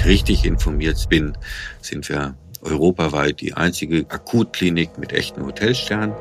ich 0.00 0.06
richtig 0.06 0.44
informiert 0.44 1.08
bin, 1.08 1.36
sind 1.80 2.08
wir 2.08 2.34
europaweit 2.62 3.40
die 3.40 3.54
einzige 3.54 4.06
Akutklinik 4.08 4.98
mit 4.98 5.12
echten 5.12 5.44
Hotelsternen. 5.44 6.14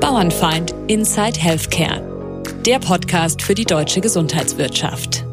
Bauernfeind 0.00 0.74
Inside 0.88 1.38
Healthcare. 1.38 2.42
Der 2.66 2.78
Podcast 2.78 3.42
für 3.42 3.54
die 3.54 3.64
deutsche 3.64 4.00
Gesundheitswirtschaft. 4.00 5.24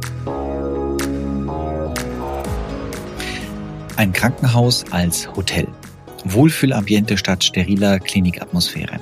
Ein 3.95 4.13
Krankenhaus 4.13 4.85
als 4.91 5.27
Hotel. 5.35 5.67
Wohlfühlambiente 6.23 7.17
statt 7.17 7.43
steriler 7.43 7.99
Klinikatmosphäre. 7.99 8.99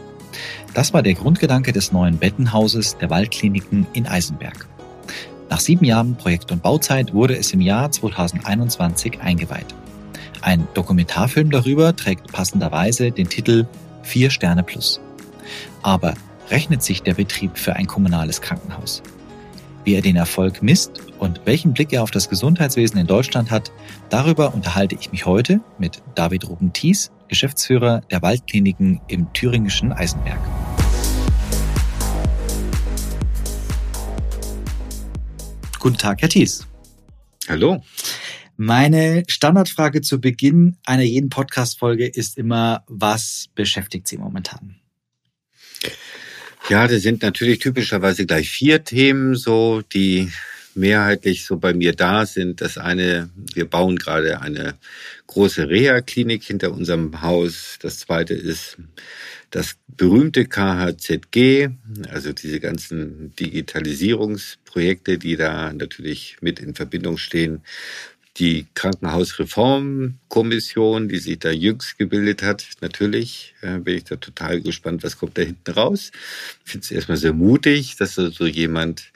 Das 0.75 0.93
war 0.93 1.01
der 1.01 1.13
Grundgedanke 1.13 1.71
des 1.71 1.93
neuen 1.93 2.17
Bettenhauses 2.17 2.97
der 2.97 3.09
Waldkliniken 3.09 3.87
in 3.93 4.07
Eisenberg. 4.07 4.67
Nach 5.49 5.61
sieben 5.61 5.85
Jahren 5.85 6.15
Projekt- 6.17 6.51
und 6.51 6.61
Bauzeit 6.61 7.13
wurde 7.13 7.37
es 7.37 7.53
im 7.53 7.61
Jahr 7.61 7.89
2021 7.89 9.21
eingeweiht. 9.21 9.73
Ein 10.41 10.67
Dokumentarfilm 10.73 11.49
darüber 11.49 11.95
trägt 11.95 12.33
passenderweise 12.33 13.11
den 13.11 13.29
Titel 13.29 13.65
Vier 14.03 14.29
Sterne 14.29 14.63
Plus. 14.63 14.99
Aber 15.81 16.13
rechnet 16.49 16.83
sich 16.83 17.01
der 17.01 17.13
Betrieb 17.13 17.57
für 17.57 17.77
ein 17.77 17.87
kommunales 17.87 18.41
Krankenhaus? 18.41 19.01
Wie 19.85 19.95
er 19.95 20.01
den 20.01 20.17
Erfolg 20.17 20.61
misst 20.61 20.99
und 21.19 21.39
welchen 21.45 21.73
Blick 21.73 21.93
er 21.93 22.03
auf 22.03 22.11
das 22.11 22.27
Gesundheitswesen 22.27 22.99
in 22.99 23.07
Deutschland 23.07 23.49
hat, 23.49 23.71
darüber 24.09 24.53
unterhalte 24.53 24.97
ich 24.99 25.13
mich 25.13 25.25
heute 25.25 25.61
mit 25.79 26.03
David 26.15 26.49
Ruben-Thies, 26.49 27.11
Geschäftsführer 27.29 28.01
der 28.11 28.21
Waldkliniken 28.21 28.99
im 29.07 29.31
thüringischen 29.31 29.93
Eisenberg. 29.93 30.39
Guten 35.85 35.99
Tag, 35.99 36.23
Herr 36.23 36.29
Thies. 36.29 36.65
Hallo. 37.47 37.83
Meine 38.57 39.23
Standardfrage 39.27 40.01
zu 40.01 40.19
Beginn 40.19 40.77
einer 40.83 41.03
jeden 41.03 41.29
Podcast-Folge 41.29 42.07
ist 42.07 42.39
immer, 42.39 42.83
was 42.87 43.49
beschäftigt 43.53 44.07
Sie 44.07 44.17
momentan? 44.17 44.77
Ja, 46.69 46.87
das 46.87 47.03
sind 47.03 47.21
natürlich 47.21 47.59
typischerweise 47.59 48.25
gleich 48.25 48.49
vier 48.49 48.83
Themen, 48.83 49.35
so 49.35 49.83
die 49.93 50.31
mehrheitlich 50.73 51.45
so 51.45 51.57
bei 51.57 51.75
mir 51.75 51.93
da 51.93 52.25
sind. 52.25 52.61
Das 52.61 52.79
eine, 52.79 53.29
wir 53.53 53.65
bauen 53.65 53.97
gerade 53.97 54.41
eine 54.41 54.73
große 55.27 55.69
Reha-Klinik 55.69 56.43
hinter 56.43 56.71
unserem 56.71 57.21
Haus. 57.21 57.77
Das 57.79 57.99
zweite 57.99 58.33
ist 58.33 58.77
das 59.51 59.75
berühmte 59.87 60.45
KHZG, 60.45 61.69
also 62.09 62.33
diese 62.33 62.59
ganzen 62.59 63.33
Digitalisierungsprojekte, 63.35 65.17
die 65.17 65.37
da 65.37 65.73
natürlich 65.73 66.37
mit 66.41 66.59
in 66.59 66.75
Verbindung 66.75 67.17
stehen. 67.17 67.61
Die 68.37 68.65
Krankenhausreformkommission, 68.73 71.07
die 71.07 71.19
sich 71.19 71.39
da 71.39 71.51
jüngst 71.51 71.97
gebildet 71.97 72.43
hat, 72.43 72.67
natürlich 72.81 73.55
äh, 73.61 73.79
bin 73.79 73.95
ich 73.95 74.03
da 74.03 74.17
total 74.17 74.59
gespannt, 74.59 75.03
was 75.03 75.17
kommt 75.17 75.37
da 75.37 75.41
hinten 75.41 75.71
raus. 75.71 76.11
Ich 76.65 76.71
finde 76.71 76.83
es 76.83 76.91
erstmal 76.91 77.17
sehr 77.17 77.31
mutig, 77.31 77.95
dass 77.95 78.15
da 78.15 78.29
so 78.29 78.45
jemand 78.45 79.13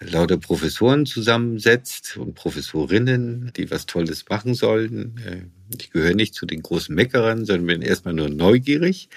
lauter 0.00 0.38
Professoren 0.38 1.06
zusammensetzt 1.06 2.16
und 2.16 2.34
Professorinnen, 2.34 3.52
die 3.56 3.70
was 3.70 3.86
Tolles 3.86 4.24
machen 4.28 4.54
sollen. 4.54 5.20
Äh, 5.24 5.76
ich 5.78 5.90
gehöre 5.90 6.14
nicht 6.14 6.34
zu 6.34 6.46
den 6.46 6.62
großen 6.62 6.94
Meckerern, 6.94 7.44
sondern 7.44 7.66
bin 7.66 7.82
erstmal 7.82 8.14
nur 8.14 8.28
neugierig. 8.28 9.08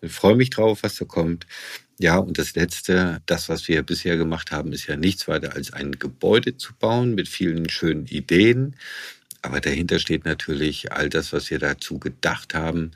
Ich 0.00 0.12
freue 0.12 0.36
mich 0.36 0.50
drauf, 0.50 0.82
was 0.82 0.96
da 0.96 1.04
kommt. 1.04 1.46
Ja, 1.98 2.16
und 2.18 2.38
das 2.38 2.56
Letzte, 2.56 3.22
das, 3.26 3.48
was 3.48 3.68
wir 3.68 3.82
bisher 3.82 4.16
gemacht 4.16 4.50
haben, 4.50 4.72
ist 4.72 4.88
ja 4.88 4.96
nichts 4.96 5.28
weiter 5.28 5.54
als 5.54 5.72
ein 5.72 5.92
Gebäude 5.92 6.56
zu 6.56 6.74
bauen 6.74 7.14
mit 7.14 7.28
vielen 7.28 7.68
schönen 7.70 8.06
Ideen. 8.06 8.76
Aber 9.42 9.60
dahinter 9.60 9.98
steht 9.98 10.24
natürlich 10.24 10.90
all 10.92 11.08
das, 11.08 11.32
was 11.32 11.50
wir 11.50 11.58
dazu 11.60 11.98
gedacht 11.98 12.54
haben, 12.54 12.90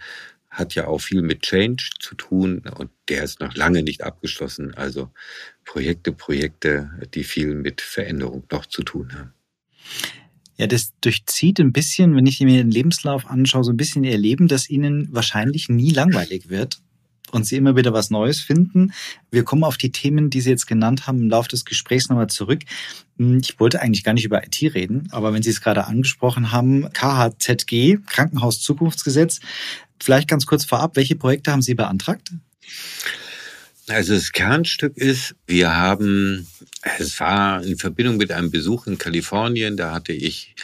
hat 0.50 0.74
ja 0.74 0.86
auch 0.86 0.98
viel 0.98 1.22
mit 1.22 1.42
Change 1.42 1.90
zu 2.00 2.14
tun 2.14 2.62
und 2.76 2.90
der 3.08 3.22
ist 3.22 3.40
noch 3.40 3.54
lange 3.54 3.82
nicht 3.82 4.02
abgeschlossen. 4.02 4.74
Also 4.74 5.10
Projekte, 5.68 6.12
Projekte, 6.12 6.90
die 7.12 7.24
viel 7.24 7.54
mit 7.54 7.82
Veränderung 7.82 8.44
noch 8.50 8.64
zu 8.64 8.82
tun 8.82 9.12
haben. 9.12 9.34
Ja, 10.56 10.66
das 10.66 10.94
durchzieht 11.02 11.60
ein 11.60 11.74
bisschen, 11.74 12.16
wenn 12.16 12.24
ich 12.24 12.40
mir 12.40 12.56
den 12.56 12.70
Lebenslauf 12.70 13.26
anschaue, 13.26 13.64
so 13.64 13.70
ein 13.70 13.76
bisschen 13.76 14.02
ihr 14.02 14.16
Leben, 14.16 14.48
dass 14.48 14.70
ihnen 14.70 15.08
wahrscheinlich 15.12 15.68
nie 15.68 15.90
langweilig 15.90 16.48
wird 16.48 16.80
und 17.32 17.44
Sie 17.44 17.56
immer 17.56 17.76
wieder 17.76 17.92
was 17.92 18.08
Neues 18.08 18.40
finden. 18.40 18.94
Wir 19.30 19.44
kommen 19.44 19.62
auf 19.62 19.76
die 19.76 19.92
Themen, 19.92 20.30
die 20.30 20.40
Sie 20.40 20.48
jetzt 20.48 20.66
genannt 20.66 21.06
haben, 21.06 21.20
im 21.20 21.28
Laufe 21.28 21.50
des 21.50 21.66
Gesprächs 21.66 22.08
nochmal 22.08 22.28
zurück. 22.28 22.62
Hm, 23.18 23.38
ich 23.38 23.60
wollte 23.60 23.82
eigentlich 23.82 24.04
gar 24.04 24.14
nicht 24.14 24.24
über 24.24 24.42
IT 24.42 24.62
reden, 24.74 25.08
aber 25.10 25.34
wenn 25.34 25.42
Sie 25.42 25.50
es 25.50 25.60
gerade 25.60 25.86
angesprochen 25.86 26.50
haben, 26.50 26.90
KHZG, 26.94 27.98
Krankenhaus-Zukunftsgesetz, 28.06 29.40
vielleicht 30.00 30.28
ganz 30.28 30.46
kurz 30.46 30.64
vorab, 30.64 30.96
welche 30.96 31.14
Projekte 31.14 31.52
haben 31.52 31.62
Sie 31.62 31.74
beantragt? 31.74 32.32
Also 33.88 34.14
das 34.14 34.32
Kernstück 34.32 34.96
ist, 34.96 35.34
wir 35.46 35.74
haben, 35.74 36.46
es 36.98 37.18
war 37.20 37.62
in 37.62 37.78
Verbindung 37.78 38.18
mit 38.18 38.32
einem 38.32 38.50
Besuch 38.50 38.86
in 38.86 38.98
Kalifornien, 38.98 39.76
da 39.76 39.92
hatte 39.92 40.12
ich 40.12 40.54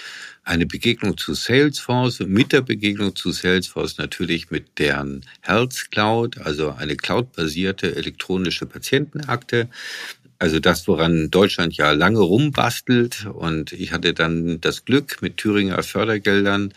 eine 0.44 0.66
Begegnung 0.66 1.16
zu 1.16 1.32
Salesforce, 1.32 2.20
mit 2.20 2.52
der 2.52 2.60
Begegnung 2.60 3.16
zu 3.16 3.32
Salesforce 3.32 3.96
natürlich 3.96 4.50
mit 4.50 4.78
deren 4.78 5.24
Health 5.40 5.90
Cloud, 5.90 6.38
also 6.38 6.72
eine 6.72 6.96
cloudbasierte 6.96 7.96
elektronische 7.96 8.66
Patientenakte. 8.66 9.68
Also 10.44 10.60
das, 10.60 10.86
woran 10.88 11.30
Deutschland 11.30 11.74
ja 11.74 11.92
lange 11.92 12.18
rumbastelt. 12.18 13.24
Und 13.32 13.72
ich 13.72 13.92
hatte 13.92 14.12
dann 14.12 14.60
das 14.60 14.84
Glück, 14.84 15.22
mit 15.22 15.38
Thüringer 15.38 15.82
Fördergeldern 15.82 16.74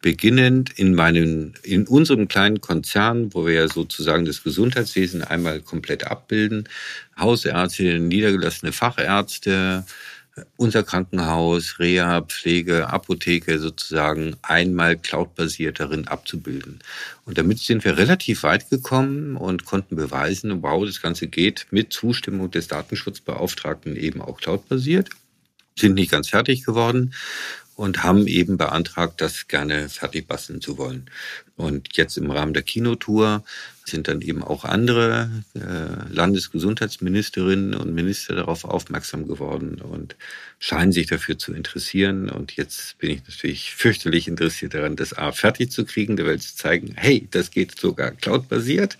beginnend 0.00 0.70
in 0.78 0.94
meinen, 0.94 1.54
in 1.64 1.88
unserem 1.88 2.28
kleinen 2.28 2.60
Konzern, 2.60 3.34
wo 3.34 3.46
wir 3.46 3.54
ja 3.54 3.68
sozusagen 3.68 4.26
das 4.26 4.44
Gesundheitswesen 4.44 5.24
einmal 5.24 5.60
komplett 5.60 6.04
abbilden, 6.04 6.68
Hausärzte, 7.18 7.98
niedergelassene 7.98 8.70
Fachärzte, 8.70 9.84
unser 10.56 10.82
Krankenhaus, 10.82 11.78
Reha, 11.78 12.22
Pflege, 12.22 12.88
Apotheke 12.88 13.58
sozusagen 13.58 14.36
einmal 14.42 14.96
cloudbasiert 14.96 15.80
darin 15.80 16.08
abzubilden. 16.08 16.80
Und 17.24 17.38
damit 17.38 17.58
sind 17.58 17.84
wir 17.84 17.96
relativ 17.96 18.42
weit 18.42 18.70
gekommen 18.70 19.36
und 19.36 19.64
konnten 19.64 19.96
beweisen, 19.96 20.62
wow, 20.62 20.84
das 20.84 21.02
Ganze 21.02 21.26
geht 21.26 21.66
mit 21.70 21.92
Zustimmung 21.92 22.50
des 22.50 22.68
Datenschutzbeauftragten 22.68 23.96
eben 23.96 24.20
auch 24.20 24.38
cloudbasiert. 24.38 25.10
Sind 25.76 25.94
nicht 25.94 26.10
ganz 26.10 26.28
fertig 26.28 26.64
geworden 26.64 27.14
und 27.80 28.02
haben 28.02 28.26
eben 28.26 28.58
beantragt, 28.58 29.22
das 29.22 29.48
gerne 29.48 29.88
fertig 29.88 30.28
basteln 30.28 30.60
zu 30.60 30.76
wollen. 30.76 31.08
Und 31.56 31.96
jetzt 31.96 32.18
im 32.18 32.30
Rahmen 32.30 32.52
der 32.52 32.62
Kinotour 32.62 33.42
sind 33.90 34.08
dann 34.08 34.22
eben 34.22 34.42
auch 34.42 34.64
andere 34.64 35.30
äh, 35.54 36.12
Landesgesundheitsministerinnen 36.12 37.74
und 37.74 37.94
Minister 37.94 38.34
darauf 38.34 38.64
aufmerksam 38.64 39.26
geworden 39.26 39.80
und 39.80 40.16
scheinen 40.58 40.92
sich 40.92 41.06
dafür 41.06 41.38
zu 41.38 41.54
interessieren. 41.54 42.28
Und 42.28 42.52
jetzt 42.52 42.98
bin 42.98 43.10
ich 43.10 43.22
natürlich 43.26 43.74
fürchterlich 43.74 44.28
interessiert 44.28 44.74
daran, 44.74 44.94
das 44.94 45.16
A 45.16 45.32
fertig 45.32 45.72
zu 45.72 45.84
kriegen, 45.84 46.16
der 46.16 46.26
Welt 46.26 46.42
zu 46.42 46.54
zeigen, 46.54 46.94
hey, 46.96 47.26
das 47.30 47.50
geht 47.50 47.78
sogar 47.78 48.10
cloud-basiert. 48.10 48.98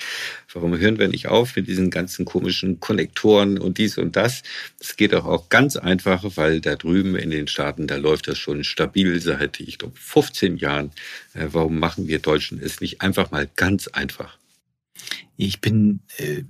Warum 0.53 0.77
hören 0.79 0.99
wir 0.99 1.09
nicht 1.09 1.29
auf 1.29 1.55
mit 1.55 1.69
diesen 1.69 1.91
ganzen 1.91 2.25
komischen 2.25 2.81
Konnektoren 2.81 3.59
und 3.59 3.79
dies 3.79 3.99
und 3.99 4.17
das? 4.17 4.43
Es 4.81 4.97
geht 4.97 5.15
auch, 5.15 5.27
auch 5.27 5.49
ganz 5.51 5.77
einfach, 5.77 6.25
weil 6.35 6.61
da 6.61 6.77
drüben 6.77 7.15
in 7.15 7.31
den 7.31 7.47
Staaten, 7.47 7.87
da 7.87 7.97
läuft 7.97 8.27
das 8.29 8.39
schon 8.39 8.65
stabil 8.65 9.21
seit, 9.21 9.61
ich 9.61 9.79
glaube, 9.79 9.97
15 9.97 10.57
Jahren. 10.57 10.91
Äh, 11.35 11.49
warum 11.53 11.79
machen 11.79 12.09
wir 12.09 12.19
Deutschen 12.19 12.61
es 12.63 12.81
nicht 12.81 13.03
einfach 13.03 13.31
mal 13.31 13.49
ganz 13.55 13.89
einfach? 13.89 14.39
Ich 15.37 15.61
bin 15.61 16.01
äh, 16.19 16.43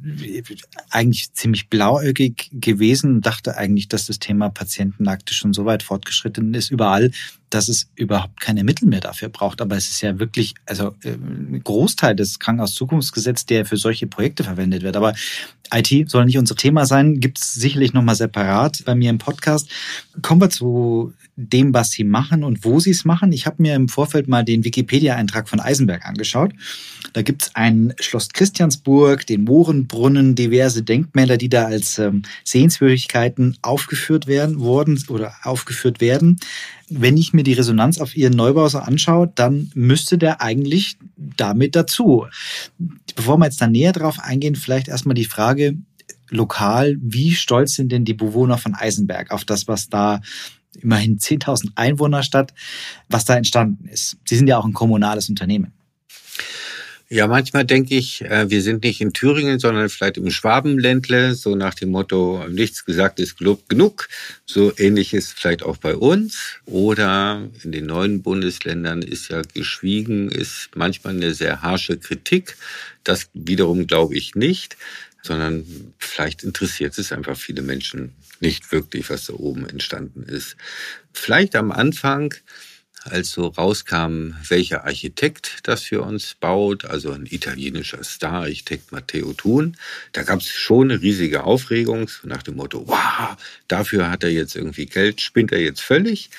eigentlich 0.90 1.32
ziemlich 1.32 1.68
blauäugig 1.68 2.50
gewesen 2.52 3.14
und 3.16 3.26
dachte 3.26 3.56
eigentlich, 3.56 3.88
dass 3.88 4.06
das 4.06 4.18
Thema 4.18 4.48
Patientenakte 4.48 5.32
schon 5.32 5.52
so 5.52 5.64
weit 5.64 5.82
fortgeschritten 5.82 6.52
ist 6.54 6.70
überall, 6.70 7.12
dass 7.50 7.68
es 7.68 7.88
überhaupt 7.94 8.40
keine 8.40 8.64
Mittel 8.64 8.88
mehr 8.88 9.00
dafür 9.00 9.28
braucht. 9.28 9.60
Aber 9.60 9.76
es 9.76 9.88
ist 9.88 10.00
ja 10.00 10.18
wirklich, 10.18 10.54
also 10.66 10.96
äh, 11.04 11.12
ein 11.12 11.60
Großteil 11.62 12.16
des 12.16 12.38
Krankenhauszukunftsgesetzes, 12.38 13.46
der 13.46 13.64
für 13.64 13.76
solche 13.76 14.06
Projekte 14.06 14.42
verwendet 14.42 14.82
wird. 14.82 14.96
Aber 14.96 15.14
IT 15.72 16.10
soll 16.10 16.24
nicht 16.24 16.38
unser 16.38 16.56
Thema 16.56 16.84
sein, 16.84 17.20
gibt 17.20 17.38
es 17.38 17.54
sicherlich 17.54 17.92
nochmal 17.92 18.16
separat 18.16 18.82
bei 18.84 18.94
mir 18.94 19.10
im 19.10 19.18
Podcast. 19.18 19.70
Kommen 20.22 20.40
wir 20.40 20.50
zu 20.50 21.12
dem, 21.36 21.72
was 21.72 21.90
Sie 21.90 22.04
machen 22.04 22.44
und 22.44 22.64
wo 22.64 22.80
Sie 22.80 22.90
es 22.90 23.04
machen. 23.04 23.32
Ich 23.32 23.46
habe 23.46 23.62
mir 23.62 23.74
im 23.74 23.88
Vorfeld 23.88 24.28
mal 24.28 24.44
den 24.44 24.64
Wikipedia-Eintrag 24.64 25.48
von 25.48 25.60
Eisenberg 25.60 26.04
angeschaut. 26.06 26.52
Da 27.12 27.22
gibt 27.22 27.42
es 27.42 27.54
ein 27.54 27.94
Schloss 28.00 28.28
Christiansburg, 28.28 29.26
den 29.26 29.44
Mohrenbrunnen, 29.44 30.34
diverse 30.34 30.82
Denkmäler, 30.82 31.36
die 31.36 31.48
da 31.48 31.64
als 31.64 31.98
ähm, 31.98 32.22
Sehenswürdigkeiten 32.44 33.56
aufgeführt 33.62 34.26
werden 34.26 34.60
wurden 34.60 35.02
oder 35.08 35.34
aufgeführt 35.42 36.00
werden. 36.00 36.38
wenn 36.92 37.16
ich 37.16 37.32
mir 37.32 37.44
die 37.44 37.52
Resonanz 37.52 38.00
auf 38.00 38.16
Ihren 38.16 38.34
Neubau 38.34 38.68
so 38.68 38.78
anschaue, 38.78 39.30
dann 39.34 39.70
müsste 39.74 40.18
der 40.18 40.42
eigentlich 40.42 40.98
damit 41.16 41.76
dazu. 41.76 42.26
Bevor 43.14 43.38
wir 43.38 43.44
jetzt 43.44 43.60
da 43.60 43.68
näher 43.68 43.92
drauf 43.92 44.18
eingehen, 44.18 44.56
vielleicht 44.56 44.88
erstmal 44.88 45.14
die 45.14 45.24
Frage 45.24 45.76
lokal, 46.30 46.96
wie 47.00 47.34
stolz 47.34 47.74
sind 47.74 47.92
denn 47.92 48.04
die 48.04 48.14
Bewohner 48.14 48.58
von 48.58 48.74
Eisenberg 48.74 49.30
auf 49.30 49.44
das, 49.44 49.68
was 49.68 49.88
da 49.88 50.20
immerhin 50.74 51.18
10.000 51.18 51.70
Einwohner 51.74 52.22
Stadt, 52.22 52.52
was 53.08 53.24
da 53.24 53.36
entstanden 53.36 53.88
ist? 53.88 54.16
Sie 54.24 54.36
sind 54.36 54.46
ja 54.46 54.58
auch 54.58 54.64
ein 54.64 54.72
kommunales 54.72 55.28
Unternehmen. 55.28 55.72
Ja, 57.12 57.26
manchmal 57.26 57.64
denke 57.64 57.96
ich, 57.96 58.22
äh, 58.22 58.50
wir 58.50 58.62
sind 58.62 58.84
nicht 58.84 59.00
in 59.00 59.12
Thüringen, 59.12 59.58
sondern 59.58 59.88
vielleicht 59.88 60.16
im 60.16 60.30
Schwabenländle, 60.30 61.34
so 61.34 61.56
nach 61.56 61.74
dem 61.74 61.90
Motto, 61.90 62.44
nichts 62.48 62.84
gesagt 62.84 63.18
ist 63.18 63.36
genug. 63.36 64.08
So 64.46 64.72
ähnlich 64.76 65.12
ist 65.12 65.32
vielleicht 65.32 65.64
auch 65.64 65.76
bei 65.76 65.96
uns. 65.96 66.60
Oder 66.66 67.48
in 67.64 67.72
den 67.72 67.86
neuen 67.86 68.22
Bundesländern 68.22 69.02
ist 69.02 69.28
ja 69.28 69.42
geschwiegen, 69.42 70.30
ist 70.30 70.70
manchmal 70.76 71.16
eine 71.16 71.34
sehr 71.34 71.62
harsche 71.62 71.98
Kritik. 71.98 72.56
Das 73.02 73.28
wiederum 73.34 73.88
glaube 73.88 74.16
ich 74.16 74.36
nicht, 74.36 74.76
sondern 75.22 75.94
vielleicht 75.98 76.42
interessiert 76.42 76.96
es 76.98 77.12
einfach 77.12 77.36
viele 77.36 77.62
Menschen 77.62 78.14
nicht 78.40 78.72
wirklich, 78.72 79.10
was 79.10 79.26
da 79.26 79.34
oben 79.34 79.68
entstanden 79.68 80.22
ist. 80.22 80.56
Vielleicht 81.12 81.56
am 81.56 81.72
Anfang 81.72 82.34
als 83.04 83.30
so 83.30 83.46
rauskam, 83.46 84.34
welcher 84.48 84.84
Architekt 84.84 85.60
das 85.62 85.82
für 85.84 86.02
uns 86.02 86.34
baut, 86.34 86.84
also 86.84 87.12
ein 87.12 87.26
italienischer 87.26 88.04
Star-Architekt 88.04 88.92
Matteo 88.92 89.32
Thun, 89.32 89.76
da 90.12 90.22
gab 90.22 90.40
es 90.40 90.48
schon 90.48 90.90
eine 90.90 91.00
riesige 91.00 91.44
Aufregung 91.44 92.08
so 92.08 92.28
nach 92.28 92.42
dem 92.42 92.56
Motto, 92.56 92.86
wow, 92.86 93.36
dafür 93.68 94.10
hat 94.10 94.22
er 94.22 94.30
jetzt 94.30 94.54
irgendwie 94.54 94.86
Geld, 94.86 95.20
spinnt 95.20 95.52
er 95.52 95.60
jetzt 95.60 95.80
völlig. 95.80 96.30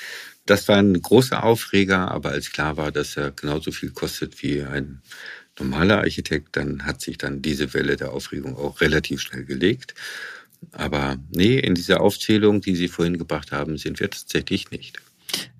Das 0.46 0.66
war 0.68 0.78
ein 0.78 1.00
großer 1.00 1.44
Aufreger, 1.44 2.10
aber 2.10 2.30
als 2.30 2.50
klar 2.50 2.76
war, 2.76 2.90
dass 2.90 3.16
er 3.16 3.30
genauso 3.30 3.70
viel 3.70 3.90
kostet 3.90 4.42
wie 4.42 4.62
ein 4.62 5.00
normaler 5.62 5.98
Architekt, 5.98 6.56
dann 6.56 6.84
hat 6.84 7.00
sich 7.00 7.18
dann 7.18 7.42
diese 7.42 7.72
Welle 7.74 7.96
der 7.96 8.12
Aufregung 8.12 8.56
auch 8.56 8.80
relativ 8.80 9.20
schnell 9.20 9.44
gelegt. 9.44 9.94
Aber 10.72 11.16
nee, 11.30 11.58
in 11.58 11.74
dieser 11.74 12.00
Aufzählung, 12.00 12.60
die 12.60 12.76
Sie 12.76 12.88
vorhin 12.88 13.18
gebracht 13.18 13.52
haben, 13.52 13.78
sind 13.78 14.00
wir 14.00 14.10
tatsächlich 14.10 14.70
nicht. 14.70 14.98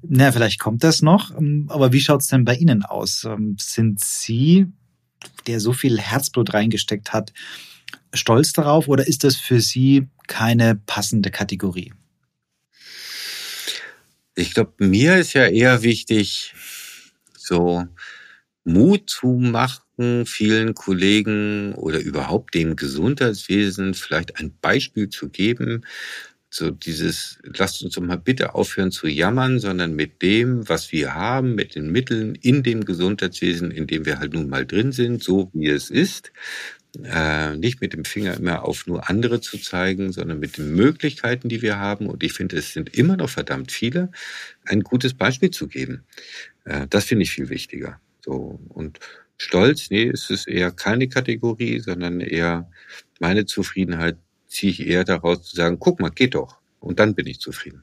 Na, 0.02 0.30
vielleicht 0.32 0.60
kommt 0.60 0.84
das 0.84 1.02
noch. 1.02 1.36
Ähm, 1.36 1.66
aber 1.68 1.92
wie 1.92 2.00
schaut 2.00 2.20
es 2.20 2.28
denn 2.28 2.44
bei 2.44 2.54
Ihnen 2.54 2.84
aus? 2.84 3.24
Ähm, 3.24 3.56
sind 3.58 4.00
Sie, 4.00 4.66
der 5.46 5.60
so 5.60 5.72
viel 5.72 5.98
Herzblut 5.98 6.54
reingesteckt 6.54 7.12
hat, 7.12 7.32
stolz 8.14 8.52
darauf 8.52 8.88
oder 8.88 9.06
ist 9.06 9.24
das 9.24 9.36
für 9.36 9.60
Sie 9.60 10.08
keine 10.26 10.76
passende 10.76 11.30
Kategorie? 11.30 11.92
Ich 14.34 14.54
glaube, 14.54 14.72
mir 14.78 15.16
ist 15.16 15.34
ja 15.34 15.46
eher 15.46 15.82
wichtig, 15.82 16.54
so 17.36 17.84
Mut 18.64 19.10
zu 19.10 19.28
machen, 19.28 20.26
vielen 20.26 20.74
Kollegen 20.74 21.74
oder 21.74 22.00
überhaupt 22.00 22.54
dem 22.54 22.76
Gesundheitswesen 22.76 23.94
vielleicht 23.94 24.38
ein 24.38 24.56
Beispiel 24.60 25.08
zu 25.08 25.28
geben, 25.28 25.84
so 26.54 26.70
dieses, 26.70 27.38
lasst 27.44 27.82
uns 27.82 27.94
doch 27.94 28.02
mal 28.02 28.18
bitte 28.18 28.54
aufhören 28.54 28.90
zu 28.90 29.06
jammern, 29.06 29.58
sondern 29.58 29.94
mit 29.94 30.20
dem, 30.20 30.68
was 30.68 30.92
wir 30.92 31.14
haben, 31.14 31.54
mit 31.54 31.74
den 31.74 31.90
Mitteln 31.90 32.34
in 32.34 32.62
dem 32.62 32.84
Gesundheitswesen, 32.84 33.70
in 33.70 33.86
dem 33.86 34.04
wir 34.04 34.18
halt 34.18 34.34
nun 34.34 34.50
mal 34.50 34.66
drin 34.66 34.92
sind, 34.92 35.22
so 35.22 35.50
wie 35.54 35.68
es 35.68 35.88
ist, 35.88 36.30
äh, 37.02 37.56
nicht 37.56 37.80
mit 37.80 37.94
dem 37.94 38.04
Finger 38.04 38.36
immer 38.36 38.64
auf 38.64 38.86
nur 38.86 39.08
andere 39.08 39.40
zu 39.40 39.56
zeigen, 39.56 40.12
sondern 40.12 40.40
mit 40.40 40.58
den 40.58 40.74
Möglichkeiten, 40.74 41.48
die 41.48 41.62
wir 41.62 41.78
haben. 41.78 42.06
Und 42.06 42.22
ich 42.22 42.34
finde, 42.34 42.58
es 42.58 42.74
sind 42.74 42.94
immer 42.94 43.16
noch 43.16 43.30
verdammt 43.30 43.72
viele, 43.72 44.10
ein 44.66 44.82
gutes 44.82 45.14
Beispiel 45.14 45.50
zu 45.50 45.68
geben. 45.68 46.04
Äh, 46.64 46.86
das 46.90 47.04
finde 47.04 47.22
ich 47.22 47.30
viel 47.30 47.48
wichtiger. 47.48 47.98
So 48.24 48.60
und 48.68 48.98
Stolz, 49.36 49.90
nee, 49.90 50.08
es 50.08 50.30
ist 50.30 50.46
eher 50.46 50.70
keine 50.70 51.08
Kategorie, 51.08 51.80
sondern 51.80 52.20
eher 52.20 52.70
meine 53.20 53.44
Zufriedenheit 53.44 54.16
ziehe 54.46 54.70
ich 54.70 54.86
eher 54.86 55.04
daraus 55.04 55.42
zu 55.42 55.56
sagen, 55.56 55.78
guck 55.80 56.00
mal, 56.00 56.10
geht 56.10 56.34
doch. 56.34 56.58
Und 56.78 57.00
dann 57.00 57.14
bin 57.14 57.26
ich 57.26 57.40
zufrieden. 57.40 57.82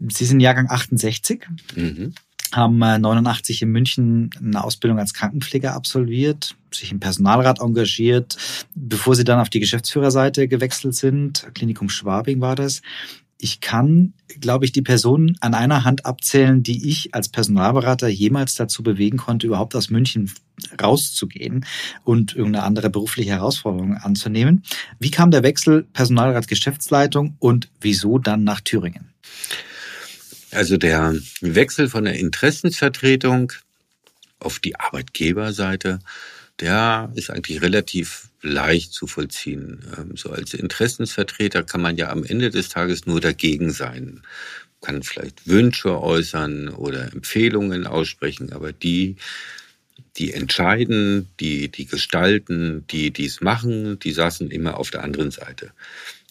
Sie 0.00 0.24
sind 0.24 0.40
Jahrgang 0.40 0.68
68, 0.68 1.46
mhm. 1.76 2.14
haben 2.52 2.78
89 2.78 3.60
äh, 3.60 3.64
in 3.64 3.70
München 3.70 4.30
eine 4.38 4.64
Ausbildung 4.64 4.98
als 4.98 5.14
Krankenpfleger 5.14 5.72
absolviert, 5.74 6.56
sich 6.72 6.92
im 6.92 7.00
Personalrat 7.00 7.60
engagiert, 7.60 8.36
bevor 8.74 9.14
Sie 9.14 9.24
dann 9.24 9.40
auf 9.40 9.50
die 9.50 9.60
Geschäftsführerseite 9.60 10.48
gewechselt 10.48 10.94
sind. 10.94 11.46
Klinikum 11.54 11.88
Schwabing 11.88 12.40
war 12.40 12.56
das 12.56 12.82
ich 13.44 13.60
kann, 13.60 14.14
glaube 14.40 14.64
ich, 14.64 14.72
die 14.72 14.80
Personen 14.80 15.36
an 15.40 15.52
einer 15.52 15.84
Hand 15.84 16.06
abzählen, 16.06 16.62
die 16.62 16.88
ich 16.88 17.14
als 17.14 17.28
Personalberater 17.28 18.08
jemals 18.08 18.54
dazu 18.54 18.82
bewegen 18.82 19.18
konnte, 19.18 19.46
überhaupt 19.46 19.76
aus 19.76 19.90
München 19.90 20.32
rauszugehen 20.80 21.66
und 22.04 22.34
irgendeine 22.34 22.64
andere 22.64 22.88
berufliche 22.88 23.32
Herausforderung 23.32 23.98
anzunehmen. 23.98 24.62
Wie 24.98 25.10
kam 25.10 25.30
der 25.30 25.42
Wechsel 25.42 25.82
Personalrat 25.92 26.48
Geschäftsleitung 26.48 27.36
und 27.38 27.68
wieso 27.82 28.18
dann 28.18 28.44
nach 28.44 28.62
Thüringen? 28.62 29.12
Also 30.50 30.78
der 30.78 31.14
Wechsel 31.42 31.90
von 31.90 32.04
der 32.04 32.14
Interessensvertretung 32.14 33.52
auf 34.40 34.58
die 34.58 34.80
Arbeitgeberseite, 34.80 35.98
der 36.60 37.12
ist 37.14 37.28
eigentlich 37.28 37.60
relativ 37.60 38.30
leicht 38.44 38.92
zu 38.92 39.06
vollziehen. 39.06 39.80
Ähm, 39.96 40.16
so 40.16 40.30
als 40.30 40.54
Interessensvertreter 40.54 41.64
kann 41.64 41.80
man 41.80 41.96
ja 41.96 42.10
am 42.10 42.24
Ende 42.24 42.50
des 42.50 42.68
Tages 42.68 43.06
nur 43.06 43.20
dagegen 43.20 43.72
sein, 43.72 44.22
kann 44.80 45.02
vielleicht 45.02 45.48
Wünsche 45.48 46.00
äußern 46.00 46.68
oder 46.68 47.10
Empfehlungen 47.12 47.86
aussprechen, 47.86 48.52
aber 48.52 48.72
die, 48.72 49.16
die 50.16 50.32
entscheiden, 50.32 51.28
die, 51.40 51.68
die 51.68 51.86
gestalten, 51.86 52.86
die 52.90 53.10
dies 53.10 53.40
machen, 53.40 53.98
die 53.98 54.12
saßen 54.12 54.50
immer 54.50 54.76
auf 54.78 54.90
der 54.90 55.02
anderen 55.02 55.30
Seite. 55.30 55.72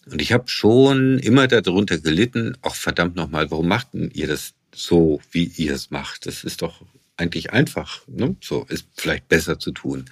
Und 0.06 0.22
ich 0.22 0.34
habe 0.34 0.48
schon 0.48 1.18
immer 1.20 1.48
darunter 1.48 1.98
gelitten, 1.98 2.58
auch 2.62 2.76
verdammt 2.76 3.16
nochmal, 3.16 3.50
warum 3.50 3.68
macht 3.68 3.90
ihr 3.94 4.28
das 4.28 4.54
so, 4.76 5.22
wie 5.32 5.46
ihr 5.56 5.74
es 5.74 5.92
macht? 5.92 6.26
Das 6.26 6.44
ist 6.44 6.62
doch 6.62 6.82
eigentlich 7.18 7.54
einfach. 7.54 8.02
Ne? 8.08 8.36
So 8.42 8.66
ist 8.70 8.86
vielleicht 8.96 9.28
besser 9.30 9.60
zu 9.60 9.72
tun. 9.72 10.06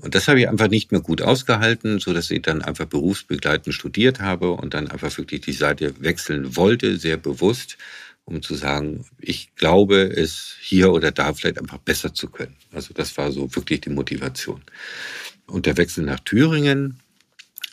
Und 0.00 0.14
das 0.14 0.28
habe 0.28 0.40
ich 0.40 0.48
einfach 0.48 0.68
nicht 0.68 0.92
mehr 0.92 1.00
gut 1.00 1.22
ausgehalten, 1.22 1.98
so 2.00 2.12
dass 2.12 2.30
ich 2.30 2.42
dann 2.42 2.62
einfach 2.62 2.84
berufsbegleitend 2.84 3.74
studiert 3.74 4.20
habe 4.20 4.52
und 4.52 4.74
dann 4.74 4.88
einfach 4.88 5.16
wirklich 5.16 5.40
die 5.40 5.52
Seite 5.52 5.94
wechseln 6.00 6.54
wollte, 6.56 6.98
sehr 6.98 7.16
bewusst, 7.16 7.78
um 8.24 8.42
zu 8.42 8.54
sagen, 8.54 9.06
ich 9.18 9.54
glaube, 9.54 10.02
es 10.02 10.56
hier 10.60 10.92
oder 10.92 11.12
da 11.12 11.32
vielleicht 11.32 11.58
einfach 11.58 11.78
besser 11.78 12.12
zu 12.12 12.28
können. 12.28 12.56
Also 12.72 12.92
das 12.92 13.16
war 13.16 13.32
so 13.32 13.54
wirklich 13.54 13.80
die 13.80 13.90
Motivation. 13.90 14.62
Und 15.46 15.64
der 15.64 15.76
Wechsel 15.76 16.04
nach 16.04 16.20
Thüringen, 16.20 17.00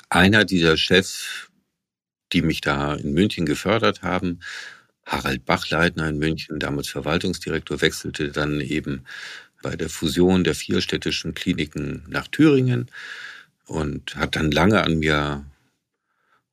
einer 0.09 0.45
dieser 0.45 0.77
Chefs, 0.77 1.49
die 2.31 2.41
mich 2.41 2.61
da 2.61 2.95
in 2.95 3.13
München 3.13 3.45
gefördert 3.45 4.01
haben, 4.01 4.39
Harald 5.05 5.45
Bachleitner 5.45 6.07
in 6.07 6.17
München, 6.17 6.59
damals 6.59 6.87
Verwaltungsdirektor, 6.87 7.81
wechselte 7.81 8.31
dann 8.31 8.61
eben 8.61 9.03
bei 9.63 9.75
der 9.75 9.89
Fusion 9.89 10.43
der 10.43 10.53
vier 10.53 10.81
städtischen 10.81 11.33
Kliniken 11.33 12.03
nach 12.07 12.27
Thüringen 12.27 12.91
und 13.65 14.15
hat 14.15 14.35
dann 14.35 14.51
lange 14.51 14.83
an 14.83 14.99
mir 14.99 15.43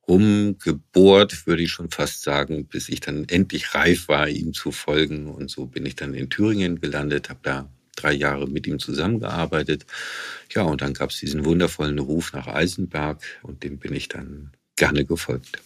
rumgebohrt, 0.07 1.45
würde 1.45 1.61
ich 1.61 1.71
schon 1.71 1.91
fast 1.91 2.23
sagen, 2.23 2.65
bis 2.65 2.89
ich 2.89 3.01
dann 3.01 3.25
endlich 3.29 3.75
reif 3.75 4.07
war, 4.07 4.27
ihm 4.27 4.53
zu 4.53 4.71
folgen. 4.71 5.27
Und 5.27 5.51
so 5.51 5.67
bin 5.67 5.85
ich 5.85 5.95
dann 5.95 6.15
in 6.15 6.31
Thüringen 6.31 6.81
gelandet, 6.81 7.29
habe 7.29 7.41
da 7.43 7.69
drei 7.95 8.13
Jahre 8.13 8.47
mit 8.47 8.65
ihm 8.65 8.79
zusammengearbeitet. 8.79 9.85
Ja, 10.49 10.63
und 10.63 10.81
dann 10.81 10.95
gab 10.95 11.11
es 11.11 11.19
diesen 11.19 11.45
wundervollen 11.45 11.99
Ruf 11.99 12.33
nach 12.33 12.47
Eisenberg 12.47 13.21
und 13.43 13.63
dem 13.63 13.77
bin 13.77 13.93
ich 13.93 14.07
dann 14.07 14.51
gerne 14.75 15.05
gefolgt 15.05 15.61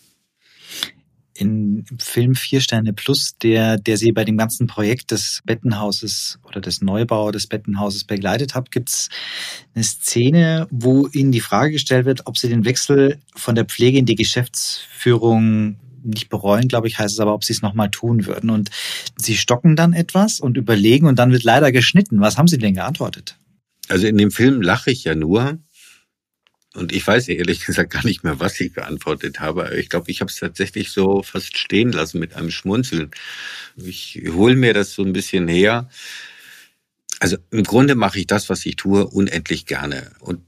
in 1.38 1.86
Film 2.00 2.36
Vier 2.36 2.62
Sterne 2.62 2.94
Plus, 2.94 3.38
der, 3.42 3.78
der 3.78 3.98
Sie 3.98 4.12
bei 4.12 4.24
dem 4.24 4.38
ganzen 4.38 4.68
Projekt 4.68 5.12
des 5.12 5.42
Bettenhauses 5.46 6.40
oder 6.44 6.62
des 6.62 6.82
Neubau 6.82 7.32
des 7.32 7.48
Bettenhauses 7.48 8.06
begleitet 8.06 8.56
hat, 8.56 8.72
gibt 8.72 8.90
es 8.90 9.10
eine 9.74 9.84
Szene, 9.84 10.68
wo 10.72 11.08
Ihnen 11.08 11.32
die 11.32 11.42
Frage 11.42 11.72
gestellt 11.72 12.06
wird, 12.06 12.26
ob 12.26 12.38
Sie 12.38 12.48
den 12.48 12.66
Wechsel 12.66 13.20
von 13.36 13.56
der 13.56 13.66
Pflege 13.66 13.98
in 13.98 14.06
die 14.06 14.16
Geschäftsführung 14.16 15.78
nicht 16.06 16.30
bereuen, 16.30 16.68
glaube 16.68 16.88
ich, 16.88 17.00
heißt 17.00 17.16
es 17.16 17.20
aber, 17.20 17.34
ob 17.34 17.44
sie 17.44 17.54
es 17.54 17.62
nochmal 17.62 17.90
tun 17.90 18.26
würden. 18.26 18.50
Und 18.50 18.70
sie 19.18 19.36
stocken 19.36 19.76
dann 19.76 19.94
etwas 19.94 20.40
und 20.40 20.56
überlegen 20.56 21.08
und 21.08 21.18
dann 21.18 21.32
wird 21.32 21.44
leider 21.44 21.72
geschnitten. 21.72 22.22
Was 22.22 22.38
haben 22.38 22.48
Sie 22.48 22.58
denn 22.58 22.76
geantwortet? 22.76 23.38
Also 23.90 24.08
in 24.08 24.18
dem 24.18 24.32
Film 24.32 24.62
lache 24.62 24.92
ich 24.92 25.04
ja 25.04 25.16
nur, 25.16 25.58
und 26.76 26.92
ich 26.92 27.06
weiß 27.06 27.30
ehrlich 27.30 27.66
gesagt 27.66 27.92
gar 27.92 28.06
nicht 28.06 28.24
mehr, 28.24 28.40
was 28.40 28.60
ich 28.60 28.74
geantwortet 28.74 29.40
habe. 29.40 29.78
Ich 29.78 29.90
glaube, 29.90 30.12
ich 30.12 30.22
habe 30.22 30.30
es 30.30 30.38
tatsächlich 30.38 30.92
so 30.92 31.24
fast 31.24 31.58
stehen 31.58 31.92
lassen 31.92 32.20
mit 32.20 32.36
einem 32.36 32.52
Schmunzeln. 32.52 33.12
Ich 33.78 34.22
hole 34.30 34.56
mir 34.56 34.74
das 34.74 34.94
so 34.94 35.04
ein 35.04 35.14
bisschen 35.14 35.48
her. 35.48 35.90
Also 37.20 37.38
im 37.52 37.64
Grunde 37.64 37.96
mache 37.96 38.20
ich 38.20 38.28
das, 38.28 38.50
was 38.50 38.66
ich 38.66 38.76
tue, 38.76 39.08
unendlich 39.08 39.66
gerne. 39.66 40.12
Und 40.20 40.42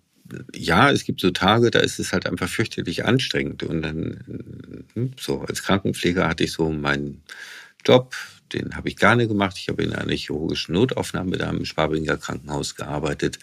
ja, 0.53 0.91
es 0.91 1.05
gibt 1.05 1.21
so 1.21 1.31
Tage, 1.31 1.71
da 1.71 1.79
ist 1.79 1.99
es 1.99 2.11
halt 2.11 2.27
einfach 2.27 2.49
fürchterlich 2.49 3.05
anstrengend. 3.05 3.63
Und 3.63 3.81
dann, 3.81 4.85
hm, 4.93 5.11
so 5.17 5.41
als 5.41 5.63
Krankenpfleger 5.63 6.27
hatte 6.27 6.43
ich 6.43 6.51
so 6.51 6.69
mein 6.69 7.21
Job, 7.85 8.15
den 8.53 8.75
habe 8.75 8.89
ich 8.89 8.97
gerne 8.97 9.27
gemacht. 9.27 9.57
Ich 9.57 9.69
habe 9.69 9.83
in 9.83 9.93
einer 9.93 10.13
chirurgischen 10.13 10.73
Notaufnahme 10.73 11.37
da 11.37 11.49
im 11.49 11.65
Schwabinger 11.65 12.17
Krankenhaus 12.17 12.75
gearbeitet. 12.75 13.39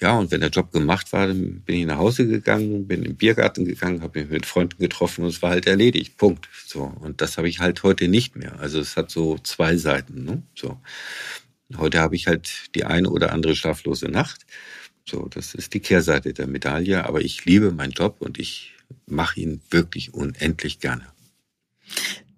Ja, 0.00 0.18
und 0.18 0.30
wenn 0.30 0.40
der 0.40 0.48
Job 0.48 0.72
gemacht 0.72 1.12
war, 1.12 1.26
dann 1.26 1.60
bin 1.60 1.76
ich 1.76 1.86
nach 1.86 1.98
Hause 1.98 2.26
gegangen, 2.26 2.86
bin 2.86 3.02
im 3.02 3.16
Biergarten 3.16 3.66
gegangen, 3.66 4.00
habe 4.00 4.20
mich 4.20 4.30
mit 4.30 4.46
Freunden 4.46 4.78
getroffen 4.78 5.24
und 5.24 5.30
es 5.30 5.42
war 5.42 5.50
halt 5.50 5.66
erledigt. 5.66 6.16
Punkt. 6.16 6.48
So. 6.66 6.84
Und 6.84 7.20
das 7.20 7.36
habe 7.36 7.50
ich 7.50 7.60
halt 7.60 7.82
heute 7.82 8.08
nicht 8.08 8.34
mehr. 8.34 8.58
Also 8.60 8.80
es 8.80 8.96
hat 8.96 9.10
so 9.10 9.36
zwei 9.38 9.76
Seiten. 9.76 10.24
Ne? 10.24 10.42
So. 10.54 10.80
Heute 11.76 12.00
habe 12.00 12.16
ich 12.16 12.26
halt 12.26 12.74
die 12.74 12.84
eine 12.84 13.10
oder 13.10 13.32
andere 13.32 13.54
schlaflose 13.54 14.08
Nacht. 14.08 14.46
So, 15.06 15.28
das 15.28 15.54
ist 15.54 15.74
die 15.74 15.80
Kehrseite 15.80 16.32
der 16.32 16.46
Medaille. 16.46 17.04
Aber 17.04 17.20
ich 17.20 17.44
liebe 17.44 17.70
meinen 17.70 17.92
Job 17.92 18.16
und 18.20 18.38
ich 18.38 18.72
mache 19.06 19.38
ihn 19.38 19.60
wirklich 19.70 20.14
unendlich 20.14 20.80
gerne. 20.80 21.04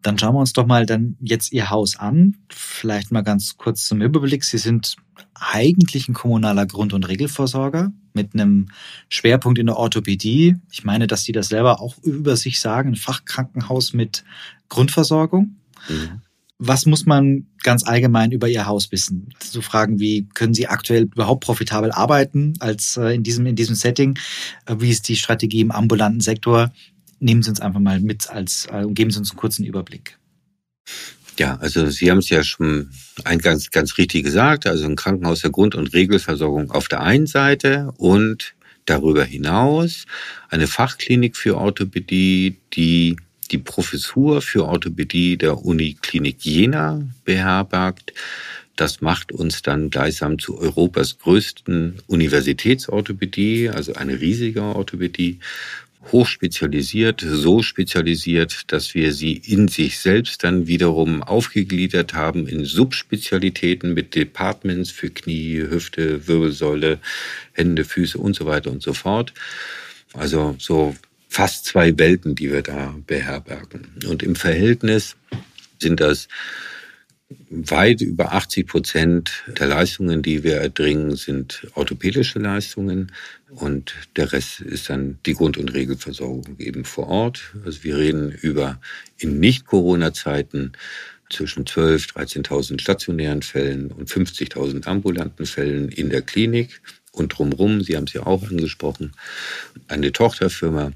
Dann 0.02 0.18
schauen 0.18 0.34
wir 0.34 0.40
uns 0.40 0.52
doch 0.52 0.66
mal 0.66 0.84
dann 0.84 1.16
jetzt 1.20 1.52
Ihr 1.52 1.70
Haus 1.70 1.96
an. 1.96 2.36
Vielleicht 2.50 3.12
mal 3.12 3.22
ganz 3.22 3.56
kurz 3.56 3.86
zum 3.86 4.02
Überblick. 4.02 4.44
Sie 4.44 4.58
sind 4.58 4.96
eigentlich 5.34 6.08
ein 6.08 6.14
kommunaler 6.14 6.66
Grund- 6.66 6.92
und 6.92 7.08
Regelversorger 7.08 7.92
mit 8.14 8.34
einem 8.34 8.68
Schwerpunkt 9.08 9.58
in 9.58 9.66
der 9.66 9.76
Orthopädie. 9.76 10.56
Ich 10.70 10.84
meine, 10.84 11.06
dass 11.06 11.22
Sie 11.22 11.32
das 11.32 11.48
selber 11.48 11.80
auch 11.80 11.98
über 12.02 12.36
sich 12.36 12.60
sagen, 12.60 12.90
ein 12.90 12.96
Fachkrankenhaus 12.96 13.92
mit 13.92 14.24
Grundversorgung. 14.68 15.56
Mhm. 15.88 16.22
Was 16.64 16.86
muss 16.86 17.06
man 17.06 17.46
ganz 17.64 17.84
allgemein 17.84 18.30
über 18.30 18.48
Ihr 18.48 18.66
Haus 18.66 18.92
wissen? 18.92 19.30
So 19.42 19.62
Fragen 19.62 19.98
wie, 19.98 20.28
können 20.34 20.54
Sie 20.54 20.68
aktuell 20.68 21.04
überhaupt 21.04 21.44
profitabel 21.44 21.90
arbeiten 21.90 22.54
als 22.60 22.96
äh, 22.96 23.14
in, 23.14 23.24
diesem, 23.24 23.46
in 23.46 23.56
diesem 23.56 23.74
Setting? 23.74 24.16
Äh, 24.66 24.76
wie 24.78 24.90
ist 24.90 25.08
die 25.08 25.16
Strategie 25.16 25.60
im 25.60 25.72
ambulanten 25.72 26.20
Sektor? 26.20 26.70
Nehmen 27.22 27.42
Sie 27.42 27.50
uns 27.50 27.60
einfach 27.60 27.78
mal 27.78 28.00
mit 28.00 28.28
als, 28.30 28.66
äh, 28.70 28.84
und 28.84 28.94
geben 28.94 29.12
Sie 29.12 29.18
uns 29.18 29.30
einen 29.30 29.38
kurzen 29.38 29.64
Überblick. 29.64 30.18
Ja, 31.38 31.56
also 31.60 31.88
Sie 31.88 32.10
haben 32.10 32.18
es 32.18 32.28
ja 32.30 32.42
schon 32.42 32.90
eingangs 33.22 33.70
ganz 33.70 33.96
richtig 33.96 34.24
gesagt. 34.24 34.66
Also 34.66 34.86
ein 34.86 34.96
Krankenhaus 34.96 35.42
der 35.42 35.50
Grund- 35.50 35.76
und 35.76 35.92
Regelversorgung 35.92 36.72
auf 36.72 36.88
der 36.88 37.00
einen 37.02 37.28
Seite 37.28 37.92
und 37.96 38.54
darüber 38.86 39.24
hinaus 39.24 40.06
eine 40.50 40.66
Fachklinik 40.66 41.36
für 41.36 41.56
Orthopädie, 41.56 42.58
die 42.72 43.16
die 43.52 43.58
Professur 43.58 44.42
für 44.42 44.64
Orthopädie 44.64 45.36
der 45.36 45.64
Uniklinik 45.64 46.44
Jena 46.44 47.02
beherbergt. 47.24 48.12
Das 48.76 49.00
macht 49.00 49.30
uns 49.30 49.62
dann 49.62 49.90
gleichsam 49.90 50.38
zu 50.38 50.58
Europas 50.58 51.18
größten 51.18 52.00
Universitätsorthopädie, 52.06 53.68
also 53.68 53.92
eine 53.94 54.20
riesige 54.20 54.62
Orthopädie, 54.62 55.38
hochspezialisiert, 56.10 57.24
so 57.24 57.62
spezialisiert, 57.62 58.72
dass 58.72 58.94
wir 58.94 59.12
sie 59.12 59.34
in 59.34 59.68
sich 59.68 60.00
selbst 60.00 60.42
dann 60.42 60.66
wiederum 60.66 61.22
aufgegliedert 61.22 62.14
haben 62.14 62.48
in 62.48 62.64
Subspezialitäten 62.64 63.94
mit 63.94 64.14
Departments 64.14 64.90
für 64.90 65.10
Knie, 65.10 65.58
Hüfte, 65.58 66.26
Wirbelsäule, 66.26 66.98
Hände, 67.52 67.84
Füße 67.84 68.18
und 68.18 68.34
so 68.34 68.46
weiter 68.46 68.70
und 68.70 68.82
so 68.82 68.92
fort. 68.92 69.32
Also 70.12 70.56
so 70.58 70.94
fast 71.28 71.64
zwei 71.64 71.96
Welten, 71.98 72.34
die 72.34 72.52
wir 72.52 72.62
da 72.62 72.94
beherbergen. 73.06 73.86
Und 74.06 74.22
im 74.22 74.34
Verhältnis 74.34 75.16
sind 75.78 76.00
das 76.00 76.28
weit 77.50 78.00
über 78.00 78.32
80 78.32 78.66
Prozent 78.66 79.44
der 79.58 79.68
Leistungen, 79.68 80.22
die 80.22 80.42
wir 80.42 80.56
erbringen, 80.56 81.16
sind 81.16 81.66
orthopädische 81.74 82.38
Leistungen 82.38 83.12
und 83.50 83.94
der 84.16 84.32
Rest 84.32 84.60
ist 84.60 84.88
dann 84.88 85.18
die 85.26 85.34
Grund- 85.34 85.58
und 85.58 85.74
Regelversorgung 85.74 86.56
eben 86.58 86.84
vor 86.84 87.08
Ort. 87.08 87.54
Also 87.64 87.84
wir 87.84 87.98
reden 87.98 88.30
über 88.30 88.80
in 89.18 89.40
Nicht-Corona-Zeiten 89.40 90.72
zwischen 91.30 91.64
12.000, 91.64 92.44
13.000 92.44 92.80
stationären 92.80 93.42
Fällen 93.42 93.90
und 93.90 94.08
50.000 94.08 94.86
ambulanten 94.86 95.46
Fällen 95.46 95.88
in 95.88 96.10
der 96.10 96.22
Klinik 96.22 96.80
und 97.12 97.28
drumherum, 97.28 97.82
Sie 97.82 97.96
haben 97.96 98.04
es 98.04 98.12
ja 98.14 98.26
auch 98.26 98.42
angesprochen, 98.48 99.12
eine 99.88 100.12
Tochterfirma, 100.12 100.92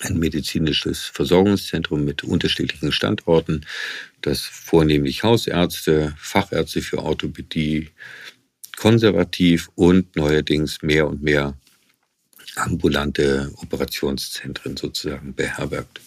ein 0.00 0.18
medizinisches 0.18 1.04
Versorgungszentrum 1.04 2.04
mit 2.04 2.24
unterschiedlichen 2.24 2.92
Standorten, 2.92 3.64
das 4.20 4.40
vornehmlich 4.40 5.22
Hausärzte, 5.22 6.14
Fachärzte 6.18 6.82
für 6.82 6.98
Orthopädie, 6.98 7.90
konservativ 8.76 9.70
und 9.74 10.16
neuerdings 10.16 10.82
mehr 10.82 11.06
und 11.06 11.22
mehr 11.22 11.56
ambulante 12.56 13.52
Operationszentren 13.56 14.76
sozusagen 14.76 15.34
beherbergt. 15.34 16.00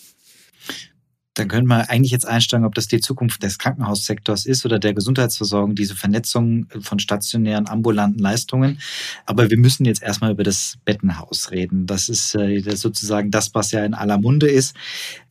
Dann 1.38 1.48
können 1.48 1.67
wir 1.67 1.89
eigentlich 1.89 2.12
jetzt 2.12 2.27
einsteigen, 2.27 2.65
ob 2.65 2.74
das 2.74 2.88
die 2.88 3.00
Zukunft 3.00 3.44
des 3.44 3.60
Krankenhaussektors 3.60 4.48
ist 4.48 4.65
oder 4.65 4.79
der 4.79 4.96
Gesundheitsversorgung, 4.96 5.75
diese 5.75 5.96
Vernetzung 5.96 6.65
von 6.82 6.98
stationären, 6.98 7.67
ambulanten 7.67 8.20
Leistungen. 8.20 8.79
Aber 9.25 9.50
wir 9.50 9.58
müssen 9.58 9.86
jetzt 9.86 10.01
erstmal 10.01 10.32
über 10.32 10.44
das 10.44 10.77
Bettenhaus 10.84 11.51
reden. 11.51 11.86
Das 11.86 12.10
ist 12.10 12.34
äh, 12.34 12.60
sozusagen 12.75 13.29
das, 13.29 13.53
was 13.53 13.72
ja 13.72 13.86
in 13.86 13.94
aller 13.94 14.17
Munde 14.17 14.50
ist. 14.50 14.75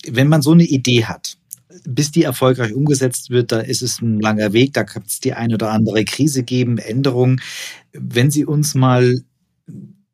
Wenn 0.07 0.29
man 0.29 0.43
so 0.43 0.53
eine 0.53 0.65
Idee 0.65 1.07
hat, 1.07 1.39
bis 1.85 2.13
die 2.13 2.23
erfolgreich 2.23 2.73
umgesetzt 2.73 3.31
wird, 3.31 3.51
da 3.51 3.59
ist 3.59 3.83
es 3.83 4.01
ein 4.01 4.21
langer 4.21 4.53
Weg, 4.53 4.75
da 4.75 4.85
kann 4.85 5.03
es 5.07 5.19
die 5.19 5.35
eine 5.35 5.55
oder 5.55 5.73
andere 5.73 6.05
Krise 6.05 6.45
geben, 6.45 6.79
Änderungen. 6.79 7.41
Wenn 7.93 8.31
Sie 8.31 8.45
uns 8.45 8.75
mal 8.75 9.23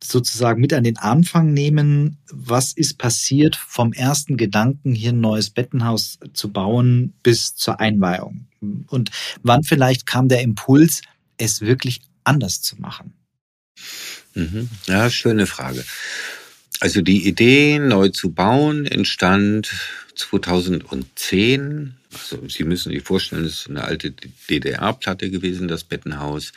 sozusagen 0.03 0.61
mit 0.61 0.73
an 0.73 0.85
den 0.85 0.97
Anfang 0.99 1.53
nehmen, 1.53 2.19
was 2.31 2.73
ist 2.73 2.99
passiert 2.99 3.57
vom 3.57 3.93
ersten 3.93 4.37
Gedanken, 4.37 4.95
hier 4.95 5.13
ein 5.13 5.21
neues 5.21 5.51
Bettenhaus 5.51 6.19
zu 6.33 6.51
bauen, 6.51 7.15
bis 7.23 7.55
zur 7.55 7.81
Einweihung? 7.81 8.47
Und 8.89 9.11
wann 9.43 9.63
vielleicht 9.63 10.07
kam 10.07 10.29
der 10.29 10.43
Impuls, 10.43 11.03
es 11.39 11.61
wirklich 11.61 12.01
anders 12.25 12.63
zu 12.63 12.77
machen? 12.77 13.13
Mhm. 14.35 14.69
Ja, 14.87 15.11
schöne 15.11 15.47
Frage. 15.47 15.85
Also 16.81 17.01
die 17.01 17.29
Idee, 17.29 17.79
neu 17.79 18.09
zu 18.09 18.31
bauen, 18.31 18.87
entstand 18.87 19.73
2010. 20.15 21.95
Also 22.13 22.49
Sie 22.49 22.65
müssen 22.65 22.93
sich 22.93 23.03
vorstellen, 23.03 23.45
es 23.45 23.61
ist 23.61 23.71
eine 23.71 23.85
alte 23.85 24.13
DDR-Platte 24.51 25.31
gewesen, 25.31 25.69
das 25.69 25.85
Bettenhaus. 25.85 26.53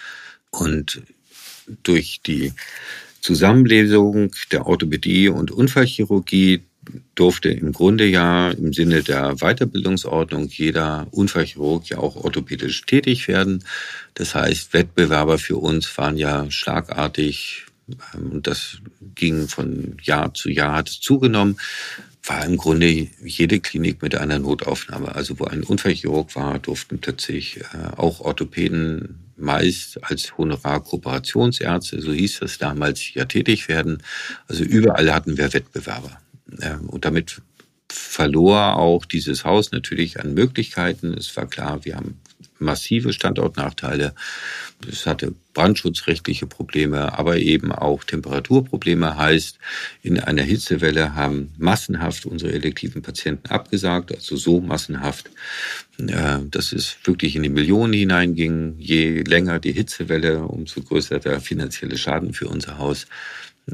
Und 0.49 1.01
durch 1.83 2.21
die 2.25 2.53
Zusammenlesung 3.25 4.29
der 4.51 4.67
Orthopädie 4.67 5.29
und 5.29 5.49
Unfallchirurgie 5.49 6.61
durfte 7.15 7.49
im 7.49 7.71
Grunde 7.71 8.05
ja 8.05 8.51
im 8.51 8.71
Sinne 8.71 9.01
der 9.01 9.37
Weiterbildungsordnung 9.37 10.47
jeder 10.49 11.07
Unfallchirurg 11.09 11.89
ja 11.89 11.97
auch 11.97 12.17
orthopädisch 12.17 12.83
tätig 12.85 13.27
werden. 13.27 13.63
Das 14.13 14.35
heißt, 14.35 14.73
Wettbewerber 14.73 15.39
für 15.39 15.57
uns 15.57 15.97
waren 15.97 16.17
ja 16.17 16.51
schlagartig 16.51 17.65
ähm, 18.13 18.29
und 18.33 18.45
das 18.45 18.77
ging 19.15 19.47
von 19.47 19.97
Jahr 20.03 20.35
zu 20.35 20.51
Jahr, 20.51 20.75
hat 20.75 20.89
zugenommen, 20.89 21.57
war 22.23 22.45
im 22.45 22.57
Grunde 22.57 23.07
jede 23.23 23.59
Klinik 23.59 24.03
mit 24.03 24.13
einer 24.13 24.37
Notaufnahme. 24.37 25.15
Also 25.15 25.39
wo 25.39 25.45
ein 25.45 25.63
Unfallchirurg 25.63 26.35
war, 26.35 26.59
durften 26.59 26.99
plötzlich 26.99 27.61
äh, 27.61 27.97
auch 27.97 28.19
Orthopäden 28.19 29.24
meist 29.37 30.03
als 30.03 30.37
Honorarkooperationsärzte, 30.37 32.01
so 32.01 32.11
hieß 32.11 32.39
das 32.39 32.57
damals, 32.57 33.13
ja 33.13 33.25
tätig 33.25 33.67
werden. 33.67 34.01
Also 34.47 34.63
überall 34.63 35.13
hatten 35.13 35.37
wir 35.37 35.53
Wettbewerber. 35.53 36.19
Ähm, 36.61 36.89
und 36.89 37.05
damit 37.05 37.41
verlor 37.89 38.77
auch 38.77 39.05
dieses 39.05 39.45
Haus 39.45 39.71
natürlich 39.71 40.19
an 40.19 40.33
Möglichkeiten. 40.33 41.13
Es 41.13 41.35
war 41.37 41.47
klar, 41.47 41.85
wir 41.85 41.95
haben 41.95 42.19
massive 42.59 43.13
Standortnachteile. 43.13 44.13
Es 44.89 45.05
hatte 45.05 45.33
brandschutzrechtliche 45.53 46.47
Probleme, 46.47 47.17
aber 47.17 47.37
eben 47.37 47.71
auch 47.71 48.03
Temperaturprobleme. 48.03 49.17
Heißt, 49.17 49.57
in 50.03 50.19
einer 50.19 50.43
Hitzewelle 50.43 51.15
haben 51.15 51.51
massenhaft 51.57 52.25
unsere 52.25 52.51
elektiven 52.51 53.01
Patienten 53.01 53.49
abgesagt, 53.49 54.13
also 54.13 54.35
so 54.35 54.61
massenhaft, 54.61 55.29
äh, 55.97 56.39
dass 56.49 56.71
es 56.71 56.97
wirklich 57.03 57.35
in 57.35 57.43
die 57.43 57.49
Millionen 57.49 57.93
hineinging. 57.93 58.75
Je 58.77 59.21
länger 59.21 59.59
die 59.59 59.73
Hitzewelle, 59.73 60.43
umso 60.43 60.81
größer 60.81 61.19
der 61.19 61.39
finanzielle 61.39 61.97
Schaden 61.97 62.33
für 62.33 62.47
unser 62.47 62.77
Haus 62.77 63.07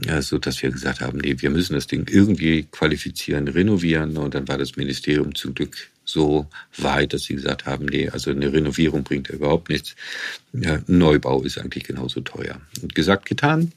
ja, 0.06 0.22
so 0.22 0.38
dass 0.38 0.62
wir 0.64 0.72
gesagt 0.72 1.02
haben, 1.02 1.20
nee, 1.20 1.36
wir 1.40 1.50
müssen 1.50 1.74
das 1.74 1.88
Ding 1.88 2.08
irgendwie 2.10 2.64
qualifizieren, 2.64 3.48
renovieren. 3.48 4.16
Und 4.18 4.36
dann 4.36 4.48
war 4.48 4.58
das 4.58 4.78
Ministerium 4.78 5.36
zum 5.36 5.54
Glück 5.54 5.90
so 6.12 6.48
weit, 6.78 7.14
dass 7.14 7.24
sie 7.24 7.36
gesagt 7.36 7.66
haben, 7.66 7.86
nee, 7.86 8.10
also 8.10 8.32
eine 8.32 8.52
Renovierung 8.52 9.04
bringt 9.04 9.30
ja 9.30 9.36
überhaupt 9.36 9.70
nichts. 9.70 9.96
Ja, 10.54 10.80
Neubau 10.88 11.44
ist 11.44 11.58
eigentlich 11.58 11.86
genauso 11.86 12.22
teuer. 12.22 12.62
Und 12.82 12.94
gesagt, 12.96 13.26
getan. 13.26 13.72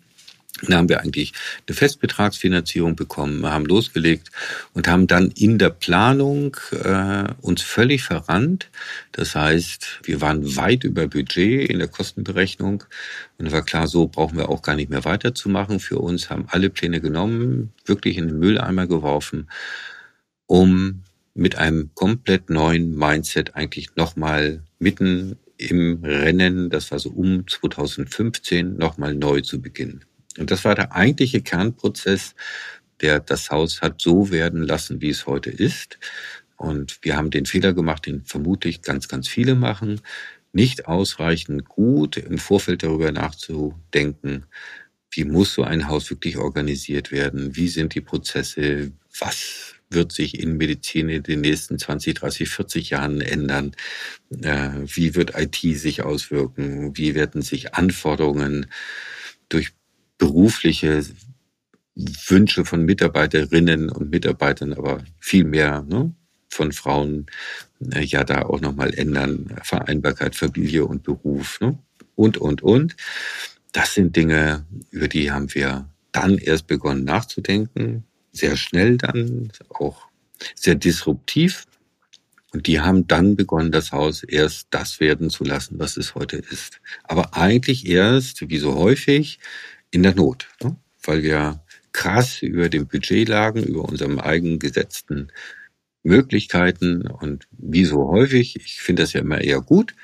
Dann 0.62 0.76
haben 0.76 0.88
wir 0.88 1.00
eigentlich 1.00 1.32
eine 1.66 1.74
Festbetragsfinanzierung 1.74 2.94
bekommen, 2.94 3.44
haben 3.44 3.66
losgelegt 3.66 4.30
und 4.72 4.86
haben 4.86 5.08
dann 5.08 5.32
in 5.32 5.58
der 5.58 5.70
Planung 5.70 6.56
äh, 6.70 7.24
uns 7.40 7.62
völlig 7.62 8.04
verrannt. 8.04 8.70
Das 9.10 9.34
heißt, 9.34 10.00
wir 10.04 10.20
waren 10.20 10.56
weit 10.56 10.84
über 10.84 11.08
Budget 11.08 11.68
in 11.68 11.80
der 11.80 11.88
Kostenberechnung 11.88 12.84
und 13.38 13.50
war 13.50 13.62
klar, 13.62 13.88
so 13.88 14.06
brauchen 14.06 14.38
wir 14.38 14.48
auch 14.48 14.62
gar 14.62 14.76
nicht 14.76 14.90
mehr 14.90 15.04
weiterzumachen. 15.04 15.80
Für 15.80 15.98
uns 15.98 16.30
haben 16.30 16.46
alle 16.48 16.70
Pläne 16.70 17.00
genommen, 17.00 17.72
wirklich 17.84 18.16
in 18.16 18.28
den 18.28 18.38
Mülleimer 18.38 18.86
geworfen, 18.86 19.50
um 20.46 21.02
mit 21.34 21.56
einem 21.56 21.90
komplett 21.94 22.48
neuen 22.48 22.96
Mindset 22.96 23.56
eigentlich 23.56 23.96
nochmal 23.96 24.62
mitten 24.78 25.36
im 25.56 26.02
Rennen, 26.04 26.70
das 26.70 26.90
war 26.90 26.98
so 26.98 27.10
um 27.10 27.46
2015, 27.46 28.76
nochmal 28.76 29.14
neu 29.14 29.40
zu 29.40 29.60
beginnen. 29.60 30.04
Und 30.38 30.50
das 30.50 30.64
war 30.64 30.74
der 30.74 30.94
eigentliche 30.94 31.42
Kernprozess, 31.42 32.34
der 33.00 33.20
das 33.20 33.50
Haus 33.50 33.82
hat 33.82 34.00
so 34.00 34.30
werden 34.30 34.62
lassen, 34.62 35.00
wie 35.00 35.10
es 35.10 35.26
heute 35.26 35.50
ist. 35.50 35.98
Und 36.56 36.98
wir 37.02 37.16
haben 37.16 37.30
den 37.30 37.46
Fehler 37.46 37.72
gemacht, 37.72 38.06
den 38.06 38.24
vermutlich 38.24 38.82
ganz, 38.82 39.08
ganz 39.08 39.28
viele 39.28 39.54
machen, 39.54 40.00
nicht 40.52 40.86
ausreichend 40.86 41.66
gut 41.66 42.16
im 42.16 42.38
Vorfeld 42.38 42.84
darüber 42.84 43.10
nachzudenken, 43.10 44.46
wie 45.10 45.24
muss 45.24 45.54
so 45.54 45.62
ein 45.62 45.88
Haus 45.88 46.10
wirklich 46.10 46.36
organisiert 46.36 47.10
werden, 47.10 47.56
wie 47.56 47.68
sind 47.68 47.94
die 47.94 48.00
Prozesse, 48.00 48.92
was 49.18 49.63
wird 49.94 50.12
sich 50.12 50.38
in 50.38 50.56
Medizin 50.56 51.08
in 51.08 51.22
den 51.22 51.40
nächsten 51.40 51.78
20, 51.78 52.14
30, 52.14 52.48
40 52.48 52.90
Jahren 52.90 53.20
ändern, 53.20 53.72
äh, 54.42 54.70
wie 54.84 55.14
wird 55.14 55.38
IT 55.38 55.56
sich 55.56 56.02
auswirken, 56.02 56.96
wie 56.96 57.14
werden 57.14 57.42
sich 57.42 57.74
Anforderungen 57.74 58.66
durch 59.48 59.70
berufliche 60.18 61.04
Wünsche 61.94 62.64
von 62.64 62.84
Mitarbeiterinnen 62.84 63.88
und 63.88 64.10
Mitarbeitern, 64.10 64.72
aber 64.72 65.02
viel 65.20 65.44
mehr 65.44 65.82
ne, 65.82 66.12
von 66.48 66.72
Frauen 66.72 67.26
äh, 67.92 68.02
ja 68.02 68.24
da 68.24 68.42
auch 68.42 68.60
nochmal 68.60 68.94
ändern. 68.94 69.56
Vereinbarkeit, 69.62 70.34
Familie 70.34 70.86
und 70.86 71.02
Beruf 71.02 71.60
ne? 71.60 71.78
und, 72.14 72.38
und, 72.38 72.62
und. 72.62 72.96
Das 73.72 73.94
sind 73.94 74.14
Dinge, 74.14 74.64
über 74.90 75.08
die 75.08 75.30
haben 75.30 75.52
wir 75.54 75.88
dann 76.12 76.38
erst 76.38 76.66
begonnen 76.68 77.04
nachzudenken. 77.04 78.04
Sehr 78.34 78.56
schnell 78.56 78.98
dann, 78.98 79.50
auch 79.70 80.08
sehr 80.54 80.74
disruptiv. 80.74 81.64
Und 82.52 82.66
die 82.66 82.80
haben 82.80 83.06
dann 83.06 83.34
begonnen, 83.34 83.72
das 83.72 83.90
Haus 83.90 84.22
erst 84.22 84.68
das 84.70 85.00
werden 85.00 85.30
zu 85.30 85.42
lassen, 85.44 85.78
was 85.78 85.96
es 85.96 86.14
heute 86.14 86.36
ist. 86.36 86.80
Aber 87.02 87.36
eigentlich 87.36 87.86
erst, 87.88 88.48
wie 88.48 88.58
so 88.58 88.74
häufig, 88.74 89.40
in 89.90 90.02
der 90.02 90.14
Not. 90.14 90.48
Ne? 90.62 90.76
Weil 91.02 91.22
wir 91.22 91.64
krass 91.92 92.42
über 92.42 92.68
dem 92.68 92.86
Budget 92.86 93.28
lagen, 93.28 93.62
über 93.62 93.82
unserem 93.84 94.18
eigenen 94.18 94.58
gesetzten 94.58 95.28
Möglichkeiten 96.04 97.06
und 97.06 97.46
wie 97.50 97.86
so 97.86 98.08
häufig, 98.08 98.56
ich 98.56 98.82
finde 98.82 99.02
das 99.02 99.14
ja 99.14 99.20
immer 99.20 99.40
eher 99.40 99.62
gut, 99.62 99.94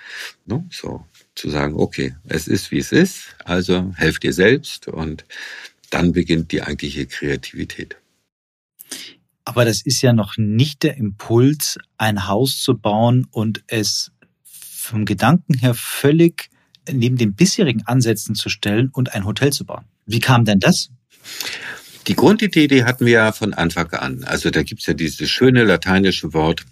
ne? 0.47 0.67
so 0.71 1.05
zu 1.35 1.51
sagen, 1.51 1.75
okay, 1.75 2.17
es 2.27 2.49
ist 2.49 2.71
wie 2.71 2.79
es 2.79 2.91
ist, 2.91 3.37
also 3.45 3.93
helft 3.97 4.23
dir 4.23 4.33
selbst 4.33 4.89
und 4.89 5.25
dann 5.91 6.13
beginnt 6.13 6.53
die 6.53 6.63
eigentliche 6.63 7.07
Kreativität. 7.07 8.00
Aber 9.45 9.65
das 9.65 9.83
ist 9.83 10.03
ja 10.03 10.13
noch 10.13 10.37
nicht 10.37 10.83
der 10.83 10.97
Impuls, 10.97 11.79
ein 11.97 12.29
Haus 12.29 12.63
zu 12.63 12.77
bauen 12.77 13.27
und 13.31 13.63
es 13.67 14.13
vom 14.45 15.05
Gedanken 15.05 15.55
her 15.55 15.75
völlig 15.75 16.51
neben 16.91 17.17
den 17.17 17.35
bisherigen 17.35 17.87
Ansätzen 17.87 18.35
zu 18.35 18.49
stellen 18.49 18.91
und 18.93 19.15
ein 19.15 19.25
Hotel 19.25 19.53
zu 19.53 19.65
bauen. 19.65 19.85
Wie 20.07 20.21
kam 20.21 20.45
denn 20.45 20.61
das? 20.61 20.91
Die 22.07 22.15
Grundidee, 22.15 22.67
die 22.67 22.85
hatten 22.85 23.07
wir 23.07 23.13
ja 23.13 23.33
von 23.33 23.55
Anfang 23.55 23.93
an. 23.93 24.25
Also 24.25 24.51
da 24.51 24.63
gibt's 24.63 24.87
ja 24.87 24.95
dieses 24.95 25.29
schöne 25.31 25.65
lateinische 25.65 26.33
Wort. 26.33 26.65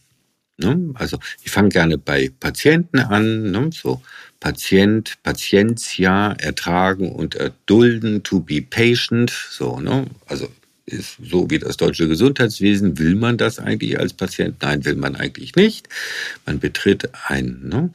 Ne? 0.57 0.91
Also 0.95 1.19
ich 1.43 1.51
fange 1.51 1.69
gerne 1.69 1.99
bei 1.99 2.31
Patienten 2.41 2.99
an, 2.99 3.51
ne? 3.51 3.71
so 3.73 4.03
Patient, 4.41 5.19
Patientia, 5.23 6.33
ertragen 6.33 7.13
und 7.13 7.35
erdulden, 7.35 8.23
to 8.23 8.41
be 8.41 8.63
patient, 8.63 9.31
so, 9.31 9.81
ne? 9.81 10.07
Also 10.27 10.49
ist 10.89 11.17
so 11.23 11.51
wie 11.51 11.59
das 11.59 11.77
deutsche 11.77 12.09
Gesundheitswesen. 12.09 12.99
Will 12.99 13.15
man 13.15 13.37
das 13.37 13.59
eigentlich 13.59 13.99
als 13.99 14.13
Patient? 14.13 14.57
Nein, 14.63 14.85
will 14.85 14.97
man 14.97 15.17
eigentlich 15.17 15.55
nicht. 15.55 15.89
Man 16.47 16.59
betritt 16.59 17.11
ein, 17.27 17.61
ne? 17.65 17.91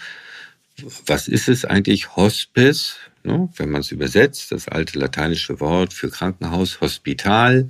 was 1.05 1.27
ist 1.27 1.50
es 1.50 1.65
eigentlich? 1.65 2.15
Hospice, 2.15 2.95
ne? 3.23 3.50
wenn 3.57 3.69
man 3.69 3.81
es 3.81 3.91
übersetzt, 3.91 4.51
das 4.51 4.67
alte 4.67 5.00
lateinische 5.00 5.59
Wort 5.59 5.93
für 5.93 6.09
Krankenhaus, 6.09 6.81
Hospital, 6.81 7.67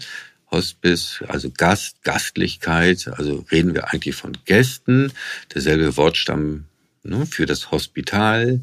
Hospice, 0.51 1.23
also 1.27 1.49
Gast, 1.49 2.03
Gastlichkeit, 2.03 3.07
also 3.07 3.45
reden 3.51 3.73
wir 3.73 3.91
eigentlich 3.91 4.15
von 4.15 4.37
Gästen. 4.45 5.11
Derselbe 5.53 5.97
Wortstamm 5.97 6.65
ne, 7.03 7.25
für 7.25 7.45
das 7.45 7.71
Hospital 7.71 8.61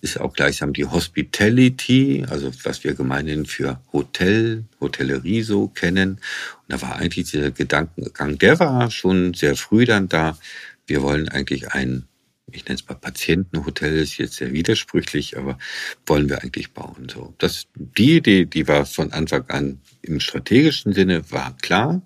ist 0.00 0.20
auch 0.20 0.32
gleichsam 0.32 0.72
die 0.72 0.84
Hospitality, 0.84 2.24
also 2.28 2.52
was 2.62 2.84
wir 2.84 2.94
gemeinhin 2.94 3.46
für 3.46 3.80
Hotel, 3.92 4.64
Hotellerie 4.80 5.42
so 5.42 5.68
kennen. 5.68 6.12
Und 6.12 6.20
da 6.68 6.80
war 6.82 6.96
eigentlich 6.96 7.30
dieser 7.30 7.50
Gedankengang, 7.50 8.38
der 8.38 8.60
war 8.60 8.90
schon 8.90 9.34
sehr 9.34 9.56
früh 9.56 9.84
dann 9.84 10.08
da. 10.08 10.38
Wir 10.86 11.02
wollen 11.02 11.28
eigentlich 11.28 11.72
ein 11.72 12.08
ich 12.50 12.64
nenne 12.64 12.76
es 12.76 12.88
mal 12.88 12.94
Patientenhotel, 12.94 13.98
ist 13.98 14.16
jetzt 14.16 14.36
sehr 14.36 14.52
widersprüchlich, 14.52 15.36
aber 15.36 15.58
wollen 16.06 16.28
wir 16.28 16.42
eigentlich 16.42 16.72
bauen. 16.72 17.08
So, 17.12 17.34
das, 17.38 17.66
die 17.74 18.16
Idee, 18.16 18.46
die 18.46 18.66
war 18.68 18.86
von 18.86 19.12
Anfang 19.12 19.48
an 19.48 19.80
im 20.02 20.20
strategischen 20.20 20.92
Sinne, 20.92 21.30
war 21.30 21.56
klar. 21.58 22.02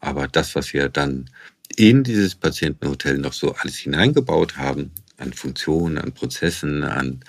Aber 0.00 0.28
das, 0.28 0.54
was 0.54 0.72
wir 0.72 0.88
dann 0.88 1.30
in 1.76 2.04
dieses 2.04 2.34
Patientenhotel 2.34 3.18
noch 3.18 3.32
so 3.32 3.54
alles 3.54 3.76
hineingebaut 3.76 4.56
haben, 4.56 4.92
an 5.18 5.32
Funktionen, 5.32 5.98
an 5.98 6.12
Prozessen, 6.12 6.84
an, 6.84 7.20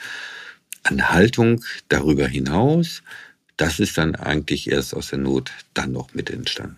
an 0.84 1.10
Haltung 1.10 1.64
darüber 1.90 2.28
hinaus, 2.28 3.04
das 3.58 3.80
ist 3.80 3.98
dann 3.98 4.16
eigentlich 4.16 4.70
erst 4.70 4.94
aus 4.94 5.10
der 5.10 5.20
Not 5.20 5.52
dann 5.74 5.92
noch 5.92 6.14
mit 6.14 6.30
entstanden. 6.30 6.78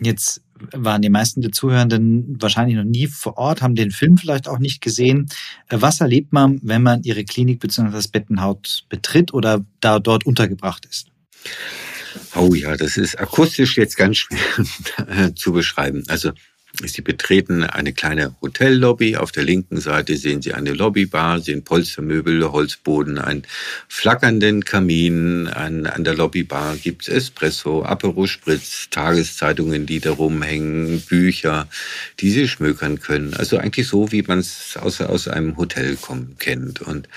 Jetzt 0.00 0.42
waren 0.72 1.02
die 1.02 1.10
meisten 1.10 1.42
der 1.42 1.52
Zuhörenden 1.52 2.40
wahrscheinlich 2.40 2.76
noch 2.76 2.84
nie 2.84 3.06
vor 3.06 3.36
Ort, 3.36 3.62
haben 3.62 3.74
den 3.74 3.90
Film 3.90 4.16
vielleicht 4.16 4.48
auch 4.48 4.58
nicht 4.58 4.80
gesehen. 4.80 5.28
Was 5.68 6.00
erlebt 6.00 6.32
man, 6.32 6.60
wenn 6.62 6.82
man 6.82 7.02
ihre 7.02 7.24
Klinik 7.24 7.60
bzw. 7.60 7.90
das 7.90 8.08
Bettenhaus 8.08 8.84
betritt 8.88 9.32
oder 9.32 9.64
da 9.80 9.98
dort 9.98 10.26
untergebracht 10.26 10.86
ist? 10.86 11.08
Oh 12.34 12.54
ja, 12.54 12.76
das 12.76 12.96
ist 12.96 13.18
akustisch 13.18 13.76
jetzt 13.76 13.96
ganz 13.96 14.18
schwer 14.18 15.34
zu 15.34 15.52
beschreiben. 15.52 16.04
Also 16.08 16.32
Sie 16.84 17.00
betreten 17.00 17.64
eine 17.64 17.92
kleine 17.92 18.34
Hotellobby. 18.42 19.16
Auf 19.16 19.32
der 19.32 19.44
linken 19.44 19.80
Seite 19.80 20.16
sehen 20.16 20.42
Sie 20.42 20.52
eine 20.52 20.72
Lobbybar, 20.72 21.40
sehen 21.40 21.64
Polstermöbel, 21.64 22.52
Holzboden, 22.52 23.18
einen 23.18 23.44
flackernden 23.88 24.64
Kamin. 24.64 25.48
An, 25.48 25.86
an 25.86 26.04
der 26.04 26.14
Lobbybar 26.14 26.76
gibt 26.76 27.02
es 27.02 27.08
Espresso, 27.08 27.82
Aperol 27.82 28.28
Spritz, 28.28 28.88
Tageszeitungen, 28.90 29.86
die 29.86 30.00
da 30.00 30.12
rumhängen, 30.12 31.00
Bücher, 31.00 31.68
die 32.20 32.30
Sie 32.30 32.46
schmökern 32.46 33.00
können. 33.00 33.32
Also 33.34 33.56
eigentlich 33.56 33.88
so, 33.88 34.12
wie 34.12 34.22
man 34.22 34.40
es 34.40 34.76
aus, 34.76 35.00
aus 35.00 35.28
einem 35.28 35.56
Hotel 35.56 35.96
kommen, 35.96 36.36
kennt. 36.38 36.82
Und 36.82 37.08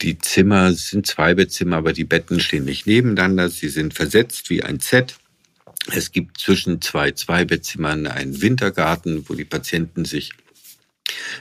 die 0.00 0.18
Zimmer 0.18 0.72
sind 0.72 1.06
zwei 1.06 1.34
Bettzimmer, 1.34 1.76
aber 1.76 1.92
die 1.92 2.04
Betten 2.04 2.40
stehen 2.40 2.64
nicht 2.64 2.86
nebeneinander. 2.86 3.50
Sie 3.50 3.68
sind 3.68 3.94
versetzt 3.94 4.50
wie 4.50 4.62
ein 4.62 4.80
Z. 4.80 5.16
Es 5.92 6.12
gibt 6.12 6.38
zwischen 6.38 6.80
zwei 6.80 7.10
Zweibettzimmern 7.10 8.06
einen 8.06 8.40
Wintergarten, 8.40 9.28
wo 9.28 9.34
die 9.34 9.44
Patienten 9.44 10.04
sich 10.04 10.32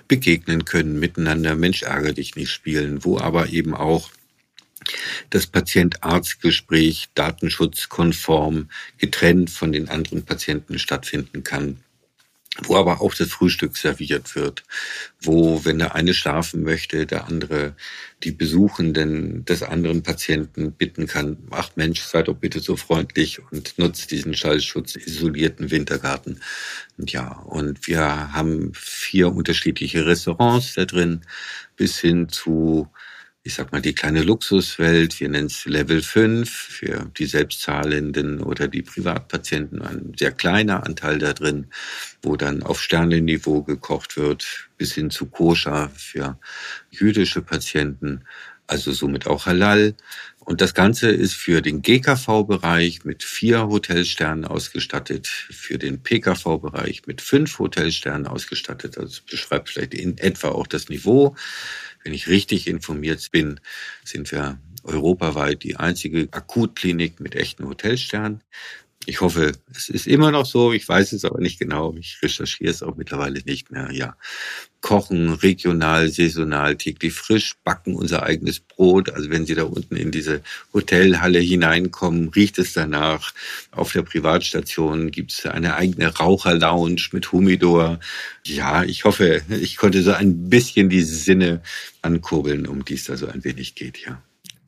begegnen 0.08 0.65
können, 0.65 0.99
miteinander 0.99 1.56
Mensch 1.56 1.84
ärgere 1.84 2.13
dich 2.13 2.36
nicht 2.36 2.51
spielen, 2.51 3.06
wo 3.06 3.19
aber 3.19 3.49
eben 3.49 3.73
auch 3.73 4.12
das 5.29 5.47
Patient-Arzt-Gespräch 5.47 7.10
datenschutzkonform 7.15 8.69
getrennt 8.97 9.49
von 9.49 9.71
den 9.71 9.88
anderen 9.88 10.25
Patienten 10.25 10.77
stattfinden 10.77 11.43
kann 11.43 11.79
wo 12.62 12.76
aber 12.76 13.02
auch 13.02 13.16
das 13.16 13.30
Frühstück 13.30 13.78
serviert 13.78 14.36
wird, 14.36 14.63
wo, 15.22 15.66
wenn 15.66 15.80
der 15.80 15.96
eine 15.96 16.13
schlafen 16.13 16.63
möchte, 16.63 17.06
der 17.08 17.26
andere 17.26 17.76
die 18.24 18.32
Besuchenden 18.32 19.44
des 19.46 19.63
anderen 19.63 20.04
Patienten 20.04 20.72
bitten 20.72 21.08
kann, 21.08 21.38
ach 21.50 21.72
Mensch, 21.76 22.02
sei 22.02 22.22
doch 22.22 22.36
bitte 22.36 22.60
so 22.60 22.76
freundlich 22.76 23.42
und 23.52 23.78
nutzt 23.78 24.12
diesen 24.12 24.36
schallschutzisolierten 24.36 25.72
Wintergarten. 25.72 26.42
Und 26.98 27.12
ja, 27.12 27.32
und 27.39 27.88
wir 27.88 28.34
haben 28.34 28.72
vier 28.74 29.34
unterschiedliche 29.34 30.06
Restaurants 30.06 30.76
da 30.76 30.86
drin, 30.86 31.22
bis 31.76 32.00
hin 32.00 32.30
zu 32.30 32.88
ich 33.45 33.56
sag 33.56 33.73
mal, 33.73 33.82
die 33.82 33.93
kleine 33.93 34.23
Luxuswelt, 34.23 35.19
wir 35.19 35.27
nennen 35.27 35.47
es 35.47 35.65
Level 35.65 36.01
5 36.01 36.49
für 36.49 37.12
die 37.17 37.25
Selbstzahlenden 37.25 38.41
oder 38.41 38.69
die 38.69 38.84
Privatpatienten, 38.84 39.82
ein 39.82 40.13
sehr 40.17 40.32
kleiner 40.32 40.86
Anteil 40.86 41.19
da 41.19 41.34
drin, 41.34 41.67
wo 42.21 42.38
dann 42.38 42.63
auf 42.63 42.82
Sternenniveau 42.82 43.63
gekocht 43.63 44.15
wird, 44.15 44.69
bis 44.77 44.93
hin 44.93 45.10
zu 45.10 45.25
Koscher 45.25 45.91
für 45.93 46.39
jüdische 46.89 47.41
Patienten, 47.41 48.23
also 48.67 48.93
somit 48.93 49.27
auch 49.27 49.45
Halal. 49.45 49.93
Und 50.39 50.62
das 50.62 50.73
Ganze 50.73 51.10
ist 51.10 51.34
für 51.34 51.62
den 51.62 51.82
GKV-Bereich 51.82 53.03
mit 53.03 53.23
vier 53.23 53.67
Hotelsternen 53.67 54.45
ausgestattet, 54.45 55.27
für 55.27 55.77
den 55.77 56.01
PKV-Bereich 56.01 57.08
mit 57.08 57.21
fünf 57.21 57.60
Hotelsternen 57.60 58.25
ausgestattet. 58.25 58.97
Also 58.97 59.21
beschreibt 59.29 59.69
vielleicht 59.69 59.93
in 59.93 60.17
etwa 60.17 60.49
auch 60.49 60.67
das 60.67 60.88
Niveau. 60.88 61.36
Wenn 62.04 62.13
ich 62.13 62.28
richtig 62.28 62.68
informiert 62.68 63.30
bin, 63.32 63.60
sind 64.04 64.32
wir 64.32 64.60
europaweit 64.84 65.63
die 65.63 65.78
einzige 65.78 66.28
Akutklinik 66.32 67.20
mit 67.20 67.36
echten 67.36 67.66
Hotelsternen. 67.66 68.42
Ich 69.06 69.22
hoffe, 69.22 69.52
es 69.76 69.89
ist 69.89 70.08
immer 70.08 70.32
noch 70.32 70.46
so. 70.46 70.72
Ich 70.72 70.88
weiß 70.88 71.12
es 71.13 71.26
aber 71.26 71.42
nicht 71.42 71.60
genau. 71.60 71.94
Ich 72.00 72.20
recherchiere 72.22 72.72
es 72.72 72.84
auch 72.84 72.96
mittlerweile 72.96 73.42
nicht 73.46 73.70
mehr. 73.70 73.92
Ja, 73.92 74.16
kochen 74.82 75.30
regional, 75.34 76.10
saisonal, 76.10 76.76
täglich 76.76 77.13
frisch, 77.13 77.56
backen 77.63 77.96
unser 77.96 78.24
eigenes 78.24 78.60
Brot. 78.60 79.10
Also 79.10 79.30
wenn 79.30 79.46
Sie 79.46 79.56
da 79.56 79.63
unten 79.63 79.96
in 79.96 80.12
diese 80.12 80.42
Hotelhalle 80.74 81.39
hineinkommen, 81.39 82.30
riecht 82.30 82.60
es 82.60 82.74
danach. 82.74 83.34
Auf 83.72 83.92
der 83.92 84.04
Privatstation 84.04 85.12
gibt 85.12 85.34
es 85.34 85.46
eine 85.46 85.76
eigene 85.76 86.08
Raucherlounge 86.08 87.02
mit 87.12 87.32
Humidor. 87.32 88.00
Ja, 88.46 88.84
ich 88.84 89.04
hoffe, 89.04 89.42
ich 89.50 89.78
konnte 89.78 90.02
so 90.04 90.12
ein 90.12 90.50
bisschen 90.50 90.89
die 90.89 91.02
Sinne 91.02 91.62
ankurbeln, 92.02 92.68
um 92.68 92.86
die 92.86 92.96
es 92.96 93.06
da 93.06 93.18
so 93.18 93.28
ein 93.28 93.44
wenig 93.44 93.76
geht. 93.76 93.98
Ja. 94.06 94.22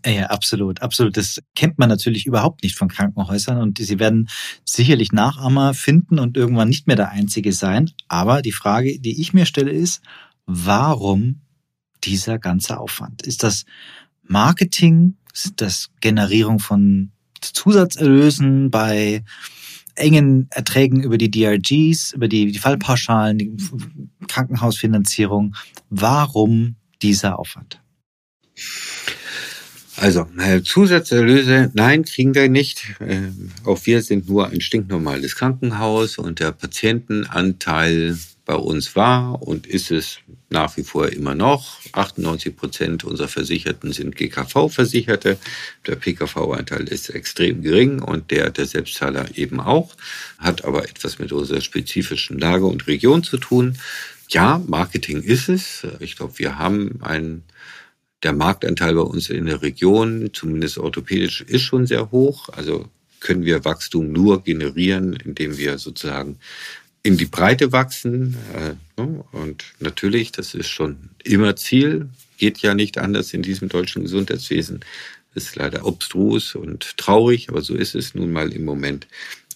Ja, 0.05 0.27
absolut, 0.27 0.83
absolut. 0.83 1.17
Das 1.17 1.41
kennt 1.55 1.79
man 1.79 1.89
natürlich 1.89 2.27
überhaupt 2.27 2.61
nicht 2.61 2.75
von 2.75 2.89
Krankenhäusern 2.89 3.57
und 3.57 3.79
sie 3.79 3.99
werden 3.99 4.29
sicherlich 4.63 5.11
Nachahmer 5.11 5.73
finden 5.73 6.19
und 6.19 6.37
irgendwann 6.37 6.69
nicht 6.69 6.85
mehr 6.85 6.95
der 6.95 7.09
Einzige 7.09 7.53
sein. 7.53 7.89
Aber 8.07 8.43
die 8.43 8.51
Frage, 8.51 8.99
die 8.99 9.19
ich 9.19 9.33
mir 9.33 9.47
stelle, 9.47 9.71
ist, 9.71 10.03
warum 10.45 11.41
dieser 12.03 12.37
ganze 12.37 12.77
Aufwand? 12.79 13.23
Ist 13.23 13.41
das 13.41 13.65
Marketing? 14.21 15.15
Ist 15.33 15.53
das 15.57 15.89
Generierung 16.01 16.59
von 16.59 17.11
Zusatzerlösen 17.41 18.69
bei 18.69 19.23
engen 19.95 20.47
Erträgen 20.51 21.01
über 21.01 21.17
die 21.17 21.31
DRGs, 21.31 22.13
über 22.13 22.27
die, 22.27 22.51
die 22.51 22.59
Fallpauschalen, 22.59 23.37
die 23.39 23.57
Krankenhausfinanzierung? 24.27 25.55
Warum 25.89 26.75
dieser 27.01 27.39
Aufwand? 27.39 27.81
Also, 29.97 30.27
äh, 30.37 30.61
Zusatzerlöse, 30.61 31.71
nein, 31.73 32.03
kriegen 32.03 32.35
wir 32.35 32.49
nicht. 32.49 32.95
Äh, 32.99 33.29
auch 33.63 33.79
wir 33.85 34.01
sind 34.01 34.27
nur 34.27 34.47
ein 34.49 34.59
stinknormales 34.59 35.35
Krankenhaus 35.35 36.17
und 36.17 36.39
der 36.39 36.51
Patientenanteil 36.51 38.17
bei 38.45 38.55
uns 38.55 38.95
war 38.95 39.41
und 39.41 39.65
ist 39.65 39.91
es 39.91 40.19
nach 40.49 40.75
wie 40.77 40.83
vor 40.83 41.09
immer 41.09 41.33
noch. 41.33 41.79
98 41.93 42.55
Prozent 42.55 43.03
unserer 43.03 43.27
Versicherten 43.27 43.91
sind 43.91 44.15
GKV-Versicherte. 44.15 45.37
Der 45.87 45.95
PKV-Anteil 45.95 46.87
ist 46.87 47.09
extrem 47.09 47.61
gering 47.61 48.01
und 48.01 48.31
der 48.31 48.51
der 48.51 48.65
Selbstzahler 48.65 49.25
eben 49.35 49.59
auch, 49.59 49.95
hat 50.37 50.63
aber 50.65 50.87
etwas 50.87 51.19
mit 51.19 51.31
unserer 51.31 51.61
spezifischen 51.61 52.37
Lage 52.37 52.65
und 52.65 52.85
Region 52.87 53.23
zu 53.23 53.37
tun. 53.37 53.77
Ja, 54.29 54.61
Marketing 54.67 55.21
ist 55.21 55.49
es. 55.49 55.87
Ich 55.99 56.15
glaube, 56.15 56.37
wir 56.37 56.57
haben 56.57 56.99
ein 57.01 57.43
der 58.25 58.33
Marktanteil 58.33 58.95
bei 58.95 59.01
uns 59.01 59.29
in 59.29 59.45
der 59.45 59.61
Region, 59.61 60.31
zumindest 60.33 60.79
orthopädisch, 60.79 61.41
ist 61.41 61.61
schon 61.61 61.85
sehr 61.85 62.09
hoch. 62.09 62.49
Also 62.49 62.89
können 63.19 63.45
wir 63.45 63.63
Wachstum 63.63 64.11
nur 64.11 64.43
generieren, 64.43 65.13
indem 65.13 65.57
wir 65.57 65.77
sozusagen 65.77 66.39
in 67.03 67.17
die 67.17 67.27
Breite 67.27 67.71
wachsen. 67.71 68.35
Äh, 68.55 69.01
ne? 69.01 69.23
Und 69.31 69.63
natürlich, 69.79 70.31
das 70.31 70.55
ist 70.55 70.69
schon 70.69 71.11
immer 71.23 71.55
Ziel, 71.55 72.09
geht 72.37 72.57
ja 72.57 72.73
nicht 72.73 72.97
anders 72.97 73.31
in 73.31 73.43
diesem 73.43 73.69
deutschen 73.69 74.01
Gesundheitswesen. 74.01 74.79
Ist 75.35 75.55
leider 75.55 75.85
obstrus 75.85 76.55
und 76.55 76.97
traurig, 76.97 77.49
aber 77.49 77.61
so 77.61 77.75
ist 77.75 77.93
es 77.93 78.15
nun 78.15 78.31
mal 78.31 78.51
im 78.53 78.65
Moment. 78.65 79.05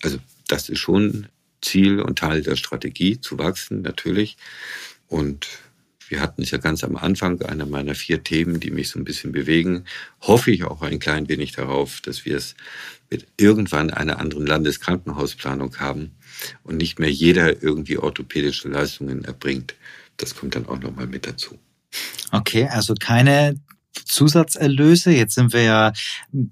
Also 0.03 0.19
das 0.47 0.69
ist 0.69 0.79
schon 0.79 1.27
Ziel 1.63 2.01
und 2.01 2.19
Teil 2.19 2.43
der 2.43 2.55
Strategie, 2.55 3.19
zu 3.19 3.39
wachsen, 3.39 3.81
natürlich. 3.81 4.37
Und 5.07 5.47
wir 6.09 6.21
hatten 6.21 6.41
es 6.41 6.51
ja 6.51 6.57
ganz 6.57 6.83
am 6.83 6.95
Anfang, 6.95 7.41
einer 7.43 7.65
meiner 7.65 7.95
vier 7.95 8.23
Themen, 8.23 8.59
die 8.59 8.71
mich 8.71 8.89
so 8.89 8.99
ein 8.99 9.05
bisschen 9.05 9.31
bewegen, 9.31 9.85
hoffe 10.21 10.51
ich 10.51 10.63
auch 10.63 10.81
ein 10.81 10.99
klein 10.99 11.29
wenig 11.29 11.53
darauf, 11.53 12.01
dass 12.01 12.25
wir 12.25 12.35
es 12.35 12.55
mit 13.09 13.27
irgendwann 13.37 13.89
einer 13.89 14.19
anderen 14.19 14.45
Landeskrankenhausplanung 14.45 15.77
haben 15.77 16.11
und 16.63 16.77
nicht 16.77 16.99
mehr 16.99 17.11
jeder 17.11 17.61
irgendwie 17.63 17.97
orthopädische 17.97 18.69
Leistungen 18.69 19.23
erbringt. 19.23 19.75
Das 20.17 20.35
kommt 20.35 20.55
dann 20.55 20.67
auch 20.67 20.79
nochmal 20.79 21.07
mit 21.07 21.25
dazu. 21.25 21.57
Okay, 22.31 22.67
also 22.67 22.93
keine 22.99 23.55
Zusatzerlöse. 23.93 25.11
Jetzt 25.11 25.35
sind 25.35 25.53
wir 25.53 25.63
ja 25.63 25.93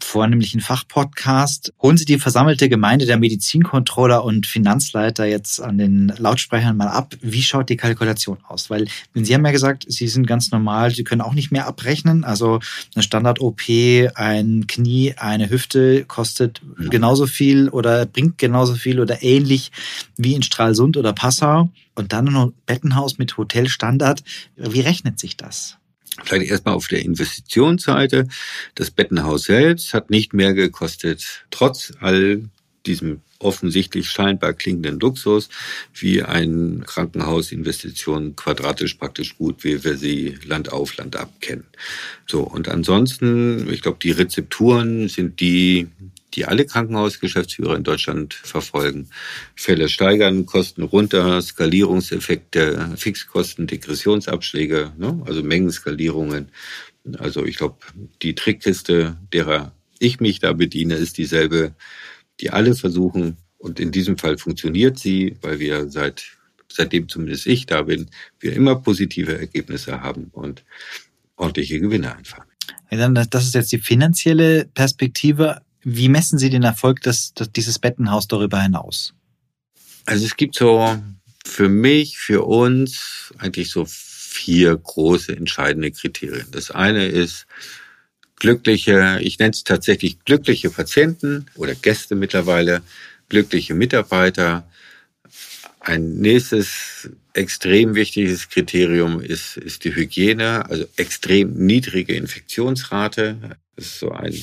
vornehmlich 0.02 0.54
ein 0.54 0.62
Fachpodcast. 0.62 1.73
Holen 1.82 1.97
Sie 1.97 2.06
die 2.06 2.19
versammelte 2.19 2.69
Gemeinde 2.69 3.06
der 3.06 3.17
Medizincontroller 3.17 4.23
und 4.23 4.45
Finanzleiter 4.45 5.26
jetzt 5.26 5.62
an 5.62 5.78
den 5.78 6.13
Lautsprechern 6.17 6.78
mal 6.78 6.88
ab. 6.88 7.15
Wie 7.21 7.41
schaut 7.41 7.69
die 7.69 7.78
Kalkulation 7.78 8.38
aus? 8.47 8.69
Weil 8.69 8.88
Sie 9.13 9.34
haben 9.34 9.45
ja 9.45 9.52
gesagt, 9.52 9.86
Sie 9.88 10.08
sind 10.08 10.28
ganz 10.28 10.52
normal, 10.52 10.93
Sie 10.93 11.04
können 11.04 11.21
auch 11.21 11.34
nicht 11.34 11.52
mehr 11.52 11.67
abrechnen. 11.67 12.23
Also 12.23 12.60
eine 12.95 13.04
Standard-OP, 13.04 13.62
ein 14.15 14.65
Knie, 14.67 15.15
eine 15.17 15.50
Hüfte 15.50 16.06
kostet 16.06 16.62
ja. 16.80 16.89
genauso 16.89 17.26
viel 17.28 17.69
oder 17.69 18.06
bringt 18.06 18.38
genauso 18.38 18.76
viel 18.76 19.00
oder 19.00 19.23
ähnlich 19.23 19.71
wie 20.15 20.36
in 20.36 20.43
Stralsund 20.43 20.97
oder 20.97 21.13
Passau. 21.13 21.69
Und 21.95 22.13
dann 22.13 22.26
noch 22.26 22.52
Bettenhaus 22.67 23.17
mit 23.17 23.38
Hotelstandard. 23.38 24.23
Wie 24.56 24.82
rechnet 24.82 25.17
sich 25.17 25.36
das? 25.36 25.77
Vielleicht 26.23 26.49
erstmal 26.51 26.75
auf 26.75 26.88
der 26.88 27.03
Investitionsseite. 27.03 28.27
Das 28.75 28.91
Bettenhaus 28.91 29.43
selbst 29.43 29.93
hat 29.93 30.10
nicht 30.10 30.34
mehr 30.34 30.53
gekostet, 30.53 31.45
trotz 31.51 31.93
all 31.99 32.49
diesem 32.86 33.21
offensichtlich 33.39 34.10
scheinbar 34.10 34.53
klingenden 34.53 34.99
Luxus, 34.99 35.49
wie 35.93 36.23
ein 36.23 36.84
Krankenhausinvestition 36.86 38.36
quadratisch 38.36 38.95
praktisch 38.95 39.38
gut, 39.38 39.63
wie 39.63 39.84
wir 39.84 39.97
sie 39.97 40.38
Land 40.45 40.71
auf, 40.71 40.97
Land 40.97 41.15
ab 41.15 41.32
kennen. 41.39 41.65
So, 42.25 42.41
und 42.41 42.67
ansonsten, 42.67 43.71
ich 43.71 43.82
glaube, 43.82 43.99
die 44.01 44.12
Rezepturen 44.12 45.08
sind 45.08 45.39
die, 45.39 45.88
die 46.34 46.46
alle 46.46 46.66
Krankenhausgeschäftsführer 46.66 47.76
in 47.76 47.84
Deutschland 47.84 48.34
verfolgen. 48.34 49.10
Fälle 49.56 49.90
steigern, 49.90 50.46
Kosten 50.46 50.84
runter, 50.84 51.42
Skalierungseffekte, 51.42 52.94
Fixkosten, 52.98 53.68
Degressionsabschläge, 53.68 54.94
ne? 54.98 55.22
also 55.26 55.44
Mengenskalierungen. 55.44 56.50
Also 57.18 57.46
ich 57.46 57.58
glaube, 57.58 57.78
die 58.22 58.36
Trickkiste, 58.36 59.18
derer 59.32 59.72
ich 60.00 60.20
mich 60.20 60.40
da 60.40 60.54
bediene, 60.54 60.96
ist 60.96 61.18
dieselbe, 61.18 61.74
die 62.40 62.52
alle 62.52 62.76
versuchen. 62.76 63.38
Und 63.58 63.80
in 63.80 63.92
diesem 63.92 64.18
Fall 64.18 64.38
funktioniert 64.38 65.00
sie, 65.00 65.38
weil 65.42 65.60
wir 65.60 65.90
seit, 65.90 66.24
seitdem 66.72 67.10
zumindest 67.10 67.48
ich 67.48 67.66
da 67.66 67.84
bin, 67.84 68.10
wir 68.40 68.54
immer 68.54 68.76
positive 68.76 69.38
Ergebnisse 69.38 70.02
haben 70.02 70.30
und 70.34 70.63
ordentliche 71.38 71.80
Gewinne 71.80 72.16
einfahren. 72.16 72.48
Das 72.90 73.46
ist 73.46 73.56
jetzt 73.56 73.72
die 73.72 73.80
finanzielle 73.80 74.66
Perspektive. 74.66 75.62
Wie 75.89 76.10
messen 76.10 76.38
Sie 76.38 76.50
den 76.50 76.63
Erfolg 76.63 77.00
des, 77.00 77.34
des, 77.34 77.50
dieses 77.54 77.80
Bettenhaus 77.80 78.28
darüber 78.28 78.62
hinaus? 78.62 79.13
Also 80.06 80.26
es 80.26 80.36
gibt 80.36 80.56
so 80.56 81.02
für 81.45 81.69
mich, 81.69 82.17
für 82.17 82.43
uns 82.43 83.34
eigentlich 83.38 83.71
so 83.71 83.86
vier 83.88 84.76
große 84.76 85.34
entscheidende 85.34 85.91
Kriterien. 85.91 86.47
Das 86.52 86.71
eine 86.71 87.08
ist 87.08 87.47
glückliche, 88.36 89.19
ich 89.21 89.39
nenne 89.39 89.52
es 89.52 89.63
tatsächlich 89.63 90.26
glückliche 90.26 90.71
Patienten 90.71 91.45
oder 91.56 91.73
Gäste 91.73 92.15
mittlerweile, 92.15 92.82
glückliche 93.30 93.73
Mitarbeiter. 93.73 94.69
Ein 95.80 96.15
nächstes 96.15 97.10
extrem 97.32 97.95
wichtiges 97.95 98.50
Kriterium 98.50 99.21
ist, 99.21 99.56
ist 99.56 99.86
die 99.86 99.95
Hygiene, 99.95 100.69
also 100.69 100.86
extrem 100.97 101.54
niedrige 101.54 102.13
Infektionsrate. 102.13 103.58
Das 103.78 103.86
ist 103.86 104.00
so 104.00 104.12
ein 104.12 104.34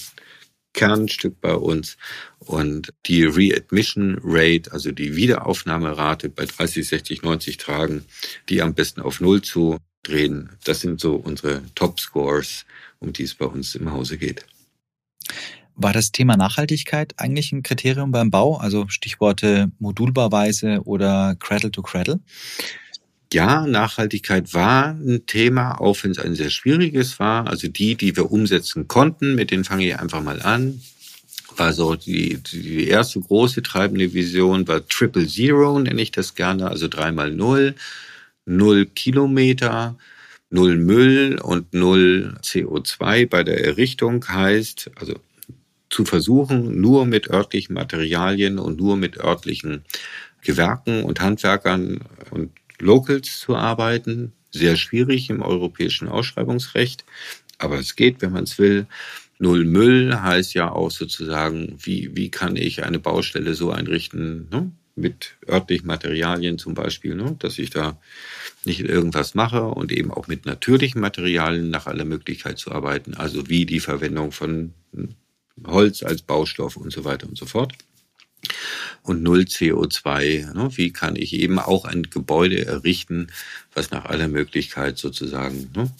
Kernstück 0.75 1.41
bei 1.41 1.55
uns. 1.55 1.97
Und 2.41 2.93
die 3.07 3.25
Readmission 3.25 4.19
Rate, 4.23 4.71
also 4.73 4.93
die 4.93 5.17
Wiederaufnahmerate 5.17 6.29
bei 6.29 6.45
30, 6.45 6.87
60, 6.87 7.23
90 7.23 7.57
Tagen, 7.57 8.05
die 8.51 8.61
am 8.61 8.75
besten 8.75 9.01
auf 9.01 9.21
Null 9.21 9.41
zu 9.41 9.79
drehen, 10.03 10.51
das 10.65 10.81
sind 10.81 11.01
so 11.01 11.15
unsere 11.15 11.63
Top 11.75 11.99
Scores, 11.99 12.67
um 12.99 13.15
die 13.15 13.23
es 13.23 13.35
bei 13.35 13.47
uns 13.47 13.75
im 13.75 13.91
Hause 13.91 14.19
geht. 14.19 14.45
War 15.77 15.93
das 15.93 16.13
Thema 16.13 16.37
Nachhaltigkeit 16.37 17.15
eigentlich 17.17 17.51
ein 17.51 17.63
Kriterium 17.63 18.13
beim 18.13 18.31
Bau? 18.31 18.59
Also 18.59 18.87
Stichworte 18.89 19.73
Modulbauweise 19.79 20.83
oder 20.85 21.35
Cradle 21.41 21.73
to 21.73 21.83
Cradle? 21.83 22.21
Ja, 23.35 23.67
Nachhaltigkeit 23.67 24.55
war 24.55 24.91
ein 24.91 25.27
Thema, 25.27 25.81
auch 25.81 25.97
wenn 26.03 26.13
es 26.13 26.19
ein 26.19 26.35
sehr 26.35 26.51
schwieriges 26.51 27.19
war. 27.19 27.47
Also 27.47 27.69
die, 27.69 27.97
die 27.97 28.17
wir 28.17 28.31
umsetzen 28.31 28.89
konnten, 28.89 29.35
mit 29.35 29.51
denen 29.51 29.65
fange 29.65 29.87
ich 29.87 29.99
einfach 29.99 30.23
mal 30.23 30.41
an. 30.41 30.81
War 31.57 31.73
so 31.73 31.95
die, 31.95 32.39
die 32.39 32.89
erste 32.89 33.21
große 33.21 33.63
treibende 33.63 34.15
Vision 34.15 34.67
war 34.67 34.87
Triple 34.89 35.27
Zero, 35.27 35.79
nenne 35.79 36.01
ich 36.01 36.11
das 36.11 36.35
gerne, 36.35 36.69
also 36.69 36.89
dreimal 36.89 37.31
Null, 37.31 37.75
Null 38.47 38.87
Kilometer, 38.87 39.97
Null 40.51 40.79
Müll 40.79 41.39
und 41.43 41.75
Null 41.75 42.35
CO2 42.43 43.29
bei 43.29 43.45
der 43.45 43.65
Errichtung 43.65 44.27
heißt, 44.27 44.91
also 44.97 45.15
zu 45.91 46.05
versuchen, 46.05 46.81
nur 46.81 47.07
mit 47.07 47.31
örtlichen 47.31 47.75
Materialien 47.75 48.59
und 48.59 48.79
nur 48.79 48.97
mit 48.97 49.19
örtlichen 49.19 49.85
Gewerken 50.43 51.05
und 51.05 51.21
Handwerkern 51.21 52.01
und 52.31 52.51
Locals 52.79 53.41
zu 53.41 53.57
arbeiten. 53.57 54.33
Sehr 54.51 54.77
schwierig 54.77 55.31
im 55.31 55.43
europäischen 55.43 56.09
Ausschreibungsrecht, 56.09 57.05
aber 57.59 57.79
es 57.79 57.97
geht, 57.97 58.23
wenn 58.23 58.33
man 58.33 58.45
es 58.45 58.59
will. 58.59 58.87
Null 59.39 59.65
Müll 59.65 60.15
heißt 60.15 60.55
ja 60.55 60.71
auch 60.71 60.91
sozusagen, 60.91 61.77
wie, 61.83 62.15
wie 62.15 62.31
kann 62.31 62.57
ich 62.57 62.85
eine 62.85 63.01
Baustelle 63.01 63.55
so 63.55 63.73
einrichten, 63.73 64.49
ne? 64.51 64.71
mit 64.97 65.35
örtlichen 65.49 65.89
Materialien 65.89 66.57
zum 66.57 66.75
Beispiel, 66.75 67.17
ne? 67.17 67.35
dass 67.41 67.59
ich 67.59 67.71
da 67.71 67.99
nicht 68.65 68.81
irgendwas 68.81 69.35
mache 69.35 69.65
und 69.65 69.91
eben 69.91 70.13
auch 70.13 70.29
mit 70.29 70.47
natürlichen 70.47 71.01
Materialien 71.01 71.69
nach 71.71 71.87
aller 71.87 72.05
Möglichkeit 72.05 72.59
zu 72.59 72.71
arbeiten, 72.71 73.15
also 73.15 73.49
wie 73.49 73.67
die 73.67 73.81
Verwendung 73.81 74.31
von 74.31 74.73
Holz 75.67 76.03
als 76.03 76.23
Baustoff 76.23 76.77
und 76.77 76.93
so 76.93 77.05
weiter 77.05 77.29
und 77.29 77.37
so 77.37 77.47
fort. 77.47 77.73
Und 79.03 79.23
null 79.23 79.43
CO2. 79.43 80.53
Ne? 80.55 80.71
Wie 80.77 80.93
kann 80.93 81.17
ich 81.17 81.35
eben 81.35 81.59
auch 81.59 81.85
ein 81.85 82.05
Gebäude 82.05 82.65
errichten, 82.65 83.29
was 83.75 83.91
nach 83.91 84.07
aller 84.07 84.29
Möglichkeit 84.29 84.99
sozusagen 84.99 85.71
ne, 85.75 85.91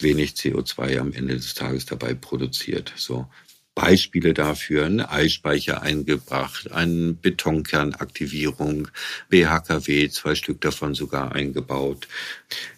wenig 0.00 0.32
CO2 0.32 0.98
am 0.98 1.12
Ende 1.12 1.34
des 1.34 1.54
Tages 1.54 1.86
dabei 1.86 2.14
produziert. 2.14 2.92
So. 2.96 3.26
Beispiele 3.74 4.34
dafür, 4.34 4.86
ein 4.86 5.00
Eispeicher 5.00 5.82
eingebracht, 5.82 6.70
eine 6.70 7.14
Betonkernaktivierung, 7.14 8.88
BHKW, 9.30 10.08
zwei 10.10 10.36
Stück 10.36 10.60
davon 10.60 10.94
sogar 10.94 11.32
eingebaut, 11.32 12.06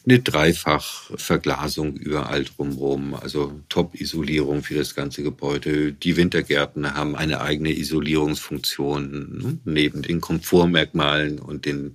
eine 0.06 0.20
Dreifachverglasung 0.20 1.96
überall 1.96 2.44
drumherum, 2.44 3.14
also 3.14 3.60
Top-Isolierung 3.68 4.62
für 4.62 4.74
das 4.74 4.94
ganze 4.94 5.22
Gebäude. 5.22 5.92
Die 5.92 6.16
Wintergärten 6.16 6.94
haben 6.94 7.14
eine 7.14 7.42
eigene 7.42 7.76
Isolierungsfunktion 7.76 9.38
ne, 9.38 9.58
neben 9.64 10.00
den 10.00 10.22
Komfortmerkmalen 10.22 11.38
und 11.38 11.66
den 11.66 11.92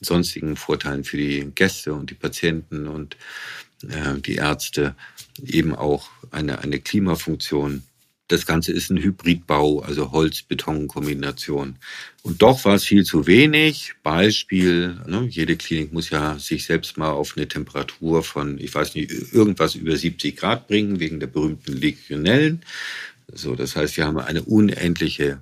sonstigen 0.00 0.56
Vorteilen 0.56 1.04
für 1.04 1.18
die 1.18 1.52
Gäste 1.54 1.94
und 1.94 2.10
die 2.10 2.14
Patienten 2.14 2.88
und 2.88 3.16
äh, 3.88 4.18
die 4.20 4.36
Ärzte 4.36 4.96
eben 5.46 5.74
auch 5.74 6.08
eine, 6.32 6.58
eine 6.58 6.80
Klimafunktion 6.80 7.84
das 8.28 8.46
Ganze 8.46 8.72
ist 8.72 8.90
ein 8.90 9.02
Hybridbau, 9.02 9.80
also 9.80 10.10
Holz-Beton-Kombination. 10.10 11.76
Und 12.22 12.40
doch 12.40 12.64
war 12.64 12.74
es 12.74 12.84
viel 12.84 13.04
zu 13.04 13.26
wenig. 13.26 13.92
Beispiel, 14.02 14.98
ne, 15.06 15.26
jede 15.28 15.56
Klinik 15.56 15.92
muss 15.92 16.08
ja 16.08 16.38
sich 16.38 16.64
selbst 16.64 16.96
mal 16.96 17.10
auf 17.10 17.36
eine 17.36 17.48
Temperatur 17.48 18.22
von, 18.22 18.58
ich 18.58 18.74
weiß 18.74 18.94
nicht, 18.94 19.10
irgendwas 19.32 19.74
über 19.74 19.94
70 19.94 20.36
Grad 20.36 20.68
bringen, 20.68 21.00
wegen 21.00 21.20
der 21.20 21.26
berühmten 21.26 21.74
Legionellen. 21.74 22.62
So, 23.32 23.54
das 23.56 23.76
heißt, 23.76 23.96
wir 23.98 24.06
haben 24.06 24.18
eine 24.18 24.42
unendliche 24.42 25.40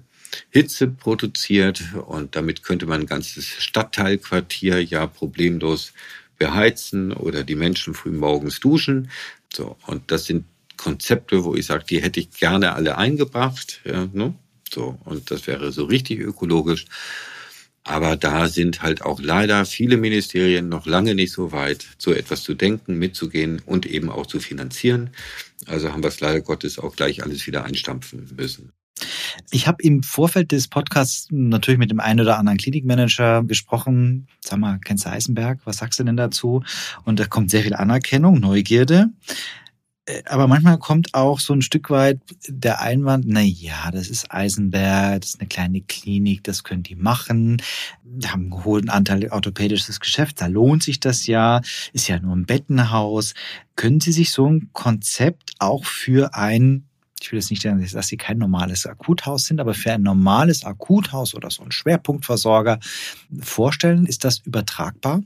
Hitze 0.51 0.88
produziert 0.88 1.85
und 2.07 2.35
damit 2.35 2.64
könnte 2.64 2.87
man 2.87 3.03
ein 3.03 3.07
ganzes 3.07 3.47
Stadtteilquartier 3.47 4.83
ja 4.83 5.07
problemlos 5.07 5.92
beheizen 6.38 7.12
oder 7.12 7.45
die 7.45 7.55
Menschen 7.55 7.95
früh 7.95 8.11
morgens 8.11 8.59
duschen. 8.59 9.11
So, 9.53 9.77
und 9.87 10.11
das 10.11 10.25
sind 10.25 10.47
Konzepte, 10.83 11.45
wo 11.45 11.55
ich 11.55 11.66
sage, 11.66 11.85
die 11.88 12.03
hätte 12.03 12.18
ich 12.18 12.31
gerne 12.31 12.75
alle 12.75 12.99
eingebracht. 12.99 13.81
Ja, 13.85 14.09
ne? 14.12 14.35
so, 14.73 14.99
und 15.05 15.31
das 15.31 15.47
wäre 15.47 15.71
so 15.71 15.85
richtig 15.85 16.18
ökologisch. 16.18 16.87
Aber 17.85 18.16
da 18.16 18.49
sind 18.49 18.83
halt 18.83 19.03
auch 19.03 19.21
leider 19.21 19.64
viele 19.64 19.97
Ministerien 19.97 20.68
noch 20.68 20.87
lange 20.87 21.14
nicht 21.14 21.33
so 21.33 21.53
weit, 21.53 21.87
so 21.99 22.12
etwas 22.12 22.42
zu 22.42 22.55
denken, 22.55 22.99
mitzugehen 22.99 23.61
und 23.64 23.87
eben 23.87 24.09
auch 24.09 24.27
zu 24.27 24.38
finanzieren. 24.40 25.11
Also 25.66 25.92
haben 25.92 26.03
wir 26.03 26.09
es 26.09 26.21
leider 26.21 26.40
Gottes 26.40 26.79
auch 26.79 26.95
gleich 26.95 27.23
alles 27.23 27.47
wieder 27.47 27.64
einstampfen 27.64 28.29
müssen. 28.37 28.73
Ich 29.51 29.66
habe 29.66 29.83
im 29.83 30.03
Vorfeld 30.03 30.53
des 30.53 30.68
Podcasts 30.68 31.27
natürlich 31.31 31.79
mit 31.79 31.90
dem 31.90 31.99
einen 31.99 32.21
oder 32.21 32.38
anderen 32.38 32.59
Klinikmanager 32.59 33.42
gesprochen. 33.45 34.29
Sag 34.40 34.59
mal, 34.59 34.79
kennst 34.85 35.05
du 35.05 35.11
Eisenberg? 35.11 35.61
Was 35.64 35.79
sagst 35.79 35.99
du 35.99 36.05
denn 36.05 36.16
dazu? 36.16 36.62
Und 37.05 37.18
da 37.18 37.27
kommt 37.27 37.51
sehr 37.51 37.62
viel 37.62 37.75
Anerkennung, 37.75 38.38
Neugierde. 38.38 39.11
Äh, 40.07 40.23
aber 40.27 40.47
manchmal 40.49 40.79
kommt 40.79 41.15
auch 41.15 41.41
so 41.41 41.53
ein 41.53 41.62
Stück 41.62 41.91
weit 41.91 42.21
der 42.49 42.81
Einwand, 42.81 43.25
na 43.29 43.41
ja, 43.41 43.91
das 43.91 44.09
ist 44.09 44.33
Eisenberg, 44.33 45.21
das 45.21 45.31
ist 45.31 45.41
eine 45.41 45.49
kleine 45.49 45.81
Klinik, 45.83 46.45
das 46.45 46.65
können 46.65 46.83
die 46.83 46.97
machen, 46.97 47.62
die 48.03 48.29
haben 48.29 48.53
einen 48.53 48.65
hohen 48.65 48.88
Anteil 48.88 49.29
orthopädisches 49.31 50.01
Geschäft, 50.01 50.41
da 50.41 50.47
lohnt 50.47 50.83
sich 50.83 51.01
das 51.01 51.27
ja, 51.27 51.61
ist 51.93 52.09
ja 52.09 52.19
nur 52.19 52.35
ein 52.35 52.47
Bettenhaus. 52.47 53.35
Können 53.77 54.01
Sie 54.01 54.12
sich 54.12 54.33
so 54.33 54.47
ein 54.47 54.71
Konzept 54.73 55.55
auch 55.59 55.85
für 55.85 56.35
ein 56.35 56.88
ich 57.21 57.31
will 57.31 57.38
jetzt 57.38 57.51
nicht 57.51 57.62
sagen, 57.62 57.87
dass 57.93 58.09
sie 58.09 58.17
kein 58.17 58.38
normales 58.38 58.85
Akuthaus 58.85 59.45
sind, 59.45 59.61
aber 59.61 59.75
für 59.75 59.93
ein 59.93 60.03
normales 60.03 60.65
Akuthaus 60.65 61.37
oder 61.37 61.51
so 61.51 61.62
ein 61.62 61.71
Schwerpunktversorger 61.71 62.81
vorstellen, 63.41 64.07
ist 64.07 64.25
das 64.25 64.41
übertragbar? 64.41 65.23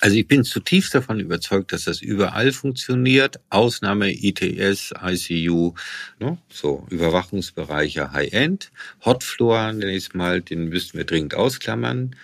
Also 0.00 0.16
ich 0.16 0.26
bin 0.26 0.42
zutiefst 0.42 0.94
davon 0.94 1.20
überzeugt, 1.20 1.72
dass 1.72 1.84
das 1.84 2.02
überall 2.02 2.52
funktioniert. 2.52 3.40
Ausnahme 3.50 4.12
ITS, 4.12 4.92
ICU, 5.00 5.74
ne? 6.18 6.38
so 6.48 6.86
Überwachungsbereiche 6.90 8.12
High-End. 8.12 8.72
Hotfloor, 9.04 9.72
nenne 9.72 9.92
ich 9.92 10.08
es 10.08 10.14
mal, 10.14 10.40
den 10.40 10.68
müssten 10.68 10.98
wir 10.98 11.04
dringend 11.04 11.34
ausklammern. 11.34 12.16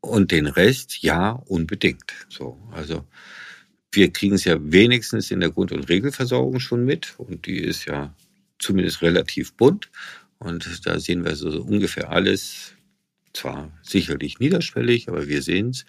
Und 0.00 0.30
den 0.32 0.46
Rest, 0.46 1.02
ja, 1.02 1.30
unbedingt. 1.30 2.12
So, 2.28 2.58
also 2.72 3.04
wir 3.92 4.10
kriegen 4.10 4.34
es 4.34 4.44
ja 4.44 4.56
wenigstens 4.58 5.30
in 5.30 5.40
der 5.40 5.50
Grund- 5.50 5.72
und 5.72 5.88
Regelversorgung 5.88 6.58
schon 6.58 6.84
mit. 6.84 7.14
Und 7.18 7.46
die 7.46 7.58
ist 7.58 7.84
ja 7.84 8.14
zumindest 8.58 9.02
relativ 9.02 9.52
bunt. 9.54 9.90
Und 10.38 10.86
da 10.86 10.98
sehen 10.98 11.24
wir 11.24 11.36
so 11.36 11.48
ungefähr 11.62 12.10
alles. 12.10 12.72
Zwar 13.34 13.70
sicherlich 13.82 14.40
niederschwellig, 14.40 15.08
aber 15.08 15.26
wir 15.28 15.42
sehen 15.42 15.70
es. 15.70 15.86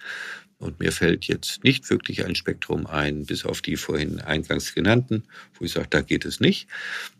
Und 0.58 0.80
mir 0.80 0.92
fällt 0.92 1.26
jetzt 1.26 1.64
nicht 1.64 1.90
wirklich 1.90 2.24
ein 2.24 2.34
Spektrum 2.34 2.86
ein, 2.86 3.26
bis 3.26 3.44
auf 3.44 3.60
die 3.60 3.76
vorhin 3.76 4.20
eingangs 4.20 4.74
genannten, 4.74 5.24
wo 5.58 5.64
ich 5.64 5.72
sage, 5.72 5.88
da 5.90 6.00
geht 6.00 6.24
es 6.24 6.40
nicht. 6.40 6.68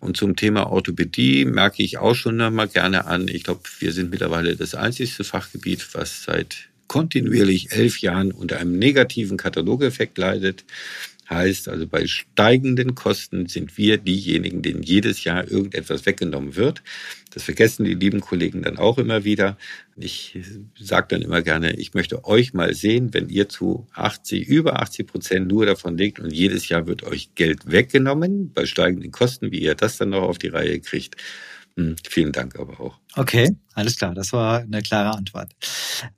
Und 0.00 0.16
zum 0.16 0.36
Thema 0.36 0.70
Orthopädie 0.70 1.44
merke 1.44 1.82
ich 1.82 1.98
auch 1.98 2.14
schon 2.14 2.36
mal 2.36 2.68
gerne 2.68 3.06
an. 3.06 3.28
Ich 3.28 3.44
glaube, 3.44 3.62
wir 3.80 3.92
sind 3.92 4.10
mittlerweile 4.10 4.56
das 4.56 4.74
einzigste 4.74 5.24
Fachgebiet, 5.24 5.94
was 5.94 6.24
seit 6.24 6.68
kontinuierlich 6.86 7.72
elf 7.72 7.98
Jahren 8.00 8.30
unter 8.30 8.58
einem 8.58 8.78
negativen 8.78 9.36
Katalogeffekt 9.36 10.18
leidet. 10.18 10.64
Heißt 11.28 11.68
also, 11.68 11.86
bei 11.86 12.06
steigenden 12.06 12.94
Kosten 12.94 13.46
sind 13.46 13.78
wir 13.78 13.96
diejenigen, 13.98 14.62
denen 14.62 14.82
jedes 14.82 15.24
Jahr 15.24 15.50
irgendetwas 15.50 16.04
weggenommen 16.04 16.56
wird. 16.56 16.82
Das 17.32 17.42
vergessen 17.42 17.84
die 17.84 17.94
lieben 17.94 18.20
Kollegen 18.20 18.62
dann 18.62 18.76
auch 18.76 18.98
immer 18.98 19.24
wieder. 19.24 19.56
Ich 19.96 20.38
sage 20.78 21.08
dann 21.10 21.22
immer 21.22 21.42
gerne, 21.42 21.74
ich 21.76 21.94
möchte 21.94 22.24
euch 22.24 22.52
mal 22.52 22.74
sehen, 22.74 23.14
wenn 23.14 23.28
ihr 23.28 23.48
zu 23.48 23.86
80, 23.94 24.46
über 24.46 24.80
80 24.80 25.06
Prozent 25.06 25.48
nur 25.48 25.66
davon 25.66 25.96
legt 25.96 26.20
und 26.20 26.32
jedes 26.32 26.68
Jahr 26.68 26.86
wird 26.86 27.02
euch 27.02 27.34
Geld 27.34 27.70
weggenommen 27.70 28.52
bei 28.52 28.66
steigenden 28.66 29.10
Kosten, 29.10 29.50
wie 29.50 29.60
ihr 29.60 29.74
das 29.74 29.96
dann 29.96 30.10
noch 30.10 30.22
auf 30.22 30.38
die 30.38 30.48
Reihe 30.48 30.78
kriegt. 30.80 31.16
Hm, 31.76 31.96
vielen 32.08 32.30
Dank 32.30 32.58
aber 32.58 32.78
auch. 32.80 32.98
Okay, 33.16 33.56
alles 33.74 33.96
klar. 33.96 34.14
Das 34.14 34.32
war 34.32 34.60
eine 34.60 34.80
klare 34.80 35.16
Antwort. 35.16 35.52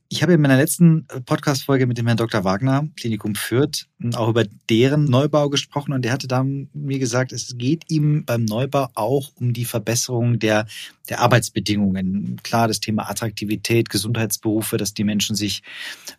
Ich 0.08 0.22
habe 0.22 0.34
in 0.34 0.40
meiner 0.40 0.56
letzten 0.56 1.06
Podcast-Folge 1.24 1.86
mit 1.86 1.96
dem 1.96 2.06
Herrn 2.06 2.18
Dr. 2.18 2.44
Wagner, 2.44 2.88
Klinikum 2.96 3.34
Fürth, 3.34 3.86
auch 4.14 4.28
über 4.28 4.44
deren 4.68 5.04
Neubau 5.04 5.48
gesprochen 5.48 5.92
und 5.94 6.04
der 6.04 6.12
hatte 6.12 6.28
da 6.28 6.44
mir 6.44 6.98
gesagt, 6.98 7.32
es 7.32 7.56
geht 7.56 7.84
ihm 7.88 8.24
beim 8.26 8.44
Neubau 8.44 8.88
auch 8.94 9.32
um 9.36 9.54
die 9.54 9.64
Verbesserung 9.64 10.38
der, 10.38 10.66
der 11.08 11.20
Arbeitsbedingungen. 11.20 12.38
Klar, 12.42 12.68
das 12.68 12.80
Thema 12.80 13.10
Attraktivität, 13.10 13.88
Gesundheitsberufe, 13.88 14.76
dass 14.76 14.92
die 14.92 15.04
Menschen 15.04 15.36
sich 15.36 15.62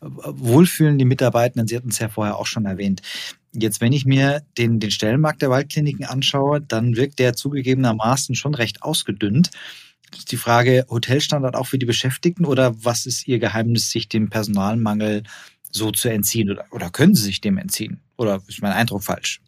wohlfühlen, 0.01 0.97
die 0.97 1.05
Mitarbeitenden. 1.05 1.67
Sie 1.67 1.77
hatten 1.77 1.89
es 1.89 1.99
ja 1.99 2.09
vorher 2.09 2.37
auch 2.37 2.47
schon 2.47 2.65
erwähnt. 2.65 3.01
Jetzt, 3.59 3.81
wenn 3.81 3.93
ich 3.93 4.05
mir 4.05 4.43
den, 4.57 4.79
den 4.79 4.91
Stellenmarkt 4.91 5.41
der 5.41 5.49
Waldkliniken 5.49 6.05
anschaue, 6.05 6.61
dann 6.61 6.95
wirkt 6.95 7.17
der 7.17 7.35
zugegebenermaßen 7.35 8.35
schon 8.35 8.53
recht 8.53 8.83
ausgedünnt. 8.83 9.49
Ist 10.15 10.31
die 10.31 10.37
Frage, 10.37 10.85
Hotelstandard 10.89 11.55
auch 11.55 11.65
für 11.65 11.79
die 11.79 11.85
Beschäftigten 11.85 12.45
oder 12.45 12.75
was 12.83 13.05
ist 13.05 13.27
Ihr 13.27 13.39
Geheimnis, 13.39 13.89
sich 13.89 14.07
dem 14.07 14.29
Personalmangel 14.29 15.23
so 15.71 15.91
zu 15.91 16.09
entziehen 16.09 16.51
oder, 16.51 16.65
oder 16.71 16.89
können 16.91 17.15
Sie 17.15 17.23
sich 17.23 17.41
dem 17.41 17.57
entziehen? 17.57 17.99
Oder 18.15 18.41
ist 18.47 18.61
mein 18.61 18.71
Eindruck 18.71 19.03
falsch? 19.03 19.41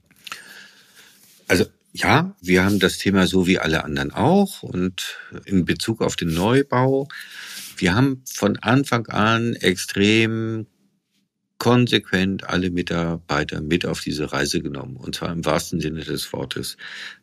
Also 1.47 1.65
ja, 1.93 2.35
wir 2.41 2.63
haben 2.63 2.79
das 2.79 2.97
Thema 2.97 3.27
so 3.27 3.47
wie 3.47 3.59
alle 3.59 3.83
anderen 3.83 4.11
auch 4.11 4.63
und 4.63 5.17
in 5.45 5.65
Bezug 5.65 6.01
auf 6.01 6.15
den 6.15 6.33
Neubau, 6.33 7.07
wir 7.77 7.95
haben 7.95 8.23
von 8.25 8.57
Anfang 8.57 9.07
an 9.07 9.55
extrem 9.55 10.67
konsequent 11.59 12.49
alle 12.49 12.71
Mitarbeiter 12.71 13.61
mit 13.61 13.85
auf 13.85 13.99
diese 13.99 14.31
Reise 14.31 14.61
genommen, 14.61 14.95
und 14.95 15.15
zwar 15.15 15.31
im 15.31 15.45
wahrsten 15.45 15.81
Sinne 15.81 15.99
des 15.99 16.31
Wortes. 16.31 16.77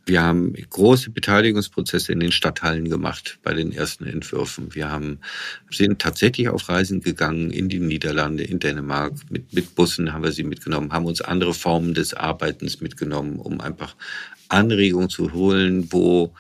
Wir 0.05 0.23
haben 0.23 0.53
große 0.53 1.11
Beteiligungsprozesse 1.11 2.13
in 2.13 2.21
den 2.21 2.33
Stadthallen 2.33 2.89
gemacht 2.91 3.39
bei 3.43 3.55
den 3.55 3.73
ersten 3.73 4.07
Entwürfen. 4.07 4.75
Wir 4.75 4.91
haben, 4.91 5.21
sind 5.71 6.01
tatsächlich 6.01 6.51
auf 6.51 6.69
Reisen 6.69 7.01
gegangen 7.01 7.51
in 7.51 7.71
die 7.71 7.81
Niederlande, 7.81 8.45
in 8.45 8.59
Dänemark. 8.59 9.15
Mit, 9.31 9.55
mit 9.55 9.75
Bussen 9.75 10.13
haben 10.13 10.23
wir 10.23 10.33
sie 10.33 10.45
mitgenommen, 10.45 10.93
haben 10.93 11.07
uns 11.07 11.23
andere 11.23 11.55
Formen 11.55 11.95
des 11.95 12.13
Arbeitens 12.13 12.83
mitgenommen, 12.83 13.39
um 13.39 13.63
einfach 13.63 13.97
Anregungen 14.49 15.09
zu 15.09 15.33
holen, 15.33 15.91
wo 15.91 16.35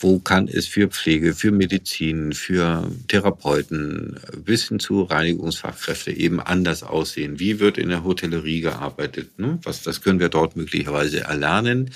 wo 0.00 0.20
kann 0.20 0.46
es 0.46 0.66
für 0.68 0.88
Pflege, 0.88 1.34
für 1.34 1.50
Medizin, 1.50 2.32
für 2.32 2.88
Therapeuten 3.08 4.20
bis 4.44 4.68
hin 4.68 4.78
zu 4.78 5.02
Reinigungsfachkräfte 5.02 6.12
eben 6.12 6.40
anders 6.40 6.84
aussehen? 6.84 7.40
Wie 7.40 7.58
wird 7.58 7.78
in 7.78 7.88
der 7.88 8.04
Hotellerie 8.04 8.60
gearbeitet? 8.60 9.38
Ne? 9.38 9.58
Was, 9.64 9.82
das 9.82 10.00
können 10.00 10.20
wir 10.20 10.28
dort 10.28 10.56
möglicherweise 10.56 11.20
erlernen. 11.20 11.90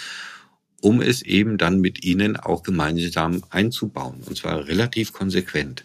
um 0.85 1.01
es 1.01 1.23
eben 1.23 1.59
dann 1.59 1.81
mit 1.81 2.05
ihnen 2.05 2.37
auch 2.37 2.65
gemeinsam 2.65 3.45
einzubauen. 3.51 4.21
Und 4.27 4.37
zwar 4.37 4.67
relativ 4.67 5.13
konsequent. 5.13 5.85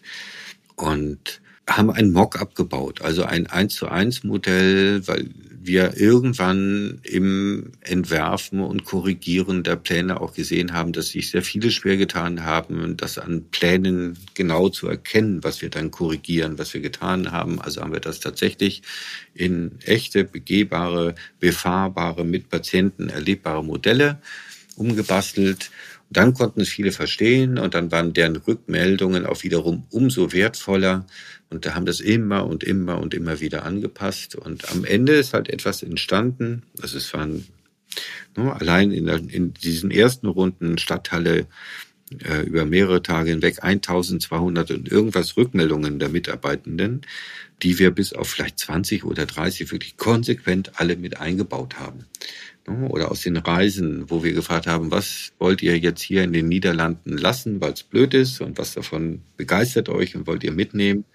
Und 0.75 1.39
haben 1.69 1.91
ein 1.91 2.11
Mock 2.11 2.41
abgebaut, 2.41 3.01
also 3.01 3.23
ein 3.23 3.47
1 3.47 3.75
zu 3.75 3.89
1 3.89 4.23
Modell, 4.23 5.07
weil 5.07 5.29
wir 5.67 5.97
irgendwann 5.97 6.99
im 7.03 7.73
Entwerfen 7.81 8.61
und 8.61 8.85
Korrigieren 8.85 9.63
der 9.63 9.75
Pläne 9.75 10.19
auch 10.21 10.33
gesehen 10.33 10.73
haben, 10.73 10.93
dass 10.93 11.09
sich 11.09 11.29
sehr 11.29 11.43
viele 11.43 11.69
schwer 11.69 11.97
getan 11.97 12.43
haben, 12.43 12.97
das 12.97 13.17
an 13.17 13.45
Plänen 13.51 14.17
genau 14.33 14.69
zu 14.69 14.87
erkennen, 14.87 15.43
was 15.43 15.61
wir 15.61 15.69
dann 15.69 15.91
korrigieren, 15.91 16.57
was 16.57 16.73
wir 16.73 16.81
getan 16.81 17.31
haben. 17.31 17.61
Also 17.61 17.81
haben 17.81 17.93
wir 17.93 17.99
das 17.99 18.19
tatsächlich 18.19 18.81
in 19.33 19.77
echte, 19.83 20.23
begehbare, 20.23 21.13
befahrbare, 21.39 22.23
mit 22.25 22.49
Patienten 22.49 23.09
erlebbare 23.09 23.63
Modelle 23.63 24.19
umgebastelt. 24.77 25.69
Dann 26.09 26.33
konnten 26.33 26.61
es 26.61 26.69
viele 26.69 26.91
verstehen 26.91 27.57
und 27.57 27.73
dann 27.73 27.91
waren 27.91 28.13
deren 28.13 28.37
Rückmeldungen 28.37 29.25
auch 29.25 29.43
wiederum 29.43 29.85
umso 29.89 30.31
wertvoller. 30.31 31.05
Und 31.49 31.65
da 31.65 31.75
haben 31.75 31.85
das 31.85 31.99
immer 31.99 32.45
und 32.45 32.63
immer 32.63 32.99
und 32.99 33.13
immer 33.13 33.39
wieder 33.39 33.65
angepasst. 33.65 34.35
Und 34.35 34.71
am 34.71 34.85
Ende 34.85 35.13
ist 35.13 35.33
halt 35.33 35.49
etwas 35.49 35.83
entstanden. 35.83 36.63
Also 36.81 36.97
es 36.97 37.13
waren 37.13 37.45
ne, 38.35 38.53
allein 38.53 38.91
in, 38.91 39.05
der, 39.05 39.17
in 39.17 39.53
diesen 39.53 39.91
ersten 39.91 40.27
Runden 40.27 40.77
Stadthalle 40.77 41.47
äh, 42.23 42.41
über 42.43 42.65
mehrere 42.65 43.01
Tage 43.01 43.31
hinweg 43.31 43.63
1200 43.63 44.71
und 44.71 44.89
irgendwas 44.89 45.35
Rückmeldungen 45.35 45.99
der 45.99 46.09
Mitarbeitenden, 46.09 47.01
die 47.63 47.79
wir 47.79 47.91
bis 47.91 48.13
auf 48.13 48.29
vielleicht 48.29 48.59
20 48.59 49.03
oder 49.03 49.25
30 49.25 49.71
wirklich 49.71 49.97
konsequent 49.97 50.79
alle 50.79 50.95
mit 50.95 51.19
eingebaut 51.19 51.79
haben. 51.79 52.05
Ne, 52.67 52.87
oder 52.89 53.11
aus 53.11 53.21
den 53.21 53.37
Reisen, 53.37 54.09
wo 54.09 54.23
wir 54.23 54.33
gefragt 54.33 54.67
haben, 54.67 54.91
was 54.91 55.31
wollt 55.39 55.61
ihr 55.61 55.77
jetzt 55.77 56.01
hier 56.01 56.23
in 56.23 56.33
den 56.33 56.47
Niederlanden 56.47 57.17
lassen, 57.17 57.61
weil 57.61 57.73
es 57.73 57.83
blöd 57.83 58.13
ist 58.13 58.41
und 58.41 58.57
was 58.57 58.73
davon 58.73 59.21
begeistert 59.37 59.89
euch 59.89 60.15
und 60.15 60.27
wollt 60.27 60.43
ihr 60.43 60.51
mitnehmen. 60.51 61.05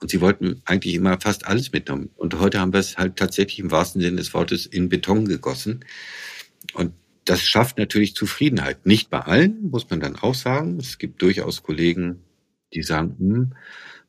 Und 0.00 0.10
sie 0.10 0.20
wollten 0.20 0.60
eigentlich 0.66 0.94
immer 0.94 1.18
fast 1.20 1.46
alles 1.46 1.72
mitnehmen. 1.72 2.10
Und 2.16 2.38
heute 2.38 2.60
haben 2.60 2.72
wir 2.72 2.80
es 2.80 2.98
halt 2.98 3.16
tatsächlich 3.16 3.60
im 3.60 3.70
wahrsten 3.70 4.02
Sinne 4.02 4.16
des 4.16 4.34
Wortes 4.34 4.66
in 4.66 4.90
Beton 4.90 5.26
gegossen. 5.26 5.84
Und 6.74 6.92
das 7.24 7.40
schafft 7.42 7.78
natürlich 7.78 8.14
Zufriedenheit. 8.14 8.84
Nicht 8.84 9.08
bei 9.08 9.20
allen, 9.20 9.70
muss 9.70 9.88
man 9.88 10.00
dann 10.00 10.16
auch 10.16 10.34
sagen. 10.34 10.78
Es 10.78 10.98
gibt 10.98 11.22
durchaus 11.22 11.62
Kollegen, 11.62 12.20
die 12.74 12.82
sagen, 12.82 13.16
hm, 13.18 13.52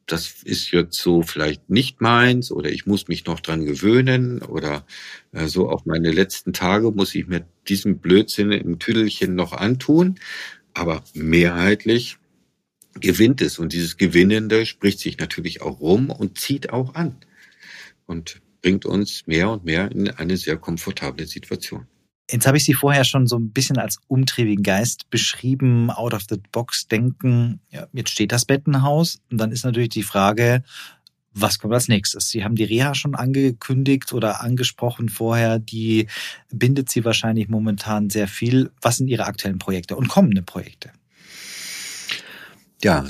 das 0.08 0.44
ist 0.44 0.72
jetzt 0.72 1.00
so 1.00 1.24
vielleicht 1.24 1.70
nicht 1.70 2.00
meins 2.00 2.52
oder 2.52 2.70
ich 2.70 2.86
muss 2.86 3.08
mich 3.08 3.26
noch 3.26 3.40
dran 3.40 3.66
gewöhnen 3.66 4.42
oder 4.42 4.86
äh, 5.32 5.48
so 5.48 5.70
auf 5.70 5.86
meine 5.86 6.12
letzten 6.12 6.54
Tage 6.54 6.92
muss 6.92 7.16
ich 7.16 7.28
mir 7.28 7.48
diesen 7.68 8.00
Blödsinn 8.00 8.52
im 8.52 8.80
Tüdelchen 8.80 9.36
noch 9.36 9.54
antun. 9.54 10.16
Aber 10.74 11.04
mehrheitlich 11.14 12.18
gewinnt 13.00 13.42
es 13.42 13.60
und 13.60 13.74
dieses 13.74 13.98
Gewinnende 13.98 14.66
spricht 14.66 15.00
sich 15.00 15.18
natürlich 15.18 15.62
auch 15.62 15.80
rum 15.80 16.10
und 16.10 16.38
zieht 16.38 16.70
auch 16.70 16.96
an 16.96 17.18
und 18.06 18.42
bringt 18.62 18.86
uns 18.86 19.26
mehr 19.28 19.50
und 19.50 19.66
mehr 19.66 19.92
in 19.92 20.10
eine 20.10 20.38
sehr 20.38 20.58
komfortable 20.58 21.26
Situation. 21.26 21.88
Jetzt 22.32 22.48
habe 22.48 22.58
ich 22.58 22.66
Sie 22.66 22.74
vorher 22.74 23.04
schon 23.04 23.28
so 23.28 23.38
ein 23.38 23.52
bisschen 23.52 23.78
als 23.78 24.00
umtriebigen 24.08 24.64
Geist 24.64 25.10
beschrieben, 25.10 25.92
out 25.92 26.14
of 26.14 26.24
the 26.30 26.42
box 26.52 26.88
denken. 26.88 27.60
Ja, 27.70 27.88
jetzt 27.94 28.10
steht 28.10 28.32
das 28.32 28.46
Bettenhaus 28.46 29.20
und 29.30 29.38
dann 29.38 29.52
ist 29.52 29.64
natürlich 29.64 29.90
die 29.90 30.04
Frage, 30.04 30.64
was 31.38 31.60
kommt 31.60 31.74
als 31.74 31.90
nächstes? 31.90 32.30
Sie 32.30 32.44
haben 32.44 32.56
die 32.56 32.64
Reha 32.64 32.96
schon 32.96 33.14
angekündigt 33.14 34.14
oder 34.14 34.42
angesprochen 34.42 35.10
vorher. 35.10 35.60
Die 35.60 36.08
bindet 36.50 36.90
Sie 36.90 37.06
wahrscheinlich 37.06 37.50
momentan 37.50 38.10
sehr 38.10 38.30
viel. 38.30 38.72
Was 38.82 38.98
sind 38.98 39.10
Ihre 39.10 39.26
aktuellen 39.26 39.60
Projekte 39.60 39.98
und 39.98 40.08
kommende 40.08 40.42
Projekte? 40.42 40.92
Ja, 42.84 43.06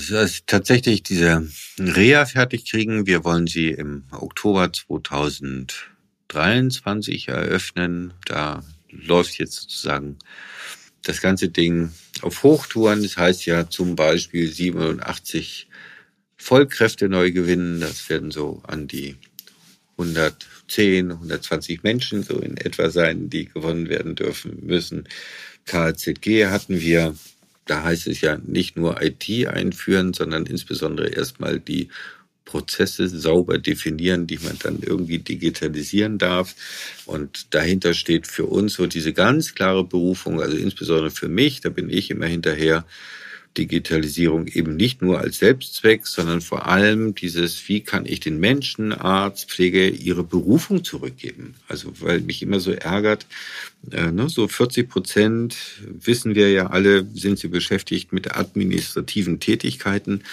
tatsächlich 0.45 1.03
diese 1.03 1.47
Reha 1.77 2.25
fertig 2.25 2.69
kriegen. 2.69 3.07
Wir 3.07 3.23
wollen 3.23 3.47
sie 3.47 3.69
im 3.69 4.03
Oktober 4.11 4.73
2023 4.73 7.27
eröffnen. 7.27 8.13
Da 8.25 8.63
läuft 9.03 9.37
jetzt 9.37 9.55
sozusagen 9.55 10.17
das 11.03 11.21
ganze 11.21 11.49
Ding 11.49 11.91
auf 12.21 12.43
Hochtouren. 12.43 13.03
Das 13.03 13.17
heißt 13.17 13.45
ja 13.45 13.69
zum 13.69 13.95
Beispiel 13.95 14.51
87 14.51 15.67
Vollkräfte 16.37 17.09
neu 17.09 17.31
gewinnen. 17.31 17.79
Das 17.79 18.09
werden 18.09 18.31
so 18.31 18.61
an 18.67 18.87
die 18.87 19.15
110, 19.97 21.11
120 21.11 21.83
Menschen 21.83 22.23
so 22.23 22.39
in 22.39 22.57
etwa 22.57 22.89
sein, 22.89 23.29
die 23.29 23.45
gewonnen 23.45 23.89
werden 23.89 24.15
dürfen 24.15 24.65
müssen. 24.65 25.07
KZG 25.65 26.47
hatten 26.47 26.79
wir. 26.79 27.15
Da 27.67 27.83
heißt 27.83 28.05
es 28.05 28.21
ja 28.21 28.37
nicht 28.45 28.77
nur 28.77 29.01
IT 29.01 29.27
einführen, 29.47 30.13
sondern 30.13 30.45
insbesondere 30.45 31.07
erstmal 31.07 31.59
die 31.59 31.89
Prozesse 32.45 33.07
sauber 33.09 33.57
definieren, 33.57 34.27
die 34.27 34.37
man 34.37 34.57
dann 34.59 34.79
irgendwie 34.81 35.19
digitalisieren 35.19 36.17
darf. 36.17 36.55
Und 37.05 37.53
dahinter 37.53 37.93
steht 37.93 38.27
für 38.27 38.45
uns 38.45 38.75
so 38.75 38.87
diese 38.87 39.13
ganz 39.13 39.55
klare 39.55 39.83
Berufung, 39.83 40.41
also 40.41 40.55
insbesondere 40.55 41.11
für 41.11 41.27
mich, 41.27 41.61
da 41.61 41.69
bin 41.69 41.89
ich 41.89 42.11
immer 42.11 42.27
hinterher, 42.27 42.85
Digitalisierung 43.57 44.47
eben 44.47 44.75
nicht 44.75 45.01
nur 45.01 45.19
als 45.19 45.37
Selbstzweck, 45.37 46.07
sondern 46.07 46.41
vor 46.41 46.67
allem 46.67 47.15
dieses, 47.15 47.67
wie 47.67 47.81
kann 47.81 48.05
ich 48.05 48.19
den 48.19 48.39
Menschen, 48.39 48.93
Arzt, 48.93 49.49
Pflege 49.49 49.89
ihre 49.89 50.23
Berufung 50.23 50.83
zurückgeben? 50.83 51.55
Also 51.67 51.93
weil 52.01 52.21
mich 52.21 52.41
immer 52.41 52.59
so 52.59 52.71
ärgert, 52.71 53.25
äh, 53.91 54.11
ne, 54.11 54.29
so 54.29 54.47
40 54.47 54.89
Prozent 54.89 55.55
wissen 55.87 56.35
wir 56.35 56.51
ja 56.51 56.67
alle, 56.67 57.05
sind 57.13 57.39
sie 57.39 57.47
beschäftigt 57.47 58.11
mit 58.13 58.35
administrativen 58.35 59.39
Tätigkeiten. 59.39 60.23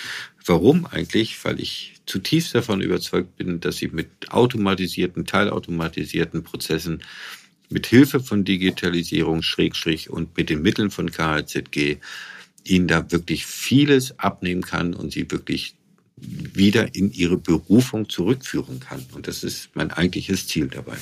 Warum 0.45 0.87
eigentlich? 0.87 1.45
Weil 1.45 1.61
ich 1.61 1.95
zutiefst 2.07 2.55
davon 2.55 2.81
überzeugt 2.81 3.37
bin, 3.37 3.61
dass 3.61 3.81
ich 3.81 3.93
mit 3.93 4.09
automatisierten, 4.29 5.27
teilautomatisierten 5.27 6.43
Prozessen 6.43 7.03
mit 7.71 7.87
Hilfe 7.87 8.21
von 8.21 8.45
Digitalisierung, 8.45 9.43
Schrägstrich 9.43 10.11
und 10.11 10.37
mit 10.37 10.51
den 10.51 10.63
Mitteln 10.63 10.91
von 10.91 11.11
KHZG 11.11 11.99
ihnen 12.65 12.89
da 12.89 13.11
wirklich 13.11 13.47
vieles 13.47 14.19
abnehmen 14.19 14.63
kann 14.63 14.95
und 14.95 15.13
sie 15.13 15.31
wirklich 15.31 15.75
wieder 16.17 16.95
in 16.95 17.13
ihre 17.13 17.37
Berufung 17.37 18.09
zurückführen 18.09 18.81
kann. 18.81 19.05
Und 19.13 19.27
das 19.27 19.43
ist 19.43 19.71
mein 19.75 19.91
eigentliches 19.91 20.47
Ziel 20.47 20.69
dabei. 20.69 20.97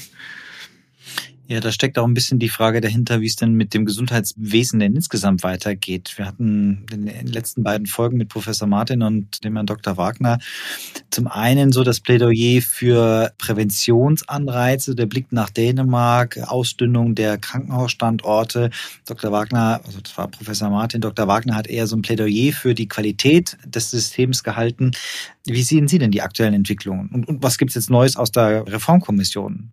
Ja, 1.50 1.58
da 1.58 1.72
steckt 1.72 1.98
auch 1.98 2.06
ein 2.06 2.14
bisschen 2.14 2.38
die 2.38 2.48
Frage 2.48 2.80
dahinter, 2.80 3.20
wie 3.20 3.26
es 3.26 3.34
denn 3.34 3.54
mit 3.54 3.74
dem 3.74 3.84
Gesundheitswesen 3.84 4.78
denn 4.78 4.94
insgesamt 4.94 5.42
weitergeht. 5.42 6.12
Wir 6.14 6.26
hatten 6.26 6.86
in 6.92 7.06
den 7.06 7.26
letzten 7.26 7.64
beiden 7.64 7.88
Folgen 7.88 8.18
mit 8.18 8.28
Professor 8.28 8.68
Martin 8.68 9.02
und 9.02 9.42
dem 9.42 9.54
Herrn 9.56 9.66
Dr. 9.66 9.96
Wagner 9.96 10.38
zum 11.10 11.26
einen 11.26 11.72
so 11.72 11.82
das 11.82 11.98
Plädoyer 11.98 12.62
für 12.62 13.32
Präventionsanreize, 13.38 14.94
der 14.94 15.06
Blick 15.06 15.32
nach 15.32 15.50
Dänemark, 15.50 16.38
Ausdünnung 16.38 17.16
der 17.16 17.36
Krankenhausstandorte. 17.36 18.70
Dr. 19.06 19.32
Wagner, 19.32 19.80
also 19.84 20.00
das 20.00 20.16
war 20.16 20.28
Professor 20.28 20.70
Martin, 20.70 21.00
Dr. 21.00 21.26
Wagner 21.26 21.56
hat 21.56 21.66
eher 21.66 21.88
so 21.88 21.96
ein 21.96 22.02
Plädoyer 22.02 22.52
für 22.52 22.74
die 22.74 22.86
Qualität 22.86 23.58
des 23.66 23.90
Systems 23.90 24.44
gehalten. 24.44 24.92
Wie 25.46 25.62
sehen 25.62 25.88
Sie 25.88 25.98
denn 25.98 26.10
die 26.10 26.22
aktuellen 26.22 26.54
Entwicklungen? 26.54 27.08
Und, 27.12 27.26
und 27.26 27.42
was 27.42 27.56
gibt 27.56 27.70
es 27.70 27.74
jetzt 27.74 27.90
Neues 27.90 28.16
aus 28.16 28.30
der 28.30 28.66
Reformkommission? 28.66 29.72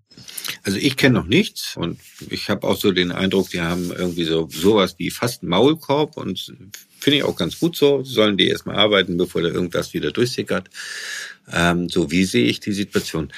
Also 0.63 0.77
ich 0.77 0.95
kenne 0.95 1.19
noch 1.19 1.27
nichts 1.27 1.75
und 1.75 1.99
ich 2.29 2.49
habe 2.49 2.67
auch 2.67 2.77
so 2.77 2.91
den 2.91 3.11
Eindruck, 3.11 3.49
die 3.49 3.61
haben 3.61 3.91
irgendwie 3.91 4.23
so 4.23 4.47
sowas 4.49 4.95
wie 4.97 5.11
fast 5.11 5.43
einen 5.43 5.49
Maulkorb 5.49 6.17
und 6.17 6.53
finde 6.99 7.17
ich 7.17 7.23
auch 7.23 7.35
ganz 7.35 7.59
gut 7.59 7.75
so. 7.75 8.03
Sollen 8.03 8.37
die 8.37 8.47
erstmal 8.47 8.77
arbeiten, 8.77 9.17
bevor 9.17 9.41
da 9.41 9.49
irgendwas 9.49 9.93
wieder 9.93 10.11
durchsickert. 10.11 10.69
Ähm, 11.51 11.89
so 11.89 12.11
wie 12.11 12.23
sehe 12.23 12.45
ich 12.45 12.59
die 12.59 12.73
Situation? 12.73 13.31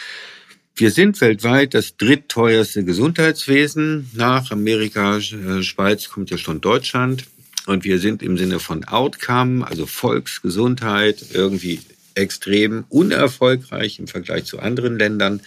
Wir 0.76 0.92
sind 0.92 1.20
weltweit 1.20 1.74
das 1.74 1.98
drittteuerste 1.98 2.86
Gesundheitswesen. 2.86 4.10
Nach 4.13 4.52
Amerika, 4.52 5.18
äh, 5.18 5.63
Schweiz 5.63 6.10
kommt 6.10 6.30
ja 6.30 6.38
schon 6.38 6.62
Deutschland. 6.62 7.26
Und 7.65 7.84
wir 7.84 8.00
sind 8.00 8.24
im 8.24 8.38
Sinne 8.38 8.60
von 8.60 8.86
Outcome, 8.86 9.68
also 9.68 9.86
Volksgesundheit, 9.86 11.26
irgendwie 11.34 11.82
extrem 12.15 12.86
unerfolgreich 12.89 14.00
im 14.00 14.08
Vergleich 14.08 14.45
zu 14.45 14.60
anderen 14.60 14.98
Ländern. 14.98 15.41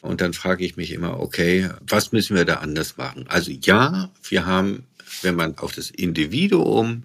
Und 0.00 0.20
dann 0.20 0.32
frage 0.32 0.64
ich 0.64 0.76
mich 0.76 0.92
immer, 0.92 1.20
okay, 1.20 1.68
was 1.80 2.12
müssen 2.12 2.36
wir 2.36 2.44
da 2.44 2.56
anders 2.56 2.96
machen? 2.96 3.24
Also 3.28 3.50
ja, 3.50 4.10
wir 4.28 4.46
haben, 4.46 4.84
wenn 5.22 5.34
man 5.34 5.58
auf 5.58 5.72
das 5.74 5.90
Individuum 5.90 7.04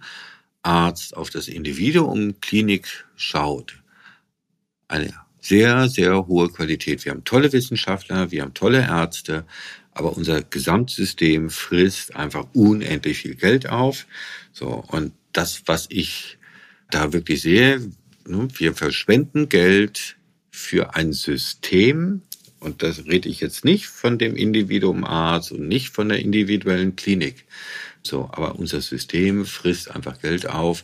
Arzt, 0.64 1.18
auf 1.18 1.30
das 1.32 1.48
Individuum 1.48 2.39
Klinik 2.39 3.06
schaut, 3.16 3.80
eine 4.88 5.14
sehr, 5.39 5.89
sehr 5.89 6.28
hohe 6.28 6.50
Qualität. 6.50 7.04
Wir 7.04 7.12
haben 7.12 7.24
tolle 7.24 7.52
Wissenschaftler, 7.52 8.30
wir 8.30 8.44
haben 8.44 8.54
tolle 8.54 8.82
Ärzte, 8.82 9.46
aber 9.94 10.16
unser 10.16 10.44
Gesamtsystem 10.44 11.50
frisst 11.50 12.16
einfach 12.16 12.46
unendlich 12.54 13.18
viel 13.20 13.36
Geld 13.36 13.68
auf. 13.68 14.06
So, 14.54 14.84
und 14.88 15.14
das, 15.34 15.64
was 15.66 15.88
ich 15.89 16.38
da 16.92 17.14
wirklich 17.14 17.42
sehe, 17.42 17.82
wir 18.60 18.74
verschwenden 18.74 19.50
Geld 19.50 20.18
für 20.52 20.96
ein 20.96 21.14
System, 21.14 22.22
und 22.60 22.84
das 22.84 23.06
rede 23.06 23.30
ich 23.30 23.40
jetzt 23.40 23.66
nicht 23.66 23.88
von 23.88 24.18
dem 24.18 24.36
Individuum 24.36 25.04
Arzt 25.04 25.52
und 25.52 25.68
nicht 25.68 25.90
von 25.90 26.10
der 26.10 26.20
individuellen 26.20 26.96
Klinik, 26.96 27.46
So, 28.04 28.30
aber 28.32 28.56
unser 28.56 28.82
System 28.82 29.46
frisst 29.46 29.92
einfach 29.92 30.20
Geld 30.22 30.48
auf 30.48 30.84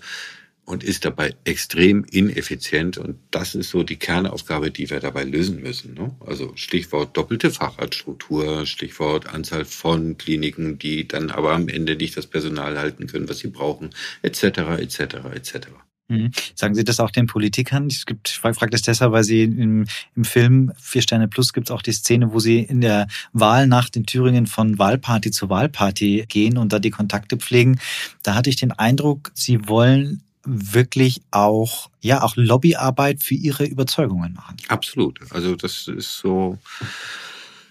und 0.66 0.84
ist 0.84 1.06
dabei 1.06 1.34
extrem 1.45 2.04
ineffizient. 2.04 2.98
Und 2.98 3.18
das 3.32 3.56
ist 3.56 3.70
so 3.70 3.84
die 3.84 3.95
Kernaufgabe, 3.95 4.70
die 4.70 4.89
wir 4.89 5.00
dabei 5.00 5.24
lösen 5.24 5.62
müssen. 5.62 5.93
Ne? 5.93 6.14
Also 6.20 6.52
Stichwort 6.56 7.16
doppelte 7.16 7.52
Facharztstruktur, 7.52 8.66
Stichwort 8.66 9.34
Anzahl 9.34 9.64
von 9.64 10.18
Kliniken, 10.18 10.78
die 10.78 11.08
dann 11.08 11.32
aber 11.32 11.54
am 11.54 11.70
Ende 11.70 11.95
nicht 11.95 12.18
das 12.18 12.28
Personal 12.28 12.78
halten 12.78 13.08
können, 13.08 13.30
was 13.30 13.39
sie 13.39 13.48
brauchen, 13.48 13.91
etc., 14.24 14.43
etc., 14.80 15.00
etc. 15.34 15.68
Mhm. 16.10 16.32
Sagen 16.55 16.74
Sie 16.74 16.84
das 16.84 16.99
auch 16.99 17.12
den 17.12 17.28
Politikern? 17.28 17.88
Es 17.88 18.05
gibt, 18.05 18.30
ich 18.30 18.38
frage 18.38 18.70
das 18.70 18.82
deshalb, 18.82 19.12
weil 19.12 19.24
Sie 19.24 19.43
im, 19.43 19.86
im 20.16 20.24
Film 20.24 20.72
Vier 20.80 21.01
Sterne 21.01 21.28
Plus 21.28 21.51
gibt 21.51 21.68
es 21.68 21.72
auch 21.72 21.82
die 21.82 21.91
Szene, 21.91 22.32
wo 22.34 22.39
Sie 22.39 22.60
in 22.60 22.82
der 22.82 23.08
Wahlnacht 23.34 23.95
in 23.95 24.05
Thüringen 24.05 24.47
von 24.47 24.80
Wahlparty 24.80 25.32
zu 25.32 25.49
Wahlparty 25.49 26.26
gehen 26.30 26.58
und 26.58 26.72
da 26.72 26.80
die 26.80 26.91
Kontakte 26.91 27.38
pflegen. 27.38 27.80
Da 28.24 28.36
hatte 28.36 28.49
ich 28.49 28.55
den 28.55 28.72
Eindruck, 28.72 29.32
Sie 29.34 29.68
wollen 29.68 30.24
wirklich 30.45 31.22
auch, 31.32 31.89
ja, 31.99 32.24
auch 32.24 32.38
Lobbyarbeit 32.38 33.22
für 33.22 33.36
ihre 33.36 33.66
Überzeugungen 33.66 34.34
machen. 34.34 34.55
Absolut. 34.70 35.20
Also 35.32 35.55
das 35.58 35.89
ist 35.89 36.20
so, 36.20 36.58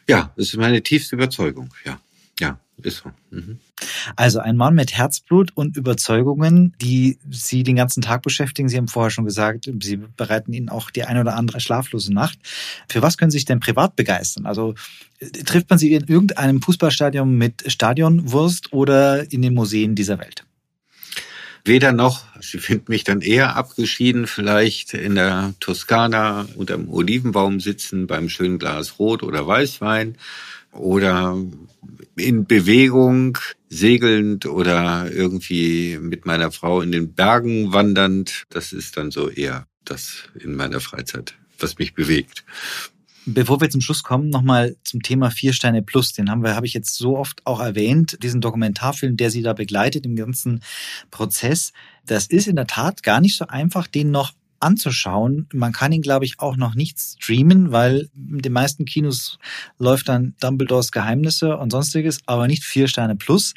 ja, 0.06 0.30
das 0.36 0.48
ist 0.48 0.56
meine 0.56 0.82
tiefste 0.82 1.16
Überzeugung, 1.16 1.72
ja. 1.86 1.98
Ja, 2.38 2.58
ist 2.82 2.98
so. 2.98 3.10
Mhm. 3.30 3.58
Also 4.16 4.40
ein 4.40 4.56
Mann 4.56 4.74
mit 4.74 4.96
Herzblut 4.96 5.52
und 5.54 5.76
Überzeugungen, 5.76 6.74
die 6.80 7.18
Sie 7.30 7.62
den 7.62 7.76
ganzen 7.76 8.02
Tag 8.02 8.22
beschäftigen. 8.22 8.68
Sie 8.68 8.76
haben 8.76 8.88
vorher 8.88 9.10
schon 9.10 9.24
gesagt, 9.24 9.70
Sie 9.82 9.96
bereiten 9.96 10.52
Ihnen 10.52 10.68
auch 10.68 10.90
die 10.90 11.04
eine 11.04 11.20
oder 11.20 11.36
andere 11.36 11.60
schlaflose 11.60 12.12
Nacht. 12.12 12.38
Für 12.88 13.02
was 13.02 13.16
können 13.16 13.30
Sie 13.30 13.38
sich 13.38 13.44
denn 13.46 13.60
privat 13.60 13.96
begeistern? 13.96 14.46
Also 14.46 14.74
trifft 15.44 15.70
man 15.70 15.78
Sie 15.78 15.94
in 15.94 16.04
irgendeinem 16.04 16.60
Fußballstadion 16.60 17.36
mit 17.36 17.64
Stadionwurst 17.66 18.72
oder 18.72 19.30
in 19.32 19.42
den 19.42 19.54
Museen 19.54 19.94
dieser 19.94 20.18
Welt? 20.18 20.44
Weder 21.64 21.90
noch. 21.90 22.24
Sie 22.40 22.58
finden 22.58 22.92
mich 22.92 23.02
dann 23.02 23.22
eher 23.22 23.56
abgeschieden, 23.56 24.28
vielleicht 24.28 24.94
in 24.94 25.16
der 25.16 25.54
Toskana 25.58 26.46
unter 26.54 26.76
dem 26.76 26.88
Olivenbaum 26.88 27.58
sitzen 27.58 28.06
beim 28.06 28.28
schönen 28.28 28.60
Glas 28.60 29.00
Rot 29.00 29.24
oder 29.24 29.46
Weißwein 29.48 30.16
oder 30.78 31.36
in 32.16 32.46
Bewegung 32.46 33.38
segelnd 33.68 34.46
oder 34.46 35.10
irgendwie 35.12 35.98
mit 36.00 36.26
meiner 36.26 36.50
Frau 36.50 36.80
in 36.80 36.92
den 36.92 37.14
Bergen 37.14 37.72
wandernd. 37.72 38.44
Das 38.50 38.72
ist 38.72 38.96
dann 38.96 39.10
so 39.10 39.28
eher 39.28 39.66
das 39.84 40.24
in 40.38 40.54
meiner 40.54 40.80
Freizeit, 40.80 41.34
was 41.58 41.78
mich 41.78 41.94
bewegt. 41.94 42.44
Bevor 43.28 43.60
wir 43.60 43.68
zum 43.68 43.80
Schluss 43.80 44.04
kommen, 44.04 44.30
nochmal 44.30 44.76
zum 44.84 45.02
Thema 45.02 45.30
Vier 45.30 45.52
Sterne 45.52 45.82
Plus. 45.82 46.12
Den 46.12 46.30
haben 46.30 46.44
wir, 46.44 46.54
habe 46.54 46.66
ich 46.66 46.74
jetzt 46.74 46.96
so 46.96 47.18
oft 47.18 47.44
auch 47.44 47.58
erwähnt, 47.58 48.22
diesen 48.22 48.40
Dokumentarfilm, 48.40 49.16
der 49.16 49.32
Sie 49.32 49.42
da 49.42 49.52
begleitet 49.52 50.06
im 50.06 50.14
ganzen 50.14 50.62
Prozess. 51.10 51.72
Das 52.04 52.26
ist 52.28 52.46
in 52.46 52.54
der 52.54 52.68
Tat 52.68 53.02
gar 53.02 53.20
nicht 53.20 53.36
so 53.36 53.48
einfach, 53.48 53.88
den 53.88 54.12
noch 54.12 54.32
anzuschauen. 54.60 55.48
Man 55.52 55.72
kann 55.72 55.92
ihn, 55.92 56.02
glaube 56.02 56.24
ich, 56.24 56.40
auch 56.40 56.56
noch 56.56 56.74
nicht 56.74 56.98
streamen, 56.98 57.72
weil 57.72 58.08
in 58.14 58.38
den 58.38 58.52
meisten 58.52 58.84
Kinos 58.84 59.38
läuft 59.78 60.08
dann 60.08 60.34
Dumbledores 60.40 60.92
Geheimnisse 60.92 61.56
und 61.56 61.70
sonstiges, 61.70 62.20
aber 62.26 62.46
nicht 62.46 62.64
vier 62.64 62.88
Sterne 62.88 63.16
plus. 63.16 63.54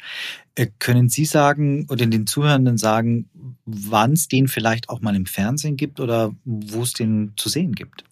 Äh, 0.54 0.68
können 0.78 1.08
Sie 1.08 1.24
sagen 1.24 1.86
oder 1.88 2.06
den 2.06 2.26
Zuhörenden 2.26 2.78
sagen, 2.78 3.28
wann 3.64 4.12
es 4.12 4.28
den 4.28 4.48
vielleicht 4.48 4.88
auch 4.88 5.00
mal 5.00 5.16
im 5.16 5.26
Fernsehen 5.26 5.76
gibt 5.76 6.00
oder 6.00 6.34
wo 6.44 6.82
es 6.82 6.92
den 6.92 7.32
zu 7.36 7.48
sehen 7.48 7.74
gibt? 7.74 8.04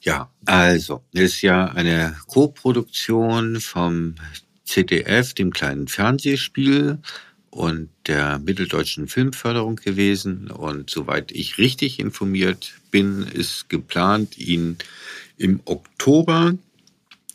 Ja, 0.00 0.30
also, 0.44 1.02
ist 1.12 1.40
ja 1.40 1.64
eine 1.64 2.14
Co-Produktion 2.26 3.60
vom 3.60 4.16
ZDF, 4.64 5.32
dem 5.32 5.50
kleinen 5.50 5.88
Fernsehspiel 5.88 6.98
und 7.54 7.88
der 8.08 8.40
Mitteldeutschen 8.40 9.06
Filmförderung 9.06 9.76
gewesen. 9.76 10.50
Und 10.50 10.90
soweit 10.90 11.30
ich 11.30 11.56
richtig 11.56 12.00
informiert 12.00 12.72
bin, 12.90 13.22
ist 13.22 13.68
geplant, 13.68 14.36
ihn 14.36 14.76
im 15.38 15.60
Oktober 15.64 16.54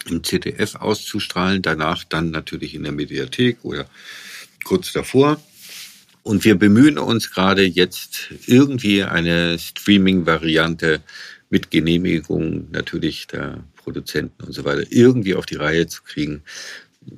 im 0.07 0.23
ZDF 0.23 0.75
auszustrahlen, 0.75 1.61
danach 1.61 2.03
dann 2.03 2.31
natürlich 2.31 2.75
in 2.75 2.83
der 2.83 2.91
Mediathek 2.91 3.59
oder 3.63 3.89
kurz 4.65 4.91
davor. 4.91 5.41
Und 6.23 6.43
wir 6.43 6.55
bemühen 6.55 6.97
uns 6.97 7.31
gerade 7.31 7.63
jetzt 7.63 8.33
irgendwie 8.45 9.03
eine 9.03 9.57
Streaming-Variante 9.57 11.01
mit 11.49 11.71
Genehmigung 11.71 12.69
natürlich 12.71 13.25
der 13.27 13.63
Produzenten 13.77 14.43
und 14.43 14.51
so 14.51 14.65
weiter 14.65 14.83
irgendwie 14.89 15.35
auf 15.35 15.45
die 15.45 15.55
Reihe 15.55 15.87
zu 15.87 16.03
kriegen. 16.03 16.43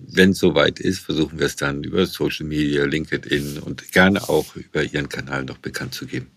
Wenn 0.07 0.31
es 0.31 0.39
soweit 0.39 0.79
ist, 0.79 0.99
versuchen 0.99 1.39
wir 1.39 1.45
es 1.45 1.55
dann 1.55 1.83
über 1.83 2.05
Social 2.05 2.45
Media, 2.45 2.85
LinkedIn 2.85 3.59
und 3.59 3.91
gerne 3.91 4.27
auch 4.29 4.55
über 4.55 4.83
Ihren 4.83 5.09
Kanal 5.09 5.45
noch 5.45 5.57
bekannt 5.57 5.93
zu 5.93 6.05
geben. 6.05 6.27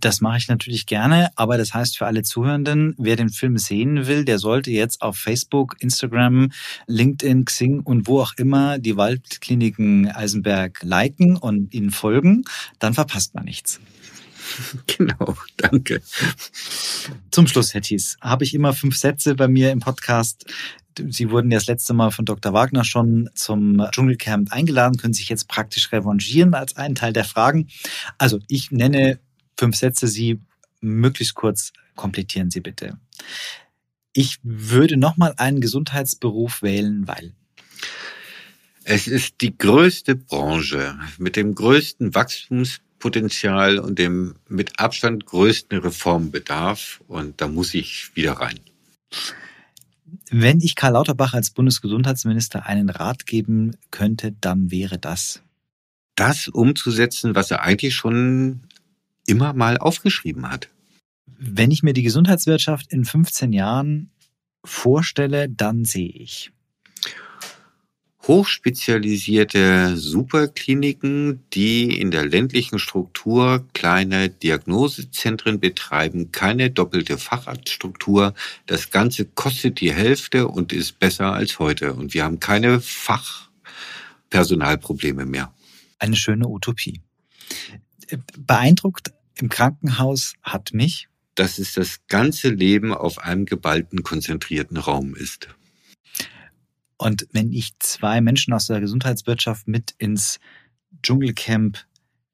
Das 0.00 0.20
mache 0.20 0.36
ich 0.36 0.48
natürlich 0.48 0.84
gerne, 0.84 1.30
aber 1.34 1.56
das 1.56 1.72
heißt 1.72 1.96
für 1.96 2.04
alle 2.04 2.22
Zuhörenden, 2.22 2.94
wer 2.98 3.16
den 3.16 3.30
Film 3.30 3.56
sehen 3.56 4.06
will, 4.06 4.26
der 4.26 4.38
sollte 4.38 4.70
jetzt 4.70 5.00
auf 5.00 5.16
Facebook, 5.16 5.76
Instagram, 5.78 6.52
LinkedIn, 6.86 7.46
Xing 7.46 7.80
und 7.80 8.06
wo 8.06 8.20
auch 8.20 8.34
immer 8.36 8.78
die 8.78 8.98
Waldkliniken 8.98 10.08
Eisenberg 10.08 10.82
liken 10.82 11.36
und 11.36 11.72
ihnen 11.72 11.90
folgen, 11.90 12.44
dann 12.80 12.92
verpasst 12.92 13.34
man 13.34 13.44
nichts. 13.44 13.80
Genau, 14.86 15.36
danke. 15.56 16.02
Zum 17.30 17.46
Schluss, 17.46 17.74
Herr 17.74 17.80
Thies, 17.80 18.16
habe 18.20 18.44
ich 18.44 18.54
immer 18.54 18.72
fünf 18.72 18.96
Sätze 18.96 19.34
bei 19.34 19.48
mir 19.48 19.70
im 19.70 19.80
Podcast. 19.80 20.44
Sie 20.96 21.30
wurden 21.30 21.50
ja 21.50 21.58
das 21.58 21.66
letzte 21.66 21.92
Mal 21.92 22.10
von 22.10 22.24
Dr. 22.24 22.52
Wagner 22.52 22.84
schon 22.84 23.28
zum 23.34 23.84
Dschungelcamp 23.90 24.52
eingeladen, 24.52 24.96
können 24.96 25.14
sich 25.14 25.28
jetzt 25.28 25.48
praktisch 25.48 25.90
revanchieren 25.92 26.54
als 26.54 26.76
einen 26.76 26.94
Teil 26.94 27.12
der 27.12 27.24
Fragen. 27.24 27.68
Also 28.18 28.38
ich 28.48 28.70
nenne 28.70 29.18
fünf 29.58 29.76
Sätze, 29.76 30.06
Sie 30.06 30.40
möglichst 30.80 31.34
kurz 31.34 31.72
komplettieren 31.96 32.50
Sie 32.50 32.60
bitte. 32.60 32.98
Ich 34.12 34.38
würde 34.42 34.96
nochmal 34.96 35.34
einen 35.36 35.60
Gesundheitsberuf 35.60 36.62
wählen, 36.62 37.08
weil. 37.08 37.32
Es 38.84 39.08
ist 39.08 39.40
die 39.40 39.56
größte 39.56 40.14
Branche 40.14 40.96
mit 41.18 41.36
dem 41.36 41.54
größten 41.54 42.14
Wachstums 42.14 42.80
Potenzial 43.04 43.78
und 43.78 43.98
dem 43.98 44.36
mit 44.48 44.80
Abstand 44.80 45.26
größten 45.26 45.78
Reformbedarf. 45.78 47.02
Und 47.06 47.38
da 47.38 47.48
muss 47.48 47.74
ich 47.74 48.16
wieder 48.16 48.32
rein. 48.32 48.58
Wenn 50.30 50.62
ich 50.62 50.74
Karl 50.74 50.94
Lauterbach 50.94 51.34
als 51.34 51.50
Bundesgesundheitsminister 51.50 52.64
einen 52.64 52.88
Rat 52.88 53.26
geben 53.26 53.76
könnte, 53.90 54.34
dann 54.40 54.70
wäre 54.70 54.98
das. 54.98 55.42
Das 56.14 56.48
umzusetzen, 56.48 57.34
was 57.34 57.50
er 57.50 57.60
eigentlich 57.60 57.94
schon 57.94 58.62
immer 59.26 59.52
mal 59.52 59.76
aufgeschrieben 59.76 60.50
hat. 60.50 60.70
Wenn 61.26 61.70
ich 61.70 61.82
mir 61.82 61.92
die 61.92 62.04
Gesundheitswirtschaft 62.04 62.90
in 62.90 63.04
15 63.04 63.52
Jahren 63.52 64.12
vorstelle, 64.64 65.50
dann 65.50 65.84
sehe 65.84 66.08
ich 66.08 66.52
hochspezialisierte 68.26 69.96
Superkliniken, 69.96 71.44
die 71.52 71.98
in 71.98 72.10
der 72.10 72.24
ländlichen 72.24 72.78
Struktur 72.78 73.66
kleine 73.74 74.30
Diagnosezentren 74.30 75.60
betreiben, 75.60 76.32
keine 76.32 76.70
doppelte 76.70 77.18
Facharztstruktur. 77.18 78.32
Das 78.66 78.90
Ganze 78.90 79.26
kostet 79.26 79.80
die 79.80 79.92
Hälfte 79.92 80.48
und 80.48 80.72
ist 80.72 80.98
besser 80.98 81.32
als 81.32 81.58
heute. 81.58 81.92
Und 81.92 82.14
wir 82.14 82.24
haben 82.24 82.40
keine 82.40 82.80
Fachpersonalprobleme 82.80 85.26
mehr. 85.26 85.52
Eine 85.98 86.16
schöne 86.16 86.48
Utopie. 86.48 87.02
Beeindruckt 88.38 89.12
im 89.36 89.48
Krankenhaus 89.48 90.34
hat 90.42 90.72
mich, 90.72 91.08
dass 91.34 91.58
es 91.58 91.74
das 91.74 92.06
ganze 92.06 92.48
Leben 92.48 92.94
auf 92.94 93.18
einem 93.18 93.44
geballten, 93.44 94.02
konzentrierten 94.02 94.76
Raum 94.76 95.14
ist. 95.14 95.48
Und 96.96 97.26
wenn 97.32 97.52
ich 97.52 97.72
zwei 97.78 98.20
Menschen 98.20 98.52
aus 98.52 98.66
der 98.66 98.80
Gesundheitswirtschaft 98.80 99.66
mit 99.68 99.94
ins 99.98 100.38
Dschungelcamp 101.02 101.78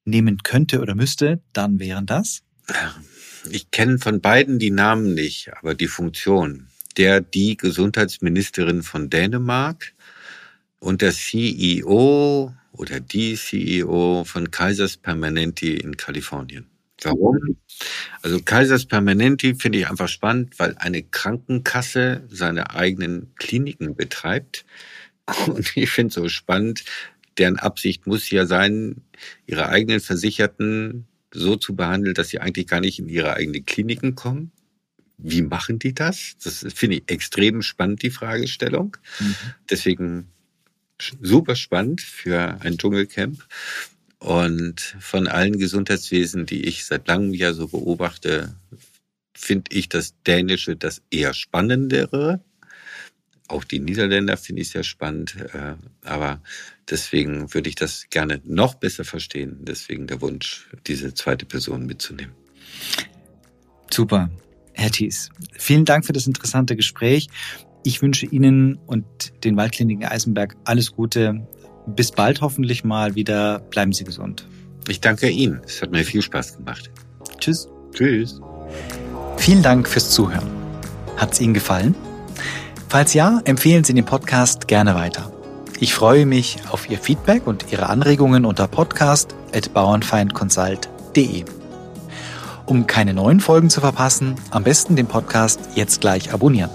nehmen 0.04 0.38
könnte 0.42 0.80
oder 0.80 0.94
müsste, 0.94 1.42
dann 1.52 1.78
wären 1.78 2.06
das? 2.06 2.42
Ich 3.50 3.70
kenne 3.70 3.98
von 3.98 4.20
beiden 4.20 4.58
die 4.58 4.70
Namen 4.70 5.14
nicht, 5.14 5.52
aber 5.56 5.74
die 5.74 5.88
Funktion. 5.88 6.68
Der, 6.96 7.20
die 7.20 7.56
Gesundheitsministerin 7.56 8.82
von 8.82 9.08
Dänemark 9.10 9.94
und 10.78 11.02
der 11.02 11.12
CEO 11.12 12.54
oder 12.72 13.00
die 13.00 13.36
CEO 13.36 14.24
von 14.24 14.50
Kaisers 14.50 14.96
Permanenti 14.96 15.74
in 15.74 15.96
Kalifornien. 15.96 16.69
Warum? 17.02 17.56
Also 18.22 18.40
Kaisers 18.40 18.86
Permanenti 18.86 19.54
finde 19.54 19.78
ich 19.78 19.88
einfach 19.88 20.08
spannend, 20.08 20.58
weil 20.58 20.74
eine 20.78 21.02
Krankenkasse 21.02 22.24
seine 22.28 22.70
eigenen 22.70 23.34
Kliniken 23.36 23.94
betreibt. 23.94 24.64
Und 25.46 25.76
ich 25.76 25.90
finde 25.90 26.08
es 26.08 26.14
so 26.14 26.28
spannend, 26.28 26.84
deren 27.38 27.58
Absicht 27.58 28.06
muss 28.06 28.30
ja 28.30 28.46
sein, 28.46 29.02
ihre 29.46 29.68
eigenen 29.68 30.00
Versicherten 30.00 31.06
so 31.32 31.56
zu 31.56 31.76
behandeln, 31.76 32.14
dass 32.14 32.28
sie 32.28 32.40
eigentlich 32.40 32.66
gar 32.66 32.80
nicht 32.80 32.98
in 32.98 33.08
ihre 33.08 33.34
eigenen 33.34 33.64
Kliniken 33.64 34.14
kommen. 34.14 34.52
Wie 35.16 35.42
machen 35.42 35.78
die 35.78 35.94
das? 35.94 36.36
Das 36.42 36.66
finde 36.74 36.96
ich 36.96 37.02
extrem 37.06 37.62
spannend, 37.62 38.02
die 38.02 38.10
Fragestellung. 38.10 38.96
Mhm. 39.18 39.34
Deswegen 39.70 40.28
super 41.20 41.56
spannend 41.56 42.00
für 42.00 42.58
ein 42.60 42.78
Dschungelcamp. 42.78 43.46
Und 44.20 44.96
von 45.00 45.26
allen 45.26 45.58
Gesundheitswesen, 45.58 46.44
die 46.46 46.66
ich 46.66 46.84
seit 46.84 47.08
langem 47.08 47.32
ja 47.32 47.54
so 47.54 47.68
beobachte, 47.68 48.54
finde 49.34 49.74
ich 49.74 49.88
das 49.88 50.14
Dänische 50.26 50.76
das 50.76 51.02
eher 51.10 51.32
spannendere. 51.32 52.40
Auch 53.48 53.64
die 53.64 53.80
Niederländer 53.80 54.36
finde 54.36 54.62
ich 54.62 54.68
sehr 54.70 54.84
spannend. 54.84 55.36
Äh, 55.54 55.74
aber 56.04 56.42
deswegen 56.88 57.52
würde 57.54 57.70
ich 57.70 57.74
das 57.74 58.06
gerne 58.10 58.40
noch 58.44 58.74
besser 58.74 59.04
verstehen. 59.04 59.58
Deswegen 59.62 60.06
der 60.06 60.20
Wunsch, 60.20 60.68
diese 60.86 61.14
zweite 61.14 61.46
Person 61.46 61.86
mitzunehmen. 61.86 62.34
Super. 63.90 64.30
Herr 64.74 64.90
Thies, 64.90 65.30
vielen 65.58 65.84
Dank 65.84 66.06
für 66.06 66.12
das 66.12 66.26
interessante 66.26 66.76
Gespräch. 66.76 67.28
Ich 67.82 68.02
wünsche 68.02 68.26
Ihnen 68.26 68.76
und 68.86 69.04
den 69.44 69.56
Waldkliniken 69.56 70.04
Eisenberg 70.04 70.54
alles 70.64 70.92
Gute. 70.92 71.46
Bis 71.86 72.12
bald 72.12 72.40
hoffentlich 72.40 72.84
mal 72.84 73.14
wieder. 73.14 73.60
Bleiben 73.70 73.92
Sie 73.92 74.04
gesund. 74.04 74.46
Ich 74.88 75.00
danke 75.00 75.28
Ihnen. 75.28 75.60
Es 75.66 75.82
hat 75.82 75.90
mir 75.90 76.04
viel 76.04 76.22
Spaß 76.22 76.56
gemacht. 76.58 76.90
Tschüss. 77.38 77.68
Tschüss. 77.92 78.40
Vielen 79.36 79.62
Dank 79.62 79.88
fürs 79.88 80.10
Zuhören. 80.10 80.48
Hat 81.16 81.32
es 81.32 81.40
Ihnen 81.40 81.54
gefallen? 81.54 81.94
Falls 82.88 83.14
ja, 83.14 83.40
empfehlen 83.44 83.84
Sie 83.84 83.94
den 83.94 84.04
Podcast 84.04 84.68
gerne 84.68 84.94
weiter. 84.94 85.32
Ich 85.78 85.94
freue 85.94 86.26
mich 86.26 86.58
auf 86.70 86.90
Ihr 86.90 86.98
Feedback 86.98 87.46
und 87.46 87.72
Ihre 87.72 87.88
Anregungen 87.88 88.44
unter 88.44 88.68
podcast.bauernfeindconsult.de. 88.68 91.44
Um 92.66 92.86
keine 92.86 93.14
neuen 93.14 93.40
Folgen 93.40 93.70
zu 93.70 93.80
verpassen, 93.80 94.34
am 94.50 94.62
besten 94.62 94.94
den 94.94 95.06
Podcast 95.06 95.58
jetzt 95.74 96.00
gleich 96.00 96.32
abonnieren. 96.34 96.70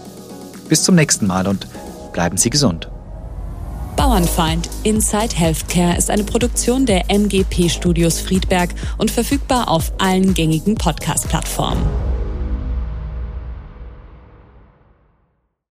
Bis 0.68 0.84
zum 0.84 0.96
nächsten 0.96 1.28
Mal 1.28 1.48
und 1.48 1.68
bleiben 2.14 2.38
Sie 2.38 2.50
gesund. 2.50 2.90
Bauernfeind 3.96 4.70
Inside 4.84 5.36
Healthcare 5.36 5.98
ist 5.98 6.10
eine 6.10 6.24
Produktion 6.24 6.86
der 6.86 7.10
MGP 7.10 7.70
Studios 7.70 8.20
Friedberg 8.20 8.70
und 8.98 9.10
verfügbar 9.10 9.70
auf 9.70 9.94
allen 9.98 10.34
gängigen 10.34 10.76
Podcast-Plattformen. 10.76 12.15